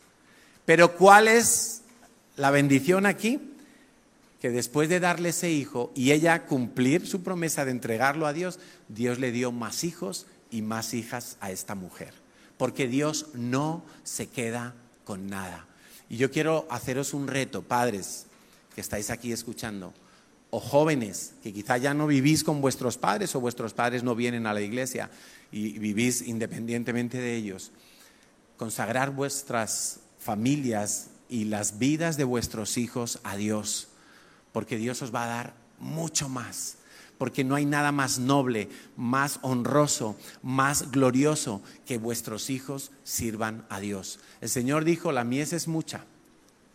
Pero 0.65 0.95
¿cuál 0.95 1.27
es 1.27 1.81
la 2.35 2.51
bendición 2.51 3.05
aquí? 3.05 3.39
Que 4.41 4.49
después 4.49 4.89
de 4.89 4.99
darle 4.99 5.29
ese 5.29 5.51
hijo 5.51 5.91
y 5.95 6.11
ella 6.11 6.45
cumplir 6.45 7.07
su 7.07 7.21
promesa 7.21 7.63
de 7.63 7.71
entregarlo 7.71 8.25
a 8.25 8.33
Dios, 8.33 8.59
Dios 8.89 9.19
le 9.19 9.31
dio 9.31 9.51
más 9.51 9.83
hijos 9.83 10.25
y 10.51 10.61
más 10.61 10.93
hijas 10.93 11.37
a 11.39 11.49
esta 11.51 11.73
mujer. 11.73 12.13
Porque 12.57 12.87
Dios 12.87 13.27
no 13.33 13.83
se 14.03 14.27
queda 14.27 14.75
con 15.03 15.27
nada. 15.27 15.65
Y 16.09 16.17
yo 16.17 16.29
quiero 16.29 16.67
haceros 16.69 17.13
un 17.13 17.27
reto, 17.27 17.63
padres 17.63 18.27
que 18.75 18.81
estáis 18.81 19.09
aquí 19.09 19.31
escuchando, 19.31 19.93
o 20.49 20.59
jóvenes 20.59 21.33
que 21.41 21.53
quizá 21.53 21.77
ya 21.77 21.93
no 21.93 22.05
vivís 22.07 22.43
con 22.43 22.61
vuestros 22.61 22.97
padres 22.97 23.33
o 23.35 23.39
vuestros 23.39 23.73
padres 23.73 24.03
no 24.03 24.15
vienen 24.15 24.45
a 24.45 24.53
la 24.53 24.61
iglesia 24.61 25.09
y 25.51 25.79
vivís 25.79 26.21
independientemente 26.21 27.17
de 27.17 27.35
ellos. 27.35 27.71
Consagrar 28.57 29.11
vuestras 29.11 30.01
familias 30.19 31.07
y 31.29 31.45
las 31.45 31.79
vidas 31.79 32.17
de 32.17 32.25
vuestros 32.25 32.77
hijos 32.77 33.19
a 33.23 33.37
Dios, 33.37 33.87
porque 34.51 34.77
Dios 34.77 35.01
os 35.01 35.15
va 35.15 35.23
a 35.23 35.27
dar 35.27 35.53
mucho 35.79 36.27
más 36.29 36.75
porque 37.21 37.43
no 37.43 37.53
hay 37.53 37.65
nada 37.65 37.91
más 37.91 38.17
noble, 38.17 38.67
más 38.97 39.37
honroso, 39.43 40.17
más 40.41 40.89
glorioso 40.89 41.61
que 41.85 41.99
vuestros 41.99 42.49
hijos 42.49 42.89
sirvan 43.03 43.63
a 43.69 43.79
Dios. 43.79 44.19
El 44.41 44.49
Señor 44.49 44.85
dijo, 44.85 45.11
la 45.11 45.23
mies 45.23 45.53
es 45.53 45.67
mucha, 45.67 46.05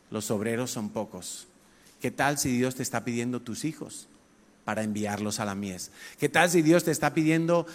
los 0.08 0.30
obreros 0.30 0.70
son 0.70 0.90
pocos. 0.90 1.48
¿Qué 2.00 2.12
tal 2.12 2.38
si 2.38 2.56
Dios 2.56 2.76
te 2.76 2.84
está 2.84 3.04
pidiendo 3.04 3.42
tus 3.42 3.64
hijos 3.64 4.06
para 4.64 4.84
enviarlos 4.84 5.40
a 5.40 5.44
la 5.44 5.56
mies? 5.56 5.90
¿Qué 6.16 6.28
tal 6.28 6.48
si 6.48 6.62
Dios 6.62 6.84
te 6.84 6.92
está 6.92 7.12
pidiendo 7.12 7.66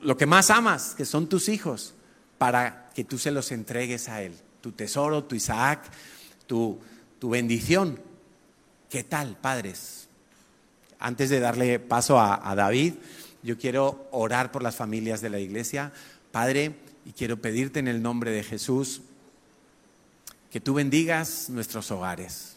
lo 0.00 0.16
que 0.16 0.26
más 0.26 0.50
amas, 0.50 0.96
que 0.96 1.04
son 1.04 1.28
tus 1.28 1.48
hijos, 1.48 1.94
para 2.38 2.90
que 2.92 3.04
tú 3.04 3.18
se 3.18 3.30
los 3.30 3.52
entregues 3.52 4.08
a 4.08 4.20
Él? 4.20 4.34
Tu 4.60 4.72
tesoro, 4.72 5.22
tu 5.22 5.36
Isaac, 5.36 5.88
tu, 6.48 6.76
tu 7.20 7.30
bendición. 7.30 8.00
¿Qué 8.88 9.04
tal, 9.04 9.36
padres? 9.40 10.09
Antes 11.00 11.30
de 11.30 11.40
darle 11.40 11.80
paso 11.80 12.20
a, 12.20 12.54
David, 12.54 12.94
yo 13.42 13.58
quiero 13.58 14.06
orar 14.12 14.52
por 14.52 14.62
las 14.62 14.76
familias 14.76 15.22
de 15.22 15.30
la 15.30 15.40
iglesia. 15.40 15.92
Padre, 16.30 16.76
y 17.06 17.12
quiero 17.12 17.40
pedirte 17.40 17.80
en 17.80 17.88
el 17.88 18.02
nombre 18.02 18.30
de 18.30 18.44
Jesús 18.44 19.00
que 20.50 20.60
tú 20.60 20.74
bendigas 20.74 21.48
nuestros 21.48 21.90
hogares. 21.90 22.56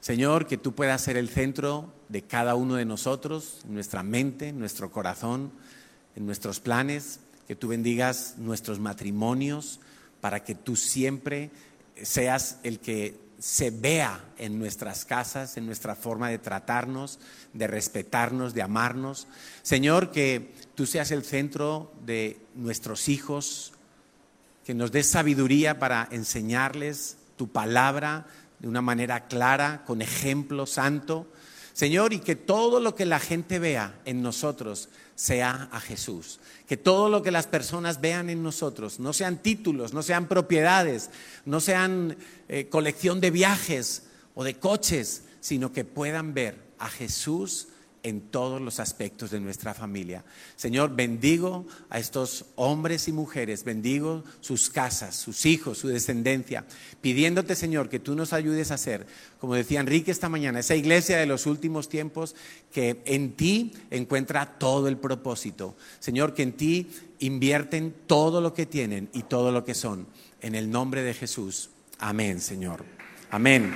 Señor, 0.00 0.46
que 0.46 0.56
tú 0.56 0.74
puedas 0.74 1.02
ser 1.02 1.16
el 1.16 1.28
centro 1.28 1.92
de 2.08 2.22
cada 2.22 2.54
uno 2.54 2.76
de 2.76 2.84
nosotros, 2.84 3.62
en 3.66 3.74
nuestra 3.74 4.04
mente, 4.04 4.50
en 4.50 4.60
nuestro 4.60 4.92
corazón, 4.92 5.50
en 6.14 6.24
nuestros 6.24 6.60
planes, 6.60 7.18
que 7.48 7.56
tú 7.56 7.68
bendigas 7.68 8.34
nuestros 8.38 8.78
matrimonios 8.78 9.80
para 10.20 10.44
que 10.44 10.54
tú 10.54 10.76
siempre 10.76 11.50
seas 12.00 12.58
el 12.62 12.78
que 12.78 13.25
se 13.38 13.70
vea 13.70 14.24
en 14.38 14.58
nuestras 14.58 15.04
casas, 15.04 15.56
en 15.56 15.66
nuestra 15.66 15.94
forma 15.94 16.30
de 16.30 16.38
tratarnos, 16.38 17.18
de 17.52 17.66
respetarnos, 17.66 18.54
de 18.54 18.62
amarnos. 18.62 19.26
Señor, 19.62 20.10
que 20.10 20.54
tú 20.74 20.86
seas 20.86 21.10
el 21.10 21.24
centro 21.24 21.92
de 22.04 22.40
nuestros 22.54 23.08
hijos, 23.08 23.72
que 24.64 24.74
nos 24.74 24.90
des 24.90 25.08
sabiduría 25.08 25.78
para 25.78 26.08
enseñarles 26.10 27.18
tu 27.36 27.48
palabra 27.48 28.26
de 28.58 28.68
una 28.68 28.80
manera 28.80 29.26
clara, 29.26 29.84
con 29.86 30.02
ejemplo 30.02 30.66
santo. 30.66 31.26
Señor, 31.72 32.14
y 32.14 32.20
que 32.20 32.36
todo 32.36 32.80
lo 32.80 32.94
que 32.94 33.04
la 33.04 33.20
gente 33.20 33.58
vea 33.58 34.00
en 34.06 34.22
nosotros 34.22 34.88
sea 35.16 35.68
a 35.72 35.80
Jesús. 35.80 36.38
Que 36.68 36.76
todo 36.76 37.08
lo 37.08 37.22
que 37.22 37.32
las 37.32 37.48
personas 37.48 38.00
vean 38.00 38.30
en 38.30 38.44
nosotros 38.44 39.00
no 39.00 39.12
sean 39.12 39.38
títulos, 39.38 39.92
no 39.92 40.02
sean 40.02 40.28
propiedades, 40.28 41.10
no 41.44 41.60
sean 41.60 42.16
eh, 42.48 42.68
colección 42.68 43.20
de 43.20 43.32
viajes 43.32 44.04
o 44.34 44.44
de 44.44 44.54
coches, 44.54 45.24
sino 45.40 45.72
que 45.72 45.84
puedan 45.84 46.34
ver 46.34 46.62
a 46.78 46.88
Jesús 46.88 47.68
en 48.06 48.20
todos 48.20 48.60
los 48.60 48.78
aspectos 48.78 49.32
de 49.32 49.40
nuestra 49.40 49.74
familia. 49.74 50.24
Señor, 50.54 50.94
bendigo 50.94 51.66
a 51.90 51.98
estos 51.98 52.44
hombres 52.54 53.08
y 53.08 53.12
mujeres, 53.12 53.64
bendigo 53.64 54.22
sus 54.40 54.70
casas, 54.70 55.16
sus 55.16 55.44
hijos, 55.44 55.78
su 55.78 55.88
descendencia, 55.88 56.64
pidiéndote, 57.00 57.56
Señor, 57.56 57.88
que 57.88 57.98
tú 57.98 58.14
nos 58.14 58.32
ayudes 58.32 58.70
a 58.70 58.78
ser, 58.78 59.08
como 59.40 59.56
decía 59.56 59.80
Enrique 59.80 60.12
esta 60.12 60.28
mañana, 60.28 60.60
esa 60.60 60.76
iglesia 60.76 61.18
de 61.18 61.26
los 61.26 61.46
últimos 61.46 61.88
tiempos 61.88 62.36
que 62.72 63.02
en 63.06 63.32
ti 63.32 63.72
encuentra 63.90 64.56
todo 64.56 64.86
el 64.86 64.98
propósito. 64.98 65.74
Señor, 65.98 66.32
que 66.32 66.44
en 66.44 66.52
ti 66.52 66.88
invierten 67.18 67.92
todo 68.06 68.40
lo 68.40 68.54
que 68.54 68.66
tienen 68.66 69.10
y 69.14 69.24
todo 69.24 69.50
lo 69.50 69.64
que 69.64 69.74
son. 69.74 70.06
En 70.40 70.54
el 70.54 70.70
nombre 70.70 71.02
de 71.02 71.12
Jesús. 71.12 71.70
Amén, 71.98 72.40
Señor. 72.40 72.84
Amén. 73.32 73.74